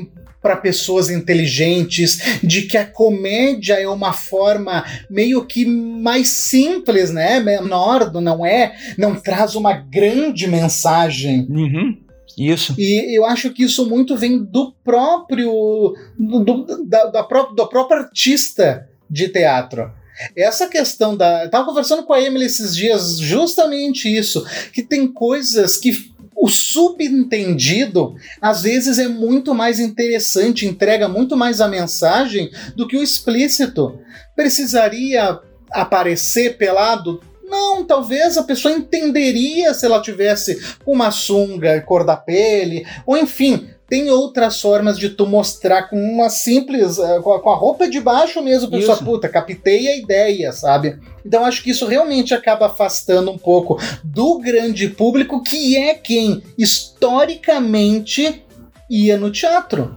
para 0.45 0.59
pessoas 0.59 1.09
inteligentes, 1.09 2.39
de 2.43 2.63
que 2.67 2.77
a 2.77 2.85
comédia 2.85 3.81
é 3.81 3.89
uma 3.89 4.13
forma 4.13 4.85
meio 5.09 5.47
que 5.47 5.65
mais 5.65 6.29
simples, 6.29 7.11
né? 7.11 7.41
Menor, 7.41 8.13
não 8.13 8.45
é? 8.45 8.77
Não 8.99 9.15
traz 9.15 9.55
uma 9.55 9.73
grande 9.73 10.47
mensagem. 10.47 11.47
Uhum. 11.49 11.97
Isso. 12.37 12.75
E 12.77 13.17
eu 13.17 13.25
acho 13.25 13.51
que 13.55 13.63
isso 13.63 13.89
muito 13.89 14.19
vem 14.19 14.45
do 14.45 14.75
próprio. 14.85 15.95
do, 16.19 16.85
da, 16.85 17.07
da 17.07 17.23
do 17.23 17.67
próprio 17.67 18.01
artista 18.01 18.87
de 19.09 19.29
teatro. 19.29 19.91
Essa 20.37 20.69
questão 20.69 21.17
da. 21.17 21.45
Eu 21.45 21.51
tava 21.51 21.65
conversando 21.65 22.03
com 22.03 22.13
a 22.13 22.21
Emily 22.21 22.45
esses 22.45 22.77
dias, 22.77 23.19
justamente 23.19 24.15
isso. 24.15 24.45
Que 24.75 24.83
tem 24.83 25.11
coisas 25.11 25.79
que 25.79 26.14
o 26.37 26.49
subentendido 26.49 28.15
às 28.41 28.63
vezes 28.63 28.99
é 28.99 29.09
muito 29.09 29.55
mais 29.55 29.81
interessante, 29.81 30.67
entrega 30.67 31.09
muito 31.09 31.37
mais 31.37 31.61
a 31.61 31.69
mensagem 31.69 32.51
do 32.77 32.87
que 32.87 32.97
o 32.97 33.03
explícito. 33.03 33.99
Precisaria 34.35 35.39
aparecer 35.71 36.57
pelado 36.57 37.21
não, 37.47 37.85
talvez 37.85 38.37
a 38.37 38.43
pessoa 38.43 38.75
entenderia 38.75 39.75
se 39.75 39.87
ela 39.87 40.01
tivesse 40.01 40.61
uma 40.85 41.11
sunga 41.11 41.81
cor 41.83 42.05
da 42.05 42.17
pele, 42.17 42.87
ou 43.07 43.17
enfim, 43.17 43.69
tem 43.89 44.11
outras 44.11 44.61
formas 44.61 44.99
de 44.99 45.11
tu 45.11 45.27
mostrar 45.27 45.85
com 45.85 45.97
uma 45.97 46.31
simples. 46.31 46.99
Eh, 46.99 47.21
com 47.21 47.51
a, 47.51 47.57
roupa 47.57 47.89
de 47.89 48.01
baixo 48.01 48.43
mesmo, 48.43 48.71
pessoa, 48.71 48.97
puta, 48.97 49.29
captei 49.29 49.89
a 49.89 49.97
ideia, 49.97 50.53
sabe? 50.53 50.99
Então 51.25 51.45
acho 51.45 51.63
que 51.63 51.71
isso 51.71 51.87
realmente 51.87 52.35
acaba 52.35 52.67
afastando 52.67 53.31
um 53.31 53.39
pouco 53.39 53.79
do 54.03 54.39
grande 54.39 54.89
público, 54.89 55.43
que 55.43 55.77
é 55.77 55.95
quem 55.95 56.43
historicamente 56.57 58.43
ia 58.91 59.17
no 59.17 59.31
teatro. 59.31 59.97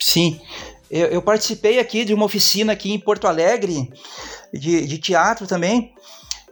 Sim. 0.00 0.40
Eu, 0.90 1.06
eu 1.06 1.22
participei 1.22 1.78
aqui 1.78 2.04
de 2.04 2.14
uma 2.14 2.24
oficina 2.24 2.72
aqui 2.72 2.92
em 2.92 2.98
Porto 2.98 3.26
Alegre, 3.26 3.90
de, 4.52 4.86
de 4.86 4.98
teatro 4.98 5.46
também, 5.46 5.92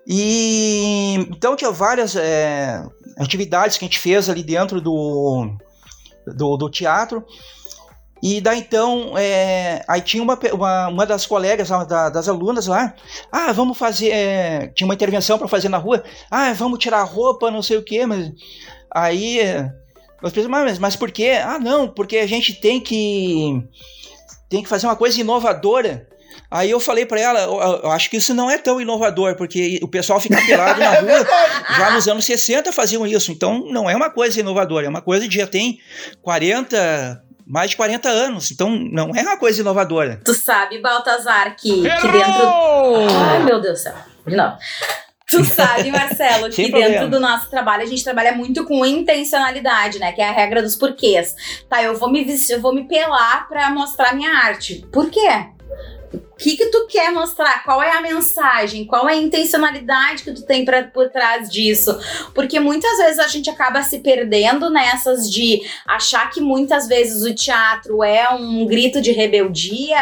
e 0.06 1.14
então 1.30 1.56
tinha 1.56 1.70
várias 1.72 2.14
é, 2.14 2.82
atividades 3.18 3.76
que 3.76 3.84
a 3.84 3.88
gente 3.88 3.98
fez 3.98 4.28
ali 4.28 4.44
dentro 4.44 4.80
do, 4.80 5.50
do, 6.34 6.56
do 6.56 6.70
teatro. 6.70 7.24
E 8.20 8.40
daí 8.40 8.58
então, 8.58 9.16
é, 9.16 9.84
aí 9.86 10.00
tinha 10.00 10.22
uma, 10.22 10.36
uma, 10.52 10.88
uma 10.88 11.06
das 11.06 11.24
colegas 11.24 11.68
da, 11.68 12.08
das 12.08 12.28
alunas 12.28 12.66
lá, 12.66 12.92
ah, 13.30 13.52
vamos 13.52 13.78
fazer, 13.78 14.10
é, 14.10 14.66
tinha 14.74 14.86
uma 14.86 14.94
intervenção 14.94 15.38
para 15.38 15.46
fazer 15.46 15.68
na 15.68 15.78
rua, 15.78 16.02
ah, 16.28 16.52
vamos 16.52 16.80
tirar 16.80 16.98
a 16.98 17.04
roupa, 17.04 17.48
não 17.48 17.62
sei 17.62 17.76
o 17.76 17.82
que, 17.84 18.04
mas 18.06 18.32
aí 18.90 19.38
nós 20.20 20.32
pensamos, 20.32 20.50
mas, 20.50 20.78
mas 20.80 20.96
por 20.96 21.12
quê? 21.12 21.38
Ah, 21.44 21.60
não, 21.60 21.86
porque 21.88 22.16
a 22.16 22.26
gente 22.26 22.54
tem 22.54 22.80
que 22.80 23.62
tem 24.48 24.62
que 24.62 24.68
fazer 24.68 24.86
uma 24.86 24.96
coisa 24.96 25.20
inovadora. 25.20 26.08
Aí 26.50 26.70
eu 26.70 26.80
falei 26.80 27.04
para 27.04 27.20
ela, 27.20 27.40
eu, 27.40 27.60
eu, 27.84 27.90
acho 27.90 28.08
que 28.08 28.16
isso 28.16 28.32
não 28.32 28.50
é 28.50 28.56
tão 28.56 28.80
inovador, 28.80 29.34
porque 29.36 29.78
o 29.82 29.88
pessoal 29.88 30.18
fica 30.18 30.40
pelado 30.46 30.80
na 30.80 30.94
rua, 31.00 31.26
já 31.76 31.90
nos 31.90 32.08
anos 32.08 32.24
60 32.24 32.72
faziam 32.72 33.06
isso, 33.06 33.30
então 33.30 33.66
não 33.70 33.88
é 33.88 33.94
uma 33.94 34.08
coisa 34.08 34.40
inovadora, 34.40 34.86
é 34.86 34.88
uma 34.88 35.02
coisa 35.02 35.28
que 35.28 35.34
já 35.34 35.46
tem 35.46 35.78
40, 36.22 37.22
mais 37.46 37.70
de 37.70 37.76
40 37.76 38.08
anos, 38.08 38.50
então 38.50 38.70
não 38.70 39.10
é 39.14 39.20
uma 39.20 39.36
coisa 39.36 39.60
inovadora. 39.60 40.22
Tu 40.24 40.32
sabe, 40.32 40.80
Baltazar, 40.80 41.54
que, 41.54 41.70
que 41.70 41.82
dentro... 41.82 42.48
Ai, 43.30 43.44
meu 43.44 43.60
Deus 43.60 43.78
do 43.78 43.82
céu, 43.82 43.94
de 44.26 44.34
novo. 44.34 44.56
Tu 45.30 45.44
sabe, 45.44 45.90
Marcelo, 45.90 46.48
que 46.50 46.72
dentro 46.72 47.10
do 47.10 47.20
nosso 47.20 47.50
trabalho 47.50 47.82
a 47.82 47.86
gente 47.86 48.02
trabalha 48.02 48.32
muito 48.32 48.64
com 48.64 48.86
intencionalidade, 48.86 49.98
né? 49.98 50.12
Que 50.12 50.22
é 50.22 50.28
a 50.28 50.32
regra 50.32 50.62
dos 50.62 50.74
porquês. 50.74 51.34
Tá, 51.68 51.82
eu 51.82 51.94
vou 51.98 52.10
me 52.10 52.24
vestir, 52.24 52.54
eu 52.54 52.62
vou 52.62 52.74
me 52.74 52.88
pelar 52.88 53.46
pra 53.46 53.68
mostrar 53.68 54.14
minha 54.14 54.34
arte. 54.34 54.86
Por 54.90 55.10
quê? 55.10 55.28
O 56.12 56.36
que 56.36 56.56
que 56.56 56.66
tu 56.66 56.86
quer 56.86 57.12
mostrar? 57.12 57.62
Qual 57.64 57.82
é 57.82 57.90
a 57.90 58.00
mensagem? 58.00 58.86
Qual 58.86 59.08
é 59.08 59.12
a 59.12 59.16
intencionalidade 59.16 60.22
que 60.22 60.32
tu 60.32 60.42
tem 60.42 60.64
pra, 60.64 60.84
por 60.84 61.10
trás 61.10 61.48
disso? 61.50 61.98
Porque 62.34 62.58
muitas 62.60 62.96
vezes 62.98 63.18
a 63.18 63.28
gente 63.28 63.50
acaba 63.50 63.82
se 63.82 63.98
perdendo 63.98 64.70
nessas 64.70 65.30
de 65.30 65.60
achar 65.86 66.30
que 66.30 66.40
muitas 66.40 66.86
vezes 66.86 67.22
o 67.22 67.34
teatro 67.34 68.02
é 68.02 68.30
um 68.30 68.66
grito 68.66 69.00
de 69.00 69.12
rebeldia 69.12 69.98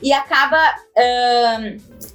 e 0.00 0.12
acaba 0.12 0.58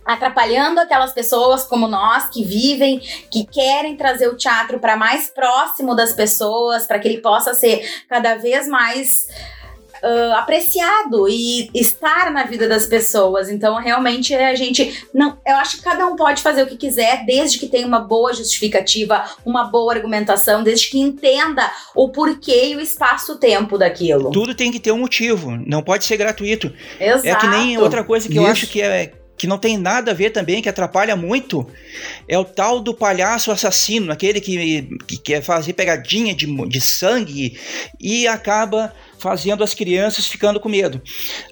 atrapalhando 0.06 0.80
aquelas 0.80 1.12
pessoas 1.12 1.64
como 1.64 1.88
nós 1.88 2.30
que 2.30 2.44
vivem, 2.44 3.00
que 3.32 3.46
querem 3.46 3.98
trazer 3.98 4.28
o 4.28 4.38
teatro 4.38 4.80
para 4.80 4.96
mais 4.96 5.28
próximo 5.30 5.96
das 5.96 6.14
pessoas, 6.14 6.86
para 6.86 7.00
que 7.00 7.08
ele 7.08 7.22
possa 7.22 7.54
ser 7.54 7.84
cada 8.08 8.36
vez 8.36 8.68
mais 8.68 9.28
uh, 10.06 10.34
apreciado 10.36 11.28
e 11.28 11.70
estar 11.74 12.32
na 12.32 12.44
vida 12.44 12.68
das 12.68 12.86
pessoas. 12.86 13.50
Então, 13.50 13.76
realmente, 13.76 14.34
a 14.34 14.54
gente 14.54 15.06
não. 15.14 15.38
Eu 15.46 15.56
acho 15.56 15.78
que 15.78 15.84
cada 15.84 16.06
um 16.06 16.16
pode 16.16 16.42
fazer 16.42 16.64
o 16.64 16.68
que 16.68 16.78
quiser, 16.78 17.26
desde 17.26 17.58
que 17.58 17.68
tenha 17.68 17.88
uma 17.88 18.00
boa 18.00 18.34
justificativa, 18.34 19.24
uma 19.46 19.66
boa 19.66 19.94
argumentação, 19.94 20.64
desde 20.64 20.90
que 20.90 21.00
entenda 21.00 21.70
o 21.96 22.10
porquê 22.10 22.70
e 22.70 22.76
o 22.76 22.80
espaço-tempo 22.80 23.78
daquilo. 23.78 24.32
Tudo 24.32 24.54
tem 24.54 24.72
que 24.72 24.80
ter 24.80 24.92
um 24.92 25.00
motivo, 25.00 25.52
não 25.66 25.82
pode 25.82 26.06
ser 26.06 26.18
gratuito. 26.18 26.72
Exato. 27.00 27.28
É 27.28 27.36
que 27.36 27.48
nem 27.48 27.78
outra 27.78 28.04
coisa 28.04 28.28
que 28.28 28.36
Isso. 28.36 28.44
eu 28.44 28.48
acho 28.48 28.68
que 28.68 28.82
é 28.82 29.25
que 29.38 29.48
não 29.48 29.58
tem 29.58 29.78
nada 29.78 30.12
a 30.12 30.14
ver 30.14 30.30
também, 30.32 30.62
que 30.62 30.70
atrapalha 30.70 31.16
muito, 31.16 31.68
é 32.28 32.38
o 32.38 32.46
tal 32.46 32.80
do 32.80 32.94
palhaço 32.94 33.52
assassino, 33.52 34.12
aquele 34.12 34.40
que, 34.40 34.88
que 35.08 35.18
quer 35.18 35.42
fazer 35.42 35.74
pegadinha 35.74 36.34
de, 36.34 36.46
de 36.68 36.82
sangue 36.82 37.60
e 38.00 38.28
acaba 38.28 38.94
fazendo 39.20 39.64
as 39.64 39.74
crianças 39.74 40.28
ficando 40.28 40.60
com 40.60 40.70
medo. 40.70 41.02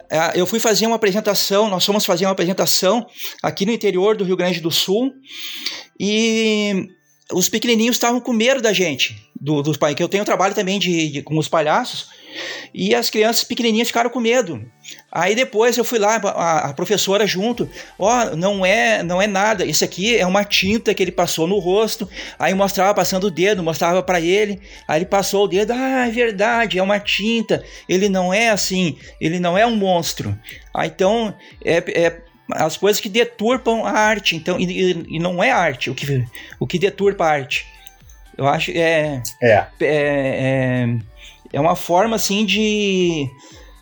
É, 0.10 0.40
eu 0.40 0.46
fui 0.46 0.60
fazer 0.60 0.86
uma 0.86 0.96
apresentação, 0.96 1.70
nós 1.70 1.86
fomos 1.86 2.06
fazer 2.06 2.26
uma 2.26 2.32
apresentação 2.32 3.06
aqui 3.42 3.66
no 3.66 3.72
interior 3.72 4.16
do 4.16 4.24
Rio 4.24 4.38
Grande 4.38 4.62
do 4.62 4.72
Sul 4.72 5.14
e 6.00 6.88
os 7.32 7.50
pequenininhos 7.50 7.96
estavam 7.96 8.22
com 8.22 8.32
medo 8.32 8.62
da 8.62 8.72
gente, 8.72 9.28
do, 9.40 9.62
dos 9.62 9.78
pais, 9.78 9.96
que 9.96 10.04
eu 10.04 10.10
tenho 10.10 10.26
trabalho 10.26 10.54
também 10.54 10.80
de, 10.80 11.10
de, 11.10 11.22
com 11.22 11.38
os 11.38 11.48
palhaços, 11.48 12.08
e 12.74 12.94
as 12.96 13.10
crianças 13.10 13.44
pequenininhas 13.44 13.88
ficaram 13.88 14.10
com 14.10 14.20
medo. 14.20 14.64
Aí 15.12 15.36
depois 15.36 15.78
eu 15.78 15.84
fui 15.84 16.00
lá, 16.00 16.16
a, 16.16 16.70
a 16.70 16.74
professora 16.74 17.26
junto, 17.26 17.70
ó, 17.98 18.32
oh, 18.32 18.36
não 18.36 18.66
é, 18.66 19.04
não 19.04 19.22
é 19.22 19.28
nada, 19.28 19.66
isso 19.66 19.84
aqui 19.84 20.18
é 20.18 20.26
uma 20.26 20.44
tinta 20.44 20.94
que 20.94 21.02
ele 21.02 21.12
passou 21.12 21.48
no 21.48 21.60
rosto. 21.60 22.10
Aí 22.38 22.54
mostrava 22.54 22.94
passando 22.94 23.26
o 23.26 23.32
dedo, 23.32 23.64
mostrava 23.64 24.02
para 24.02 24.20
ele, 24.20 24.60
aí 24.88 25.00
ele 25.00 25.06
passou 25.06 25.46
o 25.46 25.48
dedo, 25.48 25.72
ah, 25.72 26.08
é 26.08 26.12
verdade, 26.12 26.80
é 26.80 26.84
uma 26.84 27.00
tinta. 27.00 27.64
Ele 27.88 28.10
não 28.10 28.34
é 28.34 28.50
assim, 28.50 28.98
ele 29.22 29.40
não 29.40 29.58
é 29.58 29.66
um 29.66 29.76
monstro. 29.76 30.38
Ah, 30.74 30.86
então 30.86 31.34
é, 31.64 31.78
é 31.78 32.22
as 32.52 32.76
coisas 32.78 33.00
que 33.00 33.10
deturpam 33.10 33.86
a 33.86 33.92
arte, 33.92 34.36
então 34.36 34.60
e, 34.60 35.06
e, 35.08 35.20
não 35.20 35.44
é 35.44 35.52
arte 35.52 35.90
o 35.90 35.96
que 35.96 36.26
o 36.60 36.68
que 36.68 36.78
deturpa 36.78 37.26
a 37.26 37.32
arte. 37.32 37.66
Eu 38.38 38.48
acho 38.48 38.72
é 38.72 39.22
é, 39.42 39.48
é, 39.48 39.68
é 39.82 40.98
é 41.54 41.60
uma 41.60 41.76
forma 41.76 42.16
assim 42.16 42.46
de, 42.46 43.30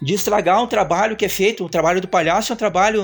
de 0.01 0.13
estragar 0.13 0.61
um 0.61 0.67
trabalho 0.67 1.15
que 1.15 1.25
é 1.25 1.29
feito. 1.29 1.63
O 1.63 1.69
trabalho 1.69 2.01
do 2.01 2.07
palhaço 2.07 2.51
é 2.51 2.55
um 2.55 2.57
trabalho, 2.57 3.01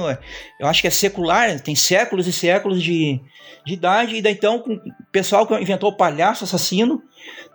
eu 0.59 0.67
acho 0.67 0.81
que 0.81 0.87
é 0.87 0.91
secular, 0.91 1.59
tem 1.61 1.73
séculos 1.73 2.27
e 2.27 2.33
séculos 2.33 2.83
de, 2.83 3.19
de 3.65 3.73
idade. 3.73 4.17
E 4.17 4.21
daí 4.21 4.33
então 4.33 4.57
o 4.57 5.11
pessoal 5.11 5.47
que 5.47 5.55
inventou 5.55 5.89
o 5.89 5.97
palhaço 5.97 6.43
assassino 6.43 7.01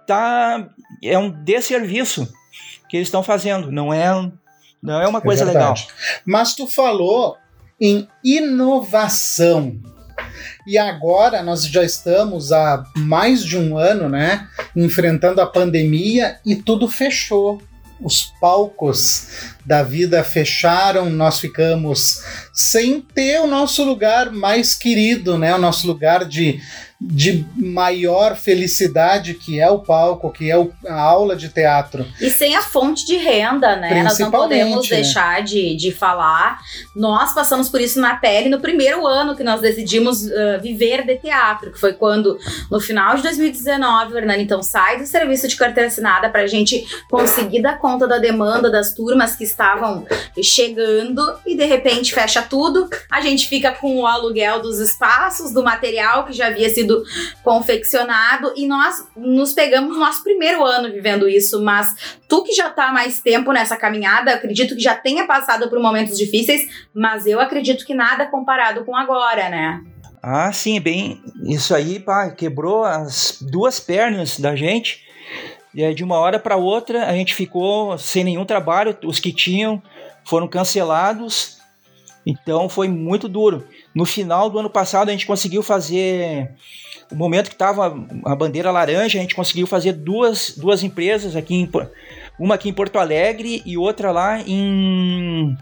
tá, 0.06 0.68
é 1.04 1.18
um 1.18 1.30
desserviço 1.30 2.32
que 2.88 2.96
eles 2.96 3.08
estão 3.08 3.22
fazendo. 3.22 3.70
Não 3.70 3.92
é, 3.92 4.10
não 4.82 5.00
é 5.00 5.06
uma 5.06 5.18
é 5.18 5.22
coisa 5.22 5.44
legal. 5.44 5.74
Mas 6.24 6.54
tu 6.54 6.66
falou 6.66 7.36
em 7.78 8.08
inovação. 8.24 9.76
E 10.66 10.78
agora 10.78 11.42
nós 11.42 11.66
já 11.66 11.82
estamos 11.82 12.52
há 12.52 12.84
mais 12.96 13.44
de 13.44 13.58
um 13.58 13.76
ano, 13.76 14.08
né, 14.08 14.46
enfrentando 14.76 15.40
a 15.40 15.46
pandemia 15.46 16.38
e 16.46 16.54
tudo 16.54 16.88
fechou. 16.88 17.60
Os 18.00 18.32
palcos 18.40 19.54
da 19.64 19.84
vida 19.84 20.24
fecharam, 20.24 21.08
nós 21.08 21.38
ficamos 21.38 22.20
sem 22.52 23.00
ter 23.00 23.40
o 23.40 23.46
nosso 23.46 23.84
lugar 23.84 24.32
mais 24.32 24.74
querido, 24.74 25.38
né, 25.38 25.54
o 25.54 25.58
nosso 25.58 25.86
lugar 25.86 26.24
de 26.24 26.60
de 27.04 27.44
maior 27.56 28.36
felicidade 28.36 29.34
que 29.34 29.58
é 29.58 29.68
o 29.68 29.80
palco, 29.80 30.30
que 30.30 30.52
é 30.52 30.68
a 30.88 31.00
aula 31.00 31.34
de 31.34 31.48
teatro. 31.48 32.06
E 32.20 32.30
sem 32.30 32.54
a 32.54 32.62
fonte 32.62 33.04
de 33.04 33.16
renda, 33.16 33.74
né? 33.74 34.04
Nós 34.04 34.18
não 34.20 34.30
podemos 34.30 34.88
né? 34.88 34.96
deixar 34.96 35.42
de, 35.42 35.74
de 35.74 35.90
falar. 35.90 36.60
Nós 36.94 37.34
passamos 37.34 37.68
por 37.68 37.80
isso 37.80 38.00
na 38.00 38.14
pele 38.14 38.48
no 38.48 38.60
primeiro 38.60 39.04
ano 39.04 39.34
que 39.34 39.42
nós 39.42 39.60
decidimos 39.60 40.22
uh, 40.22 40.60
viver 40.62 41.04
de 41.04 41.16
teatro, 41.16 41.72
que 41.72 41.80
foi 41.80 41.92
quando, 41.92 42.38
no 42.70 42.78
final 42.78 43.16
de 43.16 43.22
2019, 43.22 44.14
o 44.14 44.18
Hernani 44.18 44.44
então 44.44 44.62
sai 44.62 44.98
do 44.98 45.06
serviço 45.06 45.48
de 45.48 45.56
carteira 45.56 45.88
assinada 45.88 46.30
para 46.30 46.42
a 46.42 46.46
gente 46.46 46.86
conseguir 47.10 47.62
dar 47.62 47.78
conta 47.80 48.06
da 48.06 48.18
demanda 48.18 48.70
das 48.70 48.94
turmas 48.94 49.34
que 49.34 49.42
estavam 49.42 50.06
chegando 50.40 51.20
e 51.44 51.56
de 51.56 51.64
repente 51.64 52.14
fecha 52.14 52.42
tudo. 52.42 52.88
A 53.10 53.20
gente 53.20 53.48
fica 53.48 53.72
com 53.72 54.00
o 54.00 54.06
aluguel 54.06 54.62
dos 54.62 54.78
espaços, 54.78 55.52
do 55.52 55.64
material 55.64 56.24
que 56.24 56.32
já 56.32 56.46
havia 56.46 56.70
sido 56.70 56.91
confeccionado 57.42 58.52
e 58.56 58.66
nós 58.66 59.06
nos 59.16 59.52
pegamos 59.52 59.94
no 59.94 60.00
nosso 60.00 60.22
primeiro 60.22 60.64
ano 60.64 60.92
vivendo 60.92 61.28
isso, 61.28 61.62
mas 61.62 61.94
tu 62.28 62.42
que 62.42 62.52
já 62.52 62.70
tá 62.70 62.92
mais 62.92 63.20
tempo 63.20 63.52
nessa 63.52 63.76
caminhada, 63.76 64.34
acredito 64.34 64.74
que 64.74 64.82
já 64.82 64.94
tenha 64.94 65.26
passado 65.26 65.68
por 65.68 65.78
momentos 65.80 66.16
difíceis, 66.16 66.68
mas 66.94 67.26
eu 67.26 67.40
acredito 67.40 67.84
que 67.84 67.94
nada 67.94 68.26
comparado 68.26 68.84
com 68.84 68.96
agora, 68.96 69.48
né? 69.48 69.80
Ah, 70.22 70.52
sim, 70.52 70.80
bem, 70.80 71.20
isso 71.44 71.74
aí, 71.74 71.98
pá, 71.98 72.30
quebrou 72.30 72.84
as 72.84 73.38
duas 73.40 73.80
pernas 73.80 74.38
da 74.38 74.54
gente. 74.54 75.02
E 75.74 75.92
de 75.94 76.04
uma 76.04 76.16
hora 76.18 76.38
para 76.38 76.56
outra, 76.56 77.06
a 77.06 77.12
gente 77.12 77.34
ficou 77.34 77.96
sem 77.98 78.22
nenhum 78.22 78.44
trabalho, 78.44 78.96
os 79.04 79.18
que 79.18 79.32
tinham 79.32 79.82
foram 80.24 80.46
cancelados. 80.46 81.58
Então 82.24 82.68
foi 82.68 82.88
muito 82.88 83.28
duro. 83.28 83.66
No 83.94 84.06
final 84.06 84.48
do 84.48 84.58
ano 84.58 84.70
passado 84.70 85.08
a 85.08 85.12
gente 85.12 85.26
conseguiu 85.26 85.62
fazer 85.62 86.50
o 87.10 87.14
momento 87.14 87.48
que 87.48 87.54
estava 87.54 87.94
a 88.24 88.34
bandeira 88.34 88.70
laranja, 88.70 89.18
a 89.18 89.22
gente 89.22 89.34
conseguiu 89.34 89.66
fazer 89.66 89.92
duas, 89.92 90.54
duas 90.56 90.82
empresas 90.82 91.36
aqui 91.36 91.54
em, 91.54 91.70
uma 92.38 92.54
aqui 92.54 92.70
em 92.70 92.72
Porto 92.72 92.98
Alegre 92.98 93.62
e 93.66 93.76
outra 93.76 94.10
lá 94.10 94.40
em 94.40 95.56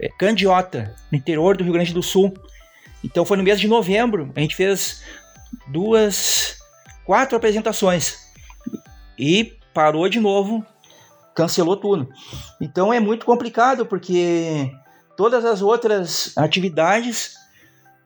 é, 0.00 0.08
Candiota, 0.18 0.94
no 1.12 1.18
interior 1.18 1.56
do 1.56 1.64
Rio 1.64 1.74
Grande 1.74 1.92
do 1.92 2.02
Sul. 2.02 2.34
Então 3.04 3.24
foi 3.24 3.36
no 3.36 3.42
mês 3.42 3.60
de 3.60 3.68
novembro, 3.68 4.32
a 4.34 4.40
gente 4.40 4.56
fez 4.56 5.02
duas, 5.68 6.58
quatro 7.04 7.36
apresentações 7.36 8.16
e 9.18 9.56
parou 9.74 10.08
de 10.08 10.18
novo, 10.18 10.64
cancelou 11.34 11.76
tudo. 11.76 12.08
Então 12.60 12.92
é 12.92 12.98
muito 12.98 13.26
complicado 13.26 13.84
porque 13.84 14.72
todas 15.16 15.44
as 15.44 15.60
outras 15.60 16.32
atividades 16.36 17.37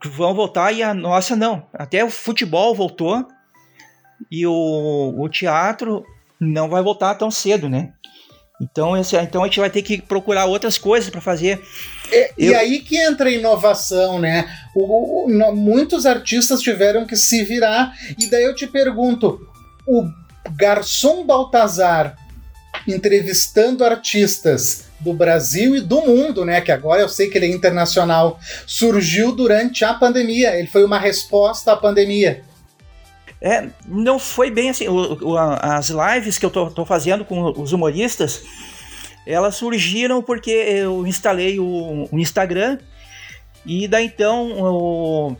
vão 0.09 0.35
voltar 0.35 0.73
e 0.73 0.83
a 0.83 0.93
nossa 0.95 1.37
não. 1.37 1.67
Até 1.73 2.05
o 2.05 2.11
futebol 2.11 2.75
voltou 2.75 3.27
e 4.31 4.47
o, 4.47 5.15
o 5.19 5.29
teatro 5.29 6.05
não 6.41 6.69
vai 6.69 6.83
voltar 6.83 7.15
tão 7.15 7.31
cedo, 7.31 7.69
né? 7.69 7.93
Então, 8.61 8.97
esse, 8.97 9.17
então 9.17 9.43
a 9.43 9.47
gente 9.47 9.59
vai 9.59 9.71
ter 9.71 9.83
que 9.83 10.01
procurar 10.01 10.45
outras 10.45 10.79
coisas 10.79 11.11
para 11.11 11.21
fazer. 11.21 11.61
E, 12.13 12.31
Eu... 12.39 12.53
e, 12.53 12.55
aí 12.55 12.79
que 12.79 12.97
entra 12.97 13.29
a 13.29 13.33
inovação, 13.33 14.21
né? 14.21 14.49
O, 14.75 15.27
o, 15.27 15.55
muitos 15.55 16.07
artistas 16.07 16.61
tiveram 16.61 17.05
que 17.05 17.17
se 17.17 17.43
virar. 17.43 17.93
E 18.17 18.31
daí 18.31 18.45
eu 18.45 18.55
te 18.55 18.69
pergunto: 18.69 19.41
o 19.87 20.05
garçom 20.57 21.27
Baltazar 21.27 22.17
entrevistando 22.87 23.85
artistas 23.85 24.92
do 25.03 25.13
Brasil 25.13 25.77
e 25.77 25.81
do 25.81 26.01
mundo, 26.03 26.45
né? 26.45 26.61
Que 26.61 26.73
agora 26.73 27.03
eu 27.03 27.09
sei 27.09 27.29
que 27.29 27.37
ele 27.37 27.47
é 27.47 27.51
internacional, 27.51 28.39
surgiu 28.67 29.33
durante 29.33 29.85
a 29.85 29.95
pandemia. 29.95 30.57
Ele 30.57 30.69
foi 30.69 30.85
uma 30.85 30.99
resposta 30.99 31.73
à 31.73 31.77
pandemia. 31.77 32.43
É, 33.41 33.69
não 33.87 34.19
foi 34.19 34.51
bem 34.51 34.71
assim. 34.71 34.87
O, 34.87 35.33
o, 35.33 35.37
as 35.37 35.91
lives 35.91 36.39
que 36.39 36.47
eu 36.47 36.51
tô, 36.51 36.71
tô, 36.71 36.85
fazendo 36.85 37.25
com 37.25 37.43
os 37.61 37.73
humoristas, 37.73 38.43
elas 39.27 39.57
surgiram 39.57 40.23
porque 40.23 40.51
eu 40.51 41.05
instalei 41.07 41.59
o, 41.59 42.09
o 42.11 42.19
Instagram 42.19 42.79
e 43.67 43.89
daí 43.89 44.07
então 44.07 44.49
eu 44.51 45.37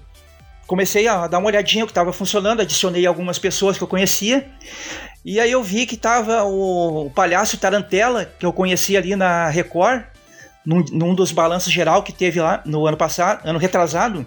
comecei 0.73 1.07
a 1.07 1.27
dar 1.27 1.37
uma 1.37 1.49
olhadinha 1.49 1.85
o 1.85 1.87
que 1.87 1.91
estava 1.91 2.15
funcionando, 2.15 2.63
adicionei 2.63 3.05
algumas 3.05 3.39
pessoas 3.39 3.77
que 3.77 3.85
eu 3.85 3.87
conhecia 3.87 4.51
e 5.23 5.39
aí 5.39 5.53
eu 5.53 5.63
vi 5.63 5.85
que 5.85 5.99
tava 5.99 6.45
o, 6.45 7.09
o 7.09 7.11
palhaço 7.11 7.59
Tarantella, 7.59 8.25
que 8.25 8.47
eu 8.47 8.55
conheci 8.55 8.97
ali 8.97 9.15
na 9.15 9.51
Record, 9.51 10.03
num, 10.65 10.83
num, 10.91 11.15
dos 11.15 11.31
balanços 11.31 11.71
geral 11.71 12.03
que 12.03 12.11
teve 12.11 12.41
lá 12.41 12.63
no 12.65 12.87
ano 12.87 12.97
passado, 12.97 13.47
ano 13.47 13.59
retrasado, 13.59 14.27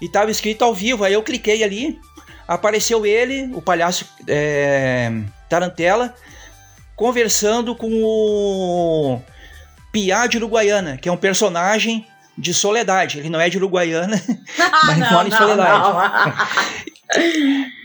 e 0.00 0.08
tava 0.08 0.30
escrito 0.30 0.64
ao 0.64 0.74
vivo. 0.74 1.04
Aí 1.04 1.12
eu 1.12 1.22
cliquei 1.22 1.62
ali, 1.62 2.00
apareceu 2.48 3.04
ele, 3.04 3.50
o 3.52 3.60
palhaço 3.60 4.08
é, 4.26 5.12
Tarantella, 5.46 6.14
conversando 6.96 7.76
com 7.76 8.02
o 8.02 9.20
Piá 9.92 10.26
de 10.26 10.38
Uruguaiana, 10.38 10.96
que 10.96 11.06
é 11.06 11.12
um 11.12 11.18
personagem 11.18 12.06
de 12.36 12.54
Soledade. 12.54 13.18
Ele 13.18 13.28
não 13.28 13.40
é 13.40 13.48
de 13.48 13.56
Uruguaiana, 13.56 14.22
mas 14.86 14.98
não, 14.98 15.12
mora 15.12 15.28
em 15.28 15.32
Soledade. 15.32 16.38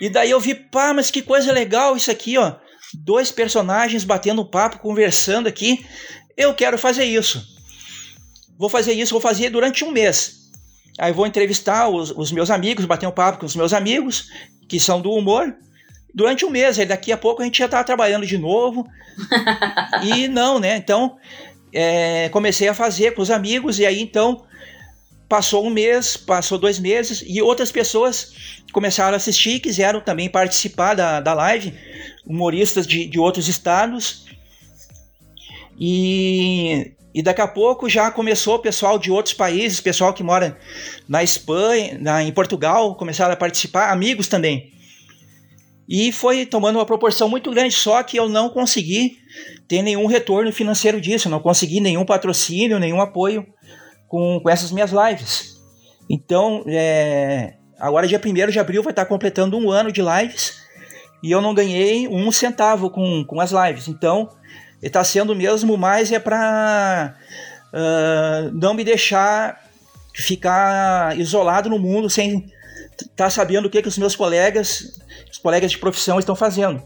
e 0.02 0.10
daí 0.10 0.32
eu 0.32 0.40
vi, 0.40 0.56
pá, 0.56 0.94
mas 0.94 1.12
que 1.12 1.22
coisa 1.22 1.52
legal 1.52 1.96
isso 1.96 2.12
aqui, 2.12 2.38
ó. 2.38 2.54
Dois 2.94 3.32
personagens 3.32 4.04
batendo 4.04 4.46
papo, 4.46 4.80
conversando 4.80 5.48
aqui. 5.48 5.86
Eu 6.38 6.54
quero 6.54 6.78
fazer 6.78 7.06
isso. 7.06 7.46
Vou 8.58 8.70
fazer 8.70 8.94
isso, 8.94 9.12
vou 9.12 9.22
fazer 9.22 9.50
durante 9.50 9.84
um 9.84 9.92
mês. 9.92 10.46
Aí 10.98 11.12
vou 11.12 11.28
entrevistar 11.28 11.90
os, 11.90 12.12
os 12.12 12.32
meus 12.32 12.50
amigos, 12.50 12.86
bater 12.86 13.08
um 13.08 13.12
papo 13.12 13.40
com 13.40 13.46
os 13.46 13.56
meus 13.56 13.74
amigos, 13.74 14.30
que 14.68 14.80
são 14.80 15.02
do 15.02 15.12
humor, 15.12 15.54
durante 16.14 16.46
um 16.46 16.50
mês. 16.50 16.80
Aí 16.80 16.86
daqui 16.86 17.12
a 17.12 17.18
pouco 17.18 17.42
a 17.42 17.46
gente 17.46 17.60
já 17.60 17.68
tá 17.68 17.84
trabalhando 17.84 18.26
de 18.26 18.38
novo. 18.38 18.88
e 20.04 20.28
não, 20.30 20.58
né? 20.58 20.78
Então, 20.78 21.18
é, 21.76 22.30
comecei 22.30 22.70
a 22.70 22.74
fazer 22.74 23.14
com 23.14 23.22
os 23.22 23.30
amigos, 23.30 23.80
e 23.80 23.86
aí 23.86 24.02
então 24.02 24.46
passou 25.28 25.66
um 25.66 25.70
mês, 25.70 26.16
passou 26.16 26.58
dois 26.58 26.80
meses, 26.80 27.22
e 27.28 27.42
outras 27.42 27.70
pessoas 27.70 28.62
começaram 28.72 29.14
a 29.14 29.18
assistir, 29.18 29.60
quiseram 29.60 30.00
também 30.00 30.30
participar 30.30 30.94
da, 30.94 31.20
da 31.20 31.34
live, 31.34 31.74
humoristas 32.26 32.88
de, 32.88 33.06
de 33.06 33.20
outros 33.20 33.50
estados. 33.50 34.26
E, 35.78 36.94
e 37.14 37.22
daqui 37.22 37.42
a 37.42 37.48
pouco 37.48 37.90
já 37.90 38.10
começou 38.10 38.56
o 38.56 38.60
pessoal 38.60 38.98
de 38.98 39.12
outros 39.12 39.34
países, 39.34 39.82
pessoal 39.82 40.14
que 40.14 40.24
mora 40.24 40.58
na 41.10 41.24
Espanha, 41.24 41.98
na, 42.00 42.24
em 42.24 42.32
Portugal, 42.32 42.96
começaram 42.96 43.34
a 43.34 43.38
participar, 43.38 43.92
amigos 43.92 44.28
também. 44.28 44.72
E 45.88 46.12
foi 46.12 46.46
tomando 46.46 46.78
uma 46.78 46.86
proporção 46.86 47.30
muito 47.30 47.52
grande, 47.52 47.74
só 47.74 48.02
que 48.02 48.18
eu 48.18 48.28
não 48.28 48.50
consegui 48.50 49.20
ter 49.68 49.82
nenhum 49.82 50.08
retorno 50.08 50.52
financeiro 50.52 51.00
disso, 51.00 51.30
não 51.30 51.40
consegui 51.40 51.80
nenhum 51.80 52.06
patrocínio, 52.06 52.80
nenhum 52.80 53.00
apoio 53.00 53.46
com, 54.08 54.40
com 54.42 54.50
essas 54.50 54.72
minhas 54.72 54.92
lives. 54.92 55.56
Então, 56.10 56.64
é, 56.68 57.56
Agora, 57.80 58.08
dia 58.08 58.22
1 58.24 58.52
de 58.52 58.60
abril, 58.60 58.82
vai 58.82 58.92
estar 58.92 59.06
completando 59.06 59.58
um 59.58 59.70
ano 59.70 59.92
de 59.92 60.02
lives 60.02 60.62
e 61.22 61.32
eu 61.32 61.42
não 61.42 61.54
ganhei 61.54 62.08
um 62.08 62.32
centavo 62.32 62.90
com, 62.90 63.24
com 63.26 63.42
as 63.42 63.52
lives. 63.52 63.88
Então, 63.88 64.30
está 64.82 65.04
sendo 65.04 65.36
mesmo 65.36 65.78
mais 65.78 66.12
é 66.12 66.20
para 66.20 67.16
uh, 67.74 67.78
ah, 67.78 68.50
não 68.54 68.74
me 68.74 68.84
deixar 68.84 69.62
ficar 70.14 71.20
isolado 71.20 71.70
no 71.70 71.78
mundo 71.78 72.10
sem 72.10 72.46
tá 73.16 73.30
sabendo 73.30 73.66
o 73.66 73.70
que, 73.70 73.82
que 73.82 73.88
os 73.88 73.98
meus 73.98 74.16
colegas, 74.16 75.00
os 75.32 75.38
colegas 75.38 75.72
de 75.72 75.78
profissão 75.78 76.20
estão 76.20 76.36
fazendo. 76.36 76.82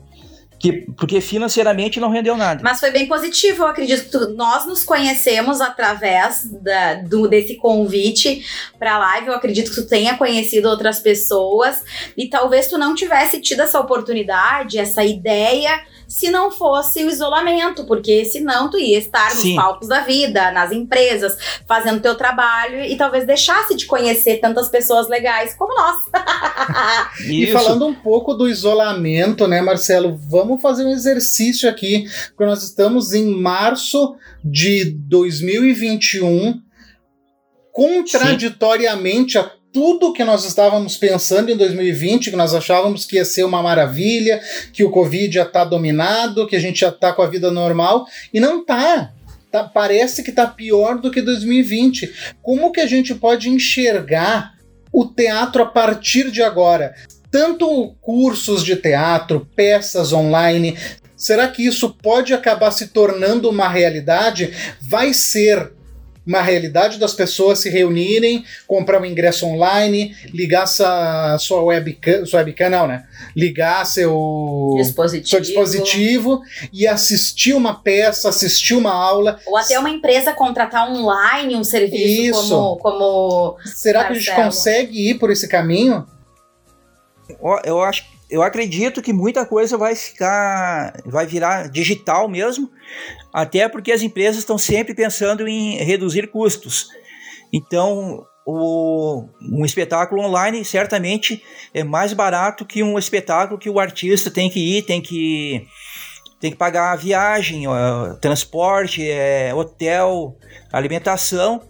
Que, 0.59 0.85
porque 0.97 1.21
financeiramente 1.21 1.99
não 1.99 2.09
rendeu 2.09 2.35
nada. 2.35 2.61
Mas 2.63 2.79
foi 2.79 2.91
bem 2.91 3.07
positivo, 3.07 3.63
eu 3.63 3.67
acredito. 3.67 4.33
Nós 4.35 4.65
nos 4.65 4.83
conhecemos 4.83 5.61
através 5.61 6.49
da, 6.51 6.95
do, 6.95 7.27
desse 7.27 7.55
convite 7.55 8.45
para 8.77 8.95
a 8.95 8.97
live. 8.99 9.27
Eu 9.27 9.35
acredito 9.35 9.69
que 9.69 9.81
tu 9.81 9.87
tenha 9.87 10.17
conhecido 10.17 10.67
outras 10.67 10.99
pessoas 10.99 11.83
e 12.17 12.27
talvez 12.27 12.67
tu 12.67 12.77
não 12.77 12.93
tivesse 12.93 13.39
tido 13.39 13.61
essa 13.61 13.79
oportunidade, 13.79 14.77
essa 14.77 15.03
ideia 15.03 15.81
se 16.09 16.31
não 16.31 16.49
fosse 16.49 17.03
o 17.03 17.09
isolamento, 17.09 17.85
porque 17.85 18.25
senão 18.25 18.67
tu 18.67 18.79
ia 18.79 18.97
estar 18.97 19.29
nos 19.29 19.43
Sim. 19.43 19.55
palcos 19.55 19.87
da 19.87 20.01
vida, 20.01 20.51
nas 20.51 20.71
empresas, 20.71 21.37
fazendo 21.67 22.01
teu 22.01 22.15
trabalho 22.15 22.83
e 22.83 22.97
talvez 22.97 23.27
deixasse 23.27 23.75
de 23.75 23.85
conhecer 23.85 24.37
tantas 24.37 24.69
pessoas 24.69 25.07
legais 25.07 25.53
como 25.53 25.75
nós. 25.75 25.97
e 27.29 27.53
falando 27.53 27.85
um 27.85 27.93
pouco 27.93 28.33
do 28.33 28.49
isolamento, 28.49 29.47
né, 29.47 29.61
Marcelo, 29.61 30.19
vamos 30.27 30.48
fazer 30.57 30.85
um 30.85 30.91
exercício 30.91 31.69
aqui, 31.69 32.05
porque 32.29 32.45
nós 32.45 32.63
estamos 32.63 33.13
em 33.13 33.25
março 33.25 34.15
de 34.43 34.85
2021 34.85 36.61
contraditoriamente 37.71 39.33
Sim. 39.33 39.39
a 39.39 39.51
tudo 39.71 40.13
que 40.13 40.23
nós 40.23 40.45
estávamos 40.45 40.97
pensando 40.97 41.51
em 41.51 41.57
2020, 41.57 42.31
que 42.31 42.35
nós 42.35 42.53
achávamos 42.53 43.05
que 43.05 43.17
ia 43.17 43.25
ser 43.25 43.43
uma 43.43 43.61
maravilha, 43.61 44.41
que 44.73 44.83
o 44.83 44.89
Covid 44.89 45.33
já 45.33 45.43
está 45.43 45.63
dominado, 45.63 46.47
que 46.47 46.55
a 46.55 46.59
gente 46.59 46.79
já 46.79 46.89
está 46.89 47.13
com 47.13 47.21
a 47.21 47.27
vida 47.27 47.51
normal, 47.51 48.05
e 48.33 48.39
não 48.39 48.61
está. 48.61 49.13
Tá, 49.51 49.63
parece 49.63 50.23
que 50.23 50.29
está 50.29 50.45
pior 50.45 50.99
do 50.99 51.09
que 51.09 51.21
2020. 51.21 52.35
Como 52.41 52.71
que 52.71 52.79
a 52.79 52.85
gente 52.85 53.15
pode 53.15 53.49
enxergar 53.49 54.53
o 54.91 55.05
teatro 55.05 55.63
a 55.63 55.65
partir 55.65 56.29
de 56.29 56.43
agora? 56.43 56.93
Tanto 57.31 57.95
cursos 58.01 58.63
de 58.63 58.75
teatro, 58.75 59.47
peças 59.55 60.11
online, 60.13 60.77
será 61.15 61.47
que 61.47 61.65
isso 61.65 61.89
pode 61.89 62.33
acabar 62.33 62.71
se 62.71 62.87
tornando 62.87 63.49
uma 63.49 63.67
realidade? 63.67 64.53
Vai 64.81 65.13
ser 65.13 65.73
uma 66.29 66.41
realidade 66.41 66.99
das 66.99 67.13
pessoas 67.13 67.57
se 67.57 67.69
reunirem, 67.69 68.45
comprar 68.67 69.01
um 69.01 69.05
ingresso 69.05 69.47
online, 69.47 70.15
ligar 70.31 70.67
sua, 70.67 71.37
sua 71.39 71.61
webcam, 71.63 72.23
sua 72.23 72.41
webcam 72.41 72.69
não, 72.69 72.87
né? 72.87 73.03
Ligar 73.35 73.83
seu 73.85 74.75
dispositivo. 74.77 75.27
seu 75.27 75.41
dispositivo 75.41 76.41
e 76.71 76.85
assistir 76.85 77.53
uma 77.53 77.73
peça, 77.73 78.29
assistir 78.29 78.75
uma 78.75 78.93
aula. 78.93 79.39
Ou 79.47 79.57
até 79.57 79.79
uma 79.79 79.89
empresa 79.89 80.31
contratar 80.31 80.87
online 80.91 81.55
um 81.55 81.63
serviço 81.63 82.29
Isso. 82.29 82.49
como, 82.49 82.77
como. 82.77 83.57
Será 83.65 84.03
que 84.03 84.11
a 84.11 84.15
gente 84.15 84.27
Marcelo. 84.27 84.45
consegue 84.45 85.09
ir 85.09 85.15
por 85.15 85.31
esse 85.31 85.47
caminho? 85.47 86.05
Eu 87.63 87.81
acho, 87.81 88.05
eu 88.29 88.41
acredito 88.43 89.01
que 89.01 89.13
muita 89.13 89.45
coisa 89.45 89.77
vai 89.77 89.95
ficar, 89.95 90.93
vai 91.05 91.25
virar 91.25 91.69
digital 91.69 92.27
mesmo, 92.27 92.69
até 93.33 93.67
porque 93.67 93.91
as 93.91 94.01
empresas 94.01 94.39
estão 94.39 94.57
sempre 94.57 94.93
pensando 94.93 95.47
em 95.47 95.77
reduzir 95.77 96.27
custos. 96.27 96.87
Então, 97.51 98.25
o, 98.45 99.25
um 99.41 99.65
espetáculo 99.65 100.23
online 100.23 100.63
certamente 100.65 101.43
é 101.73 101.83
mais 101.83 102.13
barato 102.13 102.65
que 102.65 102.81
um 102.81 102.97
espetáculo 102.97 103.59
que 103.59 103.69
o 103.69 103.79
artista 103.79 104.31
tem 104.31 104.49
que 104.49 104.77
ir, 104.77 104.83
tem 104.83 105.01
que 105.01 105.67
tem 106.39 106.51
que 106.51 106.57
pagar 106.57 106.93
a 106.93 106.95
viagem, 106.95 107.67
ó, 107.67 108.13
transporte, 108.13 109.05
é, 109.05 109.53
hotel, 109.53 110.37
alimentação 110.71 111.61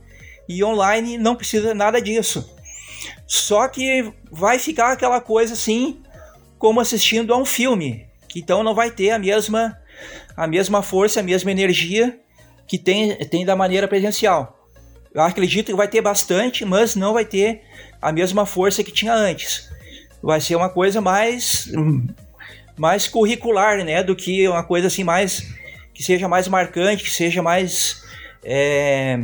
e 0.47 0.63
online 0.63 1.17
não 1.17 1.35
precisa 1.35 1.73
nada 1.73 1.99
disso. 1.99 2.47
Só 3.29 3.67
que 3.67 4.11
vai 4.31 4.57
ficar 4.57 4.91
aquela 4.91 5.21
coisa 5.21 5.53
assim, 5.53 6.01
como 6.57 6.79
assistindo 6.79 7.31
a 7.31 7.37
um 7.37 7.45
filme, 7.45 8.07
que 8.27 8.39
então 8.39 8.63
não 8.63 8.73
vai 8.73 8.89
ter 8.89 9.11
a 9.11 9.19
mesma 9.19 9.79
a 10.35 10.47
mesma 10.47 10.81
força, 10.81 11.19
a 11.19 11.23
mesma 11.23 11.51
energia 11.51 12.19
que 12.65 12.79
tem, 12.79 13.15
tem 13.27 13.45
da 13.45 13.55
maneira 13.55 13.87
presencial. 13.87 14.67
Eu 15.13 15.21
acredito 15.21 15.67
que 15.67 15.75
vai 15.75 15.87
ter 15.87 16.01
bastante, 16.01 16.65
mas 16.65 16.95
não 16.95 17.13
vai 17.13 17.23
ter 17.23 17.61
a 18.01 18.11
mesma 18.11 18.47
força 18.47 18.83
que 18.83 18.91
tinha 18.91 19.13
antes. 19.13 19.69
Vai 20.23 20.41
ser 20.41 20.55
uma 20.55 20.69
coisa 20.69 20.99
mais 20.99 21.69
mais 22.75 23.07
curricular, 23.07 23.83
né, 23.85 24.01
do 24.01 24.15
que 24.15 24.47
uma 24.47 24.63
coisa 24.63 24.87
assim 24.87 25.03
mais 25.03 25.53
que 25.93 26.01
seja 26.01 26.27
mais 26.27 26.47
marcante, 26.47 27.03
que 27.03 27.11
seja 27.11 27.43
mais 27.43 28.03
é, 28.43 29.19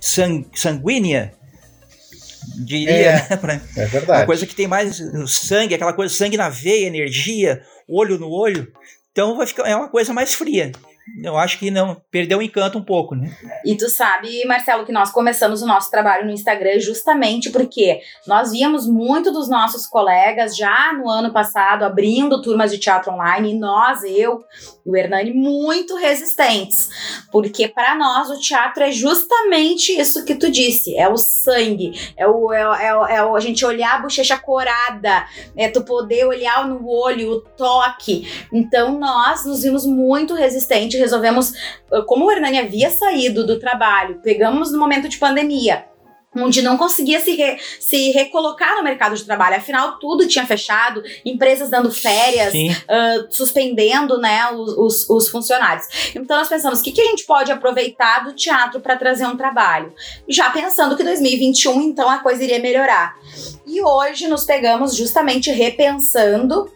sang- 0.00 0.46
sanguínea, 0.54 1.34
diria, 2.56 2.90
É. 2.90 3.28
né, 3.30 3.36
pra- 3.36 3.54
É 3.54 3.80
uma 3.80 3.86
verdade. 3.86 4.26
coisa 4.26 4.46
que 4.46 4.54
tem 4.54 4.66
mais 4.66 5.00
sangue, 5.28 5.74
aquela 5.74 5.92
coisa 5.92 6.12
sangue 6.14 6.36
na 6.36 6.48
veia, 6.48 6.86
energia, 6.86 7.62
olho 7.88 8.18
no 8.18 8.28
olho. 8.30 8.70
Então 9.12 9.36
vai 9.36 9.46
ficar 9.46 9.68
é 9.68 9.76
uma 9.76 9.88
coisa 9.88 10.12
mais 10.12 10.34
fria. 10.34 10.72
Eu 11.22 11.36
acho 11.36 11.58
que 11.58 11.70
não 11.70 12.00
perdeu 12.10 12.38
o 12.38 12.42
encanto 12.42 12.78
um 12.78 12.84
pouco, 12.84 13.14
né? 13.14 13.30
E 13.64 13.76
tu 13.76 13.88
sabe, 13.88 14.44
Marcelo, 14.46 14.84
que 14.86 14.92
nós 14.92 15.10
começamos 15.10 15.60
o 15.62 15.66
nosso 15.66 15.90
trabalho 15.90 16.24
no 16.24 16.30
Instagram 16.32 16.78
justamente 16.78 17.50
porque 17.50 18.00
nós 18.26 18.52
víamos 18.52 18.86
muito 18.86 19.32
dos 19.32 19.48
nossos 19.48 19.86
colegas 19.86 20.56
já 20.56 20.92
no 20.92 21.08
ano 21.08 21.32
passado 21.32 21.82
abrindo 21.84 22.40
turmas 22.40 22.70
de 22.70 22.78
teatro 22.78 23.12
online 23.12 23.52
e 23.52 23.58
nós, 23.58 24.02
eu 24.04 24.44
e 24.86 24.90
o 24.90 24.96
Hernani, 24.96 25.32
muito 25.32 25.96
resistentes. 25.96 26.88
Porque 27.30 27.68
para 27.68 27.94
nós 27.94 28.30
o 28.30 28.38
teatro 28.38 28.82
é 28.82 28.90
justamente 28.92 29.92
isso 29.98 30.24
que 30.24 30.34
tu 30.34 30.50
disse: 30.50 30.96
é 30.96 31.08
o 31.08 31.16
sangue, 31.16 31.92
é 32.16 32.26
o, 32.26 32.52
é, 32.52 32.68
o- 32.68 32.74
é, 33.06 33.16
é 33.16 33.24
o- 33.24 33.36
a 33.36 33.40
gente 33.40 33.64
olhar 33.64 33.94
a 33.96 33.98
bochecha 34.02 34.38
corada, 34.38 35.26
é 35.56 35.68
tu 35.68 35.82
poder 35.82 36.24
olhar 36.26 36.66
no 36.68 36.86
olho, 36.88 37.32
o 37.32 37.40
toque. 37.40 38.26
Então 38.52 38.98
nós 38.98 39.44
nos 39.44 39.62
vimos 39.62 39.84
muito 39.86 40.34
resistentes, 40.34 40.91
resolvemos 40.98 41.52
como 42.06 42.26
o 42.26 42.32
Hernani 42.32 42.58
havia 42.58 42.90
saído 42.90 43.46
do 43.46 43.58
trabalho, 43.58 44.20
pegamos 44.22 44.72
no 44.72 44.78
momento 44.78 45.08
de 45.08 45.18
pandemia, 45.18 45.86
onde 46.34 46.62
não 46.62 46.76
conseguia 46.76 47.20
se, 47.20 47.34
re- 47.34 47.58
se 47.80 48.10
recolocar 48.12 48.76
no 48.76 48.82
mercado 48.82 49.14
de 49.14 49.24
trabalho, 49.24 49.56
afinal 49.56 49.98
tudo 49.98 50.26
tinha 50.26 50.46
fechado, 50.46 51.02
empresas 51.24 51.68
dando 51.70 51.90
férias, 51.92 52.52
ah, 52.88 53.26
suspendendo 53.30 54.18
né, 54.18 54.48
os, 54.52 54.72
os- 54.76 55.10
os 55.10 55.28
funcionários. 55.28 55.86
Então 56.14 56.36
nós 56.38 56.48
pensamos, 56.48 56.80
o 56.80 56.82
que, 56.82 56.92
que 56.92 57.00
a 57.00 57.06
gente 57.06 57.24
pode 57.24 57.52
aproveitar 57.52 58.24
do 58.24 58.32
teatro 58.32 58.80
para 58.80 58.96
trazer 58.96 59.26
um 59.26 59.36
trabalho? 59.36 59.92
Já 60.28 60.50
pensando 60.50 60.96
que 60.96 61.04
2021, 61.04 61.80
então, 61.82 62.08
a 62.08 62.18
coisa 62.18 62.42
iria 62.42 62.58
melhorar. 62.58 63.14
E 63.66 63.80
hoje 63.82 64.26
nos 64.28 64.44
pegamos 64.44 64.94
justamente 64.96 65.50
repensando 65.50 66.70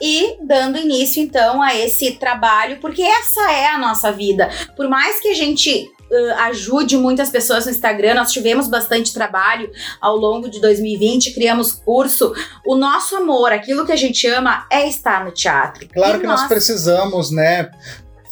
e 0.00 0.36
dando 0.42 0.78
início, 0.78 1.22
então, 1.22 1.62
a 1.62 1.74
esse 1.74 2.12
trabalho, 2.12 2.78
porque 2.80 3.02
essa 3.02 3.52
é 3.52 3.66
a 3.68 3.78
nossa 3.78 4.10
vida. 4.10 4.50
Por 4.76 4.88
mais 4.88 5.20
que 5.20 5.28
a 5.28 5.34
gente 5.34 5.88
ah, 6.12 6.44
ajude 6.46 6.96
muitas 6.96 7.30
pessoas 7.30 7.64
no 7.64 7.70
Instagram, 7.70 8.14
nós 8.14 8.30
tivemos 8.32 8.68
bastante 8.68 9.14
trabalho 9.14 9.70
ao 10.00 10.16
longo 10.16 10.48
de 10.48 10.60
2020, 10.60 11.32
criamos 11.32 11.72
curso. 11.72 12.32
O 12.66 12.74
nosso 12.74 13.16
amor, 13.16 13.52
aquilo 13.52 13.86
que 13.86 13.92
a 13.92 13.96
gente 13.96 14.26
ama, 14.26 14.66
é 14.70 14.88
estar 14.88 15.24
no 15.24 15.30
teatro. 15.30 15.88
Claro 15.88 16.18
E 16.18 16.20
que 16.20 16.26
nós 16.26 16.46
precisamos, 16.46 17.30
né, 17.30 17.70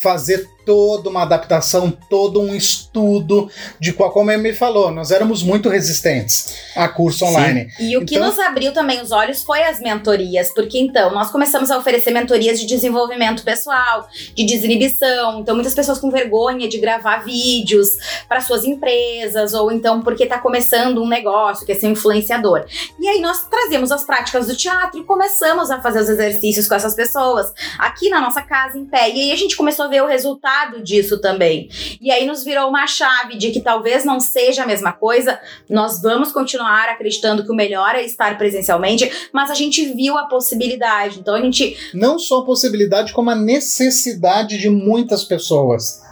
fazer 0.03 0.49
toda 0.71 1.11
uma 1.11 1.23
adaptação, 1.23 1.91
todo 2.09 2.41
um 2.41 2.55
estudo 2.55 3.51
de 3.81 3.93
qual, 3.93 4.13
como 4.13 4.31
ele 4.31 4.41
me 4.41 4.53
falou, 4.53 4.93
nós 4.93 5.11
éramos 5.11 5.43
muito 5.43 5.69
resistentes 5.69 6.55
a 6.77 6.87
curso 6.89 7.19
Sim. 7.19 7.25
online. 7.25 7.69
E 7.81 7.97
o 7.97 8.05
que 8.07 8.15
Então- 8.15 8.29
nos 8.29 8.39
abriu 8.39 8.73
também 8.73 9.01
os 9.03 9.11
olhos 9.11 9.43
foi 9.43 9.65
as 9.65 9.81
mentorias, 9.81 10.55
porque 10.55 10.79
então 10.79 11.11
nós 11.13 11.29
começamos 11.29 11.73
a 11.73 11.77
oferecer 11.77 12.13
mentorias 12.13 12.61
de 12.61 12.67
desenvolvimento 12.67 13.43
pessoal, 13.43 14.07
de 14.33 14.47
desinibição. 14.47 15.41
Então, 15.41 15.57
muitas 15.57 15.75
pessoas 15.75 15.99
com 15.99 16.09
vergonha 16.09 16.69
de 16.69 16.79
gravar 16.79 17.25
vídeos 17.25 17.89
para 18.29 18.41
suas 18.41 18.63
empresas, 18.63 19.53
ou 19.53 19.73
então 19.73 20.01
porque 20.03 20.23
está 20.23 20.39
começando 20.39 21.03
um 21.03 21.09
negócio, 21.09 21.67
quer 21.67 21.75
ser 21.75 21.89
um 21.89 21.91
influenciador. 21.91 22.65
E 23.01 23.09
aí 23.09 23.21
nós 23.21 23.43
trazemos 23.49 23.91
as 23.91 24.05
práticas 24.05 24.47
do 24.47 24.55
teatro 24.55 25.01
e 25.01 25.05
começamos 25.05 25.69
a 25.69 25.81
fazer 25.83 25.99
os 25.99 26.09
exercícios 26.09 26.69
com 26.69 26.77
essas 26.77 26.95
pessoas 26.95 27.53
aqui 27.77 28.09
na 28.09 28.21
nossa 28.21 28.41
casa 28.41 28.79
em 28.79 28.85
pé. 28.85 29.11
E 29.11 29.21
aí 29.23 29.33
a 29.33 29.37
gente 29.37 29.57
começou 29.57 29.87
a 29.87 29.89
ver 29.89 30.01
o 30.03 30.07
resultado 30.07 30.60
disso 30.83 31.21
também. 31.21 31.69
E 32.01 32.11
aí 32.11 32.27
nos 32.27 32.45
virou 32.45 32.69
uma 32.69 32.87
chave 32.87 33.37
de 33.37 33.51
que 33.51 33.61
talvez 33.61 34.05
não 34.05 34.21
seja 34.21 34.63
a 34.63 34.67
mesma 34.67 34.93
coisa, 34.93 35.41
nós 35.69 36.01
vamos 36.03 36.33
continuar 36.33 36.89
acreditando 36.89 37.45
que 37.45 37.51
o 37.51 37.55
melhor 37.55 37.95
é 37.95 38.05
estar 38.05 38.37
presencialmente, 38.37 39.11
mas 39.33 39.51
a 39.51 39.55
gente 39.55 39.85
viu 39.95 40.17
a 40.19 40.27
possibilidade. 40.27 41.19
Então 41.19 41.35
a 41.35 41.41
gente 41.41 41.77
Não 41.95 42.19
só 42.19 42.41
a 42.41 42.45
possibilidade, 42.45 43.13
como 43.13 43.31
a 43.31 43.35
necessidade 43.35 44.59
de 44.59 44.69
muitas 44.69 45.25
pessoas. 45.25 46.10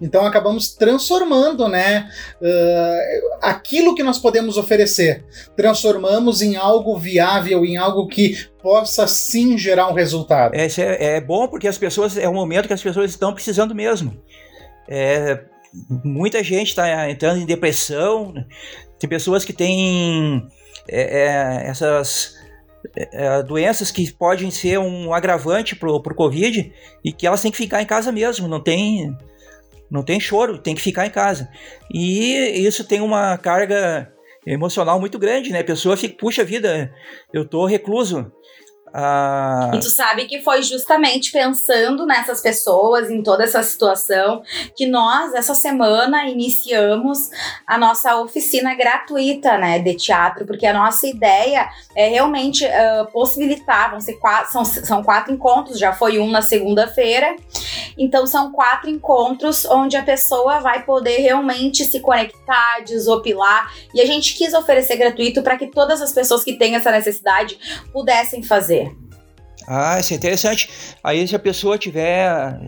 Então 0.00 0.26
acabamos 0.26 0.74
transformando, 0.74 1.68
né, 1.68 2.08
ah, 2.42 3.48
aquilo 3.50 3.94
que 3.94 4.02
nós 4.02 4.18
podemos 4.18 4.58
oferecer, 4.58 5.24
transformamos 5.56 6.42
em 6.42 6.54
algo 6.56 6.98
viável, 6.98 7.64
em 7.64 7.78
algo 7.78 8.06
que 8.06 8.46
possa 8.62 9.06
sim 9.06 9.56
gerar 9.56 9.88
um 9.88 9.94
resultado. 9.94 10.54
É, 10.54 10.66
é, 10.66 11.16
é 11.16 11.20
bom 11.20 11.48
porque 11.48 11.66
as 11.66 11.78
pessoas 11.78 12.18
é 12.18 12.28
um 12.28 12.34
momento 12.34 12.66
que 12.66 12.74
as 12.74 12.82
pessoas 12.82 13.10
estão 13.10 13.32
precisando 13.32 13.74
mesmo. 13.74 14.20
É, 14.88 15.44
muita 16.04 16.42
gente 16.42 16.68
está 16.68 17.10
entrando 17.10 17.40
em 17.40 17.46
depressão. 17.46 18.34
Tem 18.98 19.08
pessoas 19.08 19.44
que 19.44 19.52
têm 19.52 20.46
é, 20.88 21.22
é, 21.22 21.68
essas 21.68 22.36
é, 22.94 23.42
doenças 23.42 23.90
que 23.90 24.10
podem 24.12 24.50
ser 24.50 24.78
um 24.78 25.12
agravante 25.12 25.74
pro, 25.74 26.00
pro 26.00 26.14
Covid 26.14 26.72
e 27.04 27.12
que 27.12 27.26
elas 27.26 27.42
têm 27.42 27.50
que 27.50 27.56
ficar 27.56 27.82
em 27.82 27.86
casa 27.86 28.12
mesmo. 28.12 28.48
Não 28.48 28.60
tem 28.60 29.16
não 29.90 30.02
tem 30.02 30.20
choro, 30.20 30.58
tem 30.58 30.74
que 30.74 30.80
ficar 30.80 31.06
em 31.06 31.10
casa. 31.10 31.48
E 31.92 32.66
isso 32.66 32.84
tem 32.84 33.00
uma 33.00 33.36
carga 33.38 34.12
emocional 34.46 35.00
muito 35.00 35.18
grande, 35.18 35.50
né? 35.50 35.60
A 35.60 35.64
pessoa 35.64 35.96
fica, 35.96 36.16
puxa 36.18 36.44
vida, 36.44 36.92
eu 37.32 37.44
tô 37.44 37.66
recluso. 37.66 38.30
Ah, 38.98 39.72
E 39.74 39.78
tu 39.78 39.90
sabe 39.90 40.24
que 40.24 40.40
foi 40.40 40.62
justamente 40.62 41.30
pensando 41.30 42.06
nessas 42.06 42.40
pessoas, 42.40 43.10
em 43.10 43.22
toda 43.22 43.44
essa 43.44 43.62
situação, 43.62 44.42
que 44.74 44.86
nós, 44.86 45.34
essa 45.34 45.54
semana, 45.54 46.24
iniciamos 46.24 47.28
a 47.66 47.76
nossa 47.76 48.16
oficina 48.16 48.74
gratuita, 48.74 49.58
né, 49.58 49.78
de 49.80 49.94
teatro, 49.96 50.46
porque 50.46 50.64
a 50.64 50.72
nossa 50.72 51.06
ideia 51.06 51.68
é 51.94 52.08
realmente 52.08 52.64
ah, 52.64 53.06
possibilitar, 53.12 53.90
vão 53.90 54.00
ser 54.00 54.14
quatro, 54.14 54.50
são, 54.50 54.64
são 54.64 55.04
quatro 55.04 55.30
encontros, 55.30 55.78
já 55.78 55.92
foi 55.92 56.18
um 56.18 56.30
na 56.30 56.40
segunda-feira, 56.40 57.36
então 57.98 58.26
são 58.26 58.50
quatro 58.50 58.88
encontros 58.88 59.66
onde 59.66 59.94
a 59.98 60.02
pessoa 60.02 60.60
vai 60.60 60.84
poder 60.84 61.18
realmente 61.18 61.84
se 61.84 62.00
conectar, 62.00 62.80
desopilar, 62.82 63.70
e 63.92 64.00
a 64.00 64.06
gente 64.06 64.34
quis 64.34 64.54
oferecer 64.54 64.96
gratuito 64.96 65.42
para 65.42 65.58
que 65.58 65.66
todas 65.66 66.00
as 66.00 66.14
pessoas 66.14 66.42
que 66.42 66.54
têm 66.54 66.76
essa 66.76 66.90
necessidade 66.90 67.58
pudessem 67.92 68.42
fazer. 68.42 68.85
Ah, 69.66 69.98
isso 69.98 70.12
é 70.12 70.16
interessante. 70.16 70.96
Aí 71.02 71.26
se 71.26 71.34
a 71.34 71.38
pessoa 71.38 71.76
tiver 71.78 72.58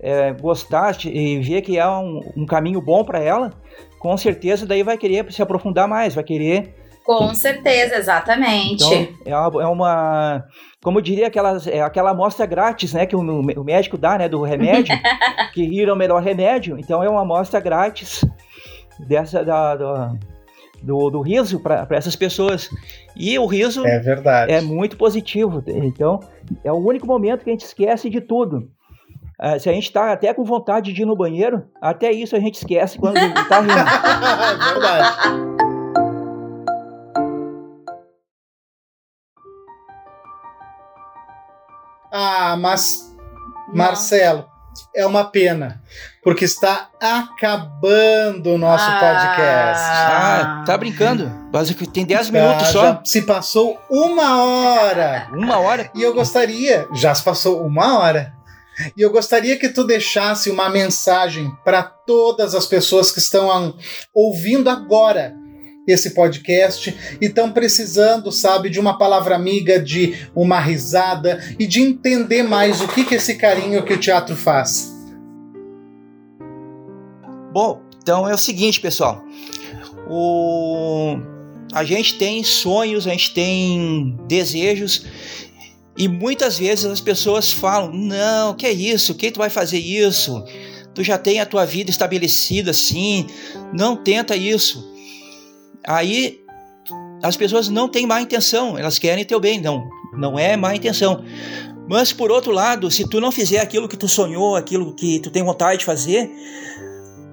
é, 0.00 0.32
gostar 0.32 0.96
e 1.04 1.38
ver 1.38 1.62
que 1.62 1.78
é 1.78 1.86
um, 1.86 2.20
um 2.36 2.46
caminho 2.46 2.80
bom 2.80 3.04
para 3.04 3.20
ela, 3.20 3.52
com 3.98 4.16
certeza 4.16 4.66
daí 4.66 4.82
vai 4.82 4.96
querer 4.96 5.30
se 5.32 5.42
aprofundar 5.42 5.86
mais, 5.86 6.14
vai 6.14 6.24
querer 6.24 6.74
Com 7.04 7.34
certeza, 7.34 7.96
exatamente. 7.96 8.84
Então, 8.84 9.60
é 9.60 9.66
uma, 9.66 10.44
como 10.82 11.02
diria 11.02 11.26
aquela, 11.26 11.58
é 11.66 11.80
aquela 11.82 12.10
amostra 12.10 12.46
grátis, 12.46 12.92
né, 12.92 13.04
que 13.04 13.14
o, 13.14 13.20
o 13.20 13.64
médico 13.64 13.98
dá, 13.98 14.16
né, 14.16 14.28
do 14.28 14.42
remédio, 14.42 14.94
que 15.52 15.64
rir 15.64 15.88
é 15.88 15.92
o 15.92 15.96
melhor 15.96 16.22
remédio. 16.22 16.78
Então 16.78 17.02
é 17.02 17.08
uma 17.08 17.22
amostra 17.22 17.60
grátis 17.60 18.24
dessa 18.98 19.44
da, 19.44 19.76
da 19.76 20.12
do, 20.82 21.10
do 21.10 21.20
riso 21.20 21.60
para 21.60 21.86
essas 21.90 22.16
pessoas. 22.16 22.68
E 23.16 23.38
o 23.38 23.46
riso 23.46 23.86
é, 23.86 23.98
verdade. 23.98 24.52
é 24.52 24.60
muito 24.60 24.96
positivo. 24.96 25.62
Então, 25.66 26.20
é 26.64 26.72
o 26.72 26.76
único 26.76 27.06
momento 27.06 27.44
que 27.44 27.50
a 27.50 27.52
gente 27.52 27.64
esquece 27.64 28.08
de 28.08 28.20
tudo. 28.20 28.70
Uh, 29.40 29.58
se 29.58 29.70
a 29.70 29.72
gente 29.72 29.84
está 29.84 30.12
até 30.12 30.34
com 30.34 30.44
vontade 30.44 30.92
de 30.92 31.02
ir 31.02 31.06
no 31.06 31.16
banheiro, 31.16 31.64
até 31.80 32.12
isso 32.12 32.36
a 32.36 32.40
gente 32.40 32.56
esquece 32.56 32.98
quando 32.98 33.16
está 33.16 33.60
rindo. 33.60 33.72
é 33.72 34.72
verdade. 34.74 35.60
Ah, 42.12 42.56
mas, 42.58 43.16
Marcelo, 43.72 44.49
é 44.94 45.06
uma 45.06 45.24
pena, 45.24 45.82
porque 46.22 46.44
está 46.44 46.88
acabando 47.00 48.54
o 48.54 48.58
nosso 48.58 48.84
ah, 48.84 48.98
podcast. 48.98 49.84
Ah, 49.84 50.64
tá 50.66 50.76
brincando? 50.76 51.30
Tem 51.92 52.04
10 52.04 52.26
tá, 52.26 52.32
minutos 52.32 52.68
só. 52.68 52.82
Já 52.82 53.02
se 53.04 53.22
passou 53.22 53.78
uma 53.90 54.42
hora. 54.42 55.28
uma 55.32 55.58
hora? 55.58 55.90
E 55.94 56.02
eu 56.02 56.14
gostaria, 56.14 56.88
já 56.92 57.14
se 57.14 57.22
passou 57.22 57.64
uma 57.64 57.98
hora. 57.98 58.32
E 58.96 59.02
eu 59.02 59.10
gostaria 59.10 59.58
que 59.58 59.68
tu 59.68 59.84
deixasse 59.84 60.50
uma 60.50 60.68
mensagem 60.68 61.50
para 61.64 61.82
todas 61.82 62.54
as 62.54 62.66
pessoas 62.66 63.12
que 63.12 63.18
estão 63.18 63.74
ouvindo 64.14 64.70
agora 64.70 65.34
esse 65.90 66.10
podcast 66.10 66.96
e 67.20 67.26
estão 67.26 67.52
precisando, 67.52 68.30
sabe, 68.32 68.70
de 68.70 68.80
uma 68.80 68.96
palavra 68.96 69.34
amiga, 69.34 69.80
de 69.80 70.16
uma 70.34 70.60
risada 70.60 71.42
e 71.58 71.66
de 71.66 71.80
entender 71.80 72.42
mais 72.42 72.80
o 72.80 72.88
que, 72.88 73.04
que 73.04 73.14
esse 73.14 73.36
carinho 73.36 73.84
que 73.84 73.92
o 73.92 73.98
teatro 73.98 74.36
faz. 74.36 74.92
Bom, 77.52 77.82
então 78.02 78.28
é 78.28 78.34
o 78.34 78.38
seguinte, 78.38 78.80
pessoal. 78.80 79.24
O... 80.08 81.16
A 81.72 81.84
gente 81.84 82.18
tem 82.18 82.42
sonhos, 82.42 83.06
a 83.06 83.10
gente 83.10 83.32
tem 83.32 84.18
desejos 84.26 85.06
e 85.96 86.08
muitas 86.08 86.58
vezes 86.58 86.86
as 86.86 87.00
pessoas 87.00 87.52
falam: 87.52 87.92
não, 87.92 88.54
que 88.54 88.66
é 88.66 88.72
isso? 88.72 89.14
Quem 89.14 89.30
tu 89.30 89.38
vai 89.38 89.50
fazer 89.50 89.78
isso? 89.78 90.42
Tu 90.94 91.04
já 91.04 91.18
tem 91.18 91.40
a 91.40 91.46
tua 91.46 91.64
vida 91.64 91.90
estabelecida 91.90 92.70
assim, 92.70 93.26
não 93.72 93.96
tenta 93.96 94.34
isso. 94.34 94.89
Aí 95.86 96.40
as 97.22 97.36
pessoas 97.36 97.68
não 97.68 97.88
têm 97.88 98.06
má 98.06 98.20
intenção, 98.20 98.78
elas 98.78 98.98
querem 98.98 99.24
teu 99.24 99.38
bem, 99.38 99.60
não, 99.60 99.88
não 100.14 100.38
é 100.38 100.56
má 100.56 100.74
intenção. 100.74 101.24
Mas 101.88 102.12
por 102.12 102.30
outro 102.30 102.52
lado, 102.52 102.90
se 102.90 103.08
tu 103.08 103.20
não 103.20 103.32
fizer 103.32 103.58
aquilo 103.58 103.88
que 103.88 103.96
tu 103.96 104.08
sonhou, 104.08 104.56
aquilo 104.56 104.94
que 104.94 105.18
tu 105.18 105.30
tem 105.30 105.42
vontade 105.42 105.80
de 105.80 105.84
fazer, 105.84 106.30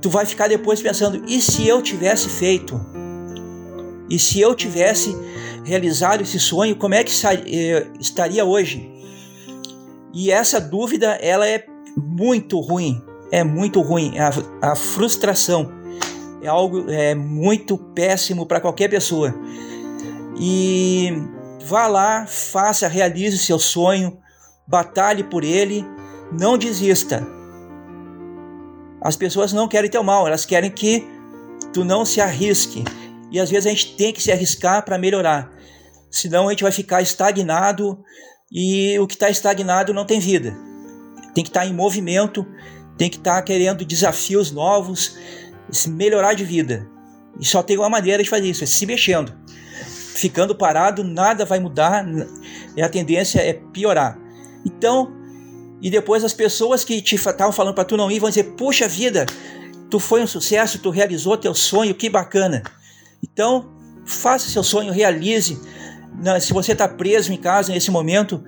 tu 0.02 0.10
vai 0.10 0.26
ficar 0.26 0.48
depois 0.48 0.82
pensando: 0.82 1.24
e 1.28 1.42
se 1.42 1.68
eu 1.68 1.82
tivesse 1.82 2.28
feito? 2.28 2.80
E 4.10 4.18
se 4.18 4.40
eu 4.40 4.56
tivesse 4.56 5.16
realizado 5.64 6.22
esse 6.22 6.40
sonho, 6.40 6.76
como 6.76 6.94
é 6.94 7.04
que 7.04 7.12
eh, 7.26 7.88
estaria 8.00 8.44
hoje? 8.44 8.90
E 10.14 10.32
essa 10.32 10.60
dúvida, 10.60 11.12
ela 11.22 11.48
é 11.48 11.66
muito 11.96 12.60
ruim, 12.60 13.02
é 13.32 13.44
muito 13.44 13.82
ruim, 13.82 14.14
a, 14.18 14.72
a 14.72 14.76
frustração 14.76 15.77
é 16.42 16.48
algo 16.48 16.90
é, 16.90 17.16
muito 17.16 17.78
péssimo 17.78 18.46
para 18.46 18.62
qualquer 18.62 18.90
pessoa. 18.90 19.34
E 20.40 21.12
vá 21.66 21.88
lá, 21.88 22.26
faça, 22.28 22.88
realize 22.88 23.38
seu 23.38 23.60
sonho, 23.60 24.18
batalhe 24.68 25.24
por 25.24 25.44
ele, 25.44 25.86
não 26.32 26.58
desista. 26.58 27.26
As 29.02 29.16
pessoas 29.16 29.54
não 29.54 29.68
querem 29.68 29.90
teu 29.90 30.04
mal, 30.04 30.28
elas 30.28 30.46
querem 30.46 30.70
que 30.70 31.08
tu 31.74 31.84
não 31.84 32.06
se 32.06 32.20
arrisque. 32.20 32.84
E 33.32 33.40
às 33.40 33.50
vezes 33.50 33.66
a 33.66 33.70
gente 33.70 33.96
tem 33.96 34.14
que 34.14 34.22
se 34.22 34.32
arriscar 34.32 34.84
para 34.84 34.98
melhorar. 34.98 35.52
Senão 36.10 36.48
a 36.48 36.52
gente 36.52 36.64
vai 36.64 36.72
ficar 36.72 37.02
estagnado 37.02 38.02
e 38.52 38.98
o 39.00 39.08
que 39.08 39.16
está 39.16 39.30
estagnado 39.30 39.94
não 39.94 40.06
tem 40.06 40.20
vida. 40.20 40.58
Tem 41.34 41.44
que 41.44 41.50
estar 41.50 41.62
tá 41.62 41.66
em 41.68 41.74
movimento, 41.74 42.46
tem 42.98 43.10
que 43.10 43.18
estar 43.18 43.36
tá 43.36 43.42
querendo 43.42 43.86
desafios 43.86 44.52
novos, 44.52 45.16
se 45.72 45.90
melhorar 45.90 46.34
de 46.34 46.44
vida. 46.44 46.88
E 47.40 47.46
só 47.46 47.62
tem 47.62 47.78
uma 47.78 47.90
maneira 47.90 48.24
de 48.24 48.30
fazer 48.30 48.50
isso, 48.50 48.64
é 48.64 48.68
se 48.68 48.86
mexendo. 48.86 49.34
Ficando 50.16 50.56
parado, 50.56 51.04
nada 51.04 51.46
vai 51.46 51.60
mudar 51.60 52.06
a 52.82 52.90
tendência 52.90 53.40
é 53.40 53.54
piorar. 53.54 54.18
Então, 54.66 55.12
e 55.82 55.90
depois 55.90 56.24
as 56.24 56.34
pessoas 56.34 56.84
que 56.84 57.02
te 57.02 57.16
estavam 57.16 57.52
falando 57.52 57.76
para 57.76 57.86
tu 57.86 57.96
não 57.96 58.10
ir 58.10 58.20
vão 58.20 58.30
dizer: 58.30 58.56
"Puxa 58.56 58.88
vida, 58.88 59.26
tu 59.90 60.00
foi 60.00 60.24
um 60.24 60.28
sucesso, 60.28 60.80
tu 60.80 60.90
realizou 60.90 61.38
teu 61.38 61.54
sonho, 61.54 61.94
que 61.94 62.10
bacana". 62.10 62.64
Então, 63.22 63.70
faça 64.06 64.50
seu 64.50 64.64
sonho, 64.64 64.92
realize. 64.92 65.60
Se 66.42 66.52
você 66.52 66.72
está 66.72 66.88
preso 66.88 67.32
em 67.32 67.38
casa 67.38 67.72
nesse 67.72 67.92
momento, 67.92 68.44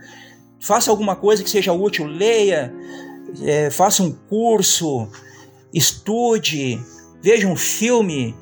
faça 0.59 0.89
alguma 0.89 1.15
coisa 1.15 1.43
que 1.43 1.49
seja 1.49 1.71
útil, 1.71 2.07
leia, 2.07 2.73
é, 3.43 3.69
faça 3.69 4.01
um 4.01 4.11
curso, 4.11 5.07
estude, 5.73 6.79
veja 7.21 7.47
um 7.47 7.55
filme, 7.55 8.35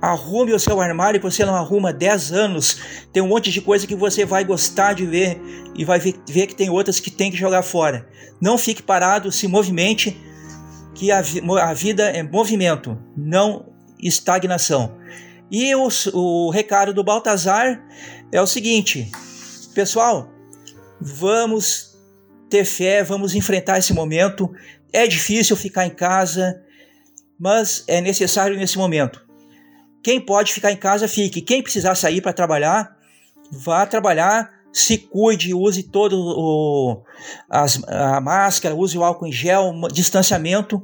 arrume 0.00 0.52
o 0.52 0.58
seu 0.58 0.80
armário 0.80 1.20
que 1.20 1.24
você 1.24 1.44
não 1.44 1.54
arruma 1.54 1.90
há 1.90 1.92
10 1.92 2.32
anos. 2.32 2.78
Tem 3.12 3.22
um 3.22 3.28
monte 3.28 3.50
de 3.50 3.60
coisa 3.60 3.86
que 3.86 3.94
você 3.94 4.24
vai 4.24 4.44
gostar 4.44 4.94
de 4.94 5.06
ver 5.06 5.40
e 5.76 5.84
vai 5.84 5.98
ver, 5.98 6.46
que 6.46 6.54
tem 6.54 6.70
outras 6.70 7.00
que 7.00 7.10
tem 7.10 7.30
que 7.30 7.36
jogar 7.36 7.62
fora. 7.62 8.08
Não 8.40 8.58
fique 8.58 8.82
parado, 8.82 9.30
se 9.30 9.46
movimente, 9.46 10.20
que 10.94 11.10
a, 11.10 11.22
a 11.62 11.72
vida 11.72 12.04
é 12.04 12.22
movimento, 12.22 12.98
não 13.16 13.72
estagnação. 14.00 14.96
E 15.50 15.74
o, 15.74 15.88
o 16.14 16.50
recado 16.50 16.92
do 16.92 17.04
Baltazar 17.04 17.80
é 18.32 18.40
o 18.40 18.46
seguinte, 18.46 19.10
pessoal, 19.74 20.30
vamos 21.00 21.92
ter 22.48 22.64
fé, 22.64 23.02
vamos 23.02 23.34
enfrentar 23.34 23.78
esse 23.78 23.92
momento. 23.92 24.50
É 24.92 25.06
difícil 25.06 25.56
ficar 25.56 25.86
em 25.86 25.94
casa, 25.94 26.60
mas 27.42 27.82
é 27.88 28.00
necessário 28.00 28.56
nesse 28.56 28.78
momento. 28.78 29.20
Quem 30.00 30.20
pode 30.20 30.52
ficar 30.52 30.70
em 30.70 30.76
casa, 30.76 31.08
fique. 31.08 31.40
Quem 31.40 31.60
precisar 31.60 31.96
sair 31.96 32.20
para 32.20 32.32
trabalhar, 32.32 32.96
vá 33.50 33.84
trabalhar, 33.84 34.48
se 34.72 34.96
cuide, 34.96 35.52
use 35.52 35.82
todo 35.82 36.16
o 36.16 37.02
as, 37.50 37.82
a 37.88 38.20
máscara, 38.20 38.76
use 38.76 38.96
o 38.96 39.02
álcool 39.02 39.26
em 39.26 39.32
gel, 39.32 39.72
distanciamento. 39.92 40.80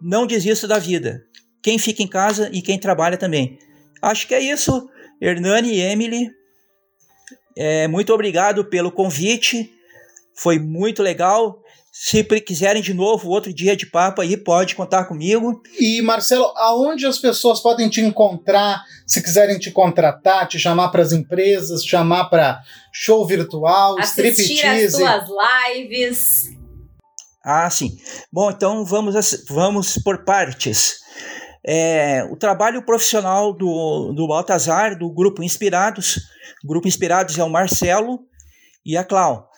Não 0.00 0.24
desista 0.24 0.68
da 0.68 0.78
vida. 0.78 1.24
Quem 1.60 1.80
fica 1.80 2.00
em 2.00 2.08
casa 2.08 2.48
e 2.52 2.62
quem 2.62 2.78
trabalha 2.78 3.16
também. 3.16 3.58
Acho 4.00 4.28
que 4.28 4.36
é 4.36 4.40
isso. 4.40 4.88
Hernani 5.20 5.72
e 5.72 5.80
Emily, 5.80 6.30
é, 7.56 7.88
muito 7.88 8.14
obrigado 8.14 8.64
pelo 8.66 8.92
convite. 8.92 9.68
Foi 10.32 10.60
muito 10.60 11.02
legal. 11.02 11.60
Se 11.94 12.24
quiserem 12.24 12.80
de 12.80 12.94
novo 12.94 13.28
outro 13.28 13.52
dia 13.52 13.76
de 13.76 13.84
papo 13.84 14.22
aí, 14.22 14.34
pode 14.34 14.74
contar 14.74 15.04
comigo. 15.04 15.60
E 15.78 16.00
Marcelo, 16.00 16.46
aonde 16.56 17.04
as 17.04 17.18
pessoas 17.18 17.60
podem 17.60 17.90
te 17.90 18.00
encontrar 18.00 18.82
se 19.06 19.22
quiserem 19.22 19.58
te 19.58 19.70
contratar, 19.70 20.48
te 20.48 20.58
chamar 20.58 20.88
para 20.88 21.02
as 21.02 21.12
empresas, 21.12 21.84
chamar 21.84 22.30
para 22.30 22.62
show 22.90 23.26
virtual, 23.26 23.98
Assistir 23.98 24.32
striptease? 24.32 25.04
as 25.04 25.26
tuas 25.26 25.76
lives. 25.76 26.48
Ah, 27.44 27.68
sim. 27.68 27.98
Bom, 28.32 28.50
então 28.50 28.86
vamos, 28.86 29.44
vamos 29.50 29.98
por 29.98 30.24
partes. 30.24 30.94
É, 31.62 32.24
o 32.30 32.36
trabalho 32.36 32.82
profissional 32.86 33.52
do, 33.52 34.14
do 34.14 34.26
Baltazar, 34.26 34.98
do 34.98 35.10
Grupo 35.10 35.42
Inspirados. 35.42 36.20
O 36.64 36.68
Grupo 36.68 36.88
Inspirados 36.88 37.38
é 37.38 37.44
o 37.44 37.50
Marcelo 37.50 38.20
e 38.82 38.96
a 38.96 39.04
Clau 39.04 39.51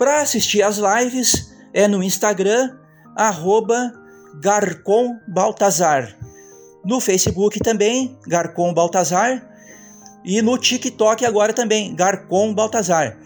Para 0.00 0.22
assistir 0.22 0.62
as 0.62 0.78
lives 0.78 1.52
é 1.74 1.86
no 1.86 2.02
Instagram, 2.02 2.74
arroba 3.14 3.92
Garcon 4.40 5.18
Baltazar. 5.28 6.16
No 6.82 7.00
Facebook 7.00 7.60
também, 7.60 8.18
Garcon 8.26 8.72
Baltazar. 8.72 9.46
E 10.24 10.40
no 10.40 10.56
TikTok 10.56 11.26
agora 11.26 11.52
também, 11.52 11.94
Garcon 11.94 12.54
Baltazar. 12.54 13.18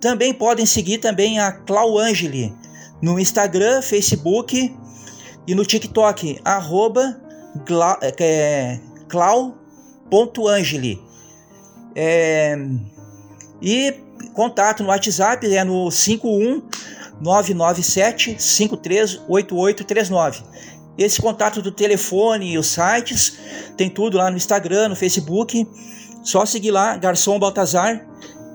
Também 0.00 0.34
podem 0.34 0.66
seguir 0.66 0.98
também 0.98 1.38
a 1.38 1.52
Clau 1.52 1.96
Angeli 1.96 2.52
no 3.00 3.20
Instagram, 3.20 3.80
Facebook 3.80 4.76
e 5.46 5.54
no 5.54 5.64
TikTok, 5.64 6.40
arroba 6.44 7.20
clau.angeli. 9.08 11.00
É, 11.94 12.58
e 13.60 13.94
contato 14.34 14.82
no 14.82 14.90
WhatsApp 14.90 15.46
é 15.54 15.64
no 15.64 15.90
51 15.90 16.62
997 17.20 18.36
538839. 18.38 20.42
Esse 20.98 21.20
contato 21.20 21.60
do 21.60 21.70
telefone 21.70 22.52
e 22.52 22.58
os 22.58 22.68
sites 22.68 23.38
tem 23.76 23.90
tudo 23.90 24.16
lá 24.16 24.30
no 24.30 24.36
Instagram, 24.36 24.88
no 24.88 24.96
Facebook. 24.96 25.66
Só 26.22 26.46
seguir 26.46 26.70
lá, 26.70 26.96
Garçom 26.96 27.38
Baltazar, 27.38 28.06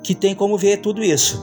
que 0.03 0.15
tem 0.15 0.33
como 0.33 0.57
ver 0.57 0.77
tudo 0.77 1.03
isso. 1.03 1.39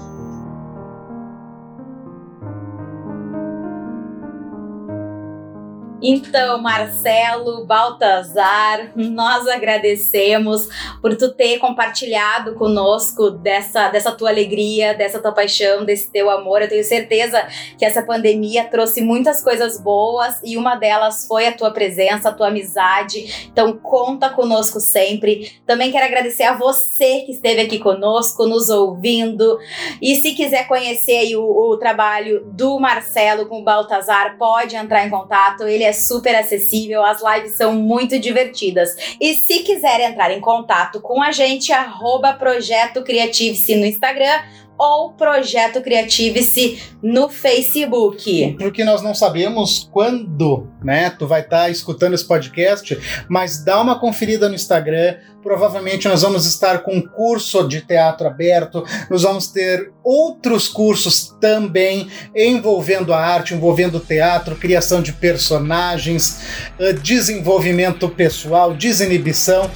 Então, 6.01 6.63
Marcelo, 6.63 7.67
Baltazar, 7.67 8.93
nós 8.95 9.49
agradecemos 9.49 10.69
por 11.03 11.17
tu 11.17 11.33
ter 11.33 11.59
compartilhado 11.59 12.55
conosco 12.55 13.31
dessa, 13.31 13.89
dessa 13.89 14.13
tua 14.13 14.31
alegria, 14.31 14.95
dessa 14.95 15.21
tua 15.21 15.33
paixão, 15.33 15.85
desse 15.85 16.09
teu 16.13 16.31
amor. 16.31 16.63
Eu 16.63 16.69
tenho 16.69 16.85
certeza 16.85 17.45
que 17.77 17.85
essa 17.85 18.01
pandemia 18.03 18.65
trouxe 18.65 19.01
muitas 19.01 19.43
coisas 19.43 19.81
boas 19.81 20.41
e 20.45 20.57
uma 20.57 20.77
delas 20.77 21.27
foi 21.27 21.49
a 21.49 21.53
tua 21.53 21.73
presença, 21.73 22.29
a 22.29 22.33
tua 22.33 22.47
amizade. 22.47 23.49
Então, 23.53 23.77
conta 23.77 24.31
conosco 24.31 24.79
sempre. 24.79 25.61
Também 25.67 25.91
quero 25.91 26.07
agradecer 26.07 26.45
a 26.45 26.57
você 26.57 27.23
que 27.23 27.33
esteve 27.33 27.63
aqui 27.63 27.79
conosco, 27.81 28.47
nos 28.47 28.69
ouvindo. 28.69 29.59
E 30.01 30.15
se 30.15 30.33
quiser 30.35 30.69
conhecer 30.69 31.35
o, 31.35 31.73
o 31.73 31.77
trabalho 31.77 32.45
do 32.53 32.79
Marcelo 32.79 33.47
com 33.47 33.61
o 33.61 33.65
Baltazar, 33.65 34.37
pode 34.39 34.77
entrar 34.77 35.05
em 35.05 35.11
contato. 35.11 35.65
Ele 35.65 35.88
é 35.88 35.88
super 35.93 36.35
acessível, 36.35 37.05
as 37.05 37.21
lives 37.23 37.57
são 37.57 37.75
muito 37.75 38.19
divertidas. 38.19 38.91
E 39.21 39.35
se 39.35 39.61
quiser 39.61 40.01
entrar 40.01 40.31
em 40.31 40.41
contato 40.41 41.01
com 41.01 41.23
a 41.23 41.33
gente, 41.33 41.73
arroba 41.73 42.33
Projeto 42.33 43.03
Criative-se 43.03 43.77
no 43.77 43.87
Instagram 43.87 44.41
ou 44.79 45.13
Projeto 45.13 45.83
Criative-se 45.83 46.81
no 47.03 47.29
Facebook. 47.29 48.57
Porque 48.59 48.85
nós 48.85 49.03
não 49.03 49.15
sabemos 49.15 49.89
quando, 49.93 50.69
né, 50.83 51.11
tu 51.11 51.27
vai 51.27 51.41
estar 51.41 51.65
tá 51.65 51.71
escutando 51.71 52.15
esse 52.15 52.25
podcast, 52.25 52.97
mas 53.29 53.65
dá 53.65 53.81
uma 53.81 53.99
conferida 53.99 54.49
no 54.49 54.55
Instagram. 54.55 55.17
Provavelmente 55.43 56.07
nós 56.09 56.23
vamos 56.23 56.47
estar 56.47 56.81
com 56.81 56.97
um 56.97 57.03
curso 57.03 57.67
de 57.67 57.81
teatro 57.81 58.27
aberto, 58.27 58.85
nós 59.11 59.23
vamos 59.23 59.49
ter 59.49 59.93
outros 60.05 60.69
cursos 60.69 61.35
também 61.41 62.09
envolvendo 62.35 63.13
a 63.13 63.19
arte, 63.19 63.55
envolvendo 63.55 63.99
teatro, 64.01 64.57
criação 64.57 65.01
de 65.01 65.13
personagens, 65.13 66.41
eh, 66.79 66.93
desenvolvimento 66.93 68.09
pessoal, 68.09 68.75
desinibição 68.75 69.71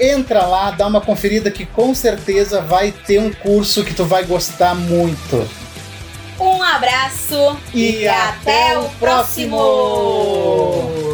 entra 0.00 0.46
lá, 0.46 0.70
dá 0.70 0.86
uma 0.86 1.00
conferida 1.00 1.50
que 1.50 1.66
com 1.66 1.94
certeza 1.94 2.60
vai 2.60 2.92
ter 2.92 3.20
um 3.20 3.32
curso 3.32 3.84
que 3.84 3.94
tu 3.94 4.04
vai 4.04 4.24
gostar 4.24 4.74
muito. 4.74 5.48
Um 6.38 6.62
abraço 6.62 7.56
e, 7.74 8.02
e 8.02 8.08
até, 8.08 8.72
até, 8.72 8.78
o 8.78 8.88
próximo. 8.98 9.56
próximo. 9.58 11.09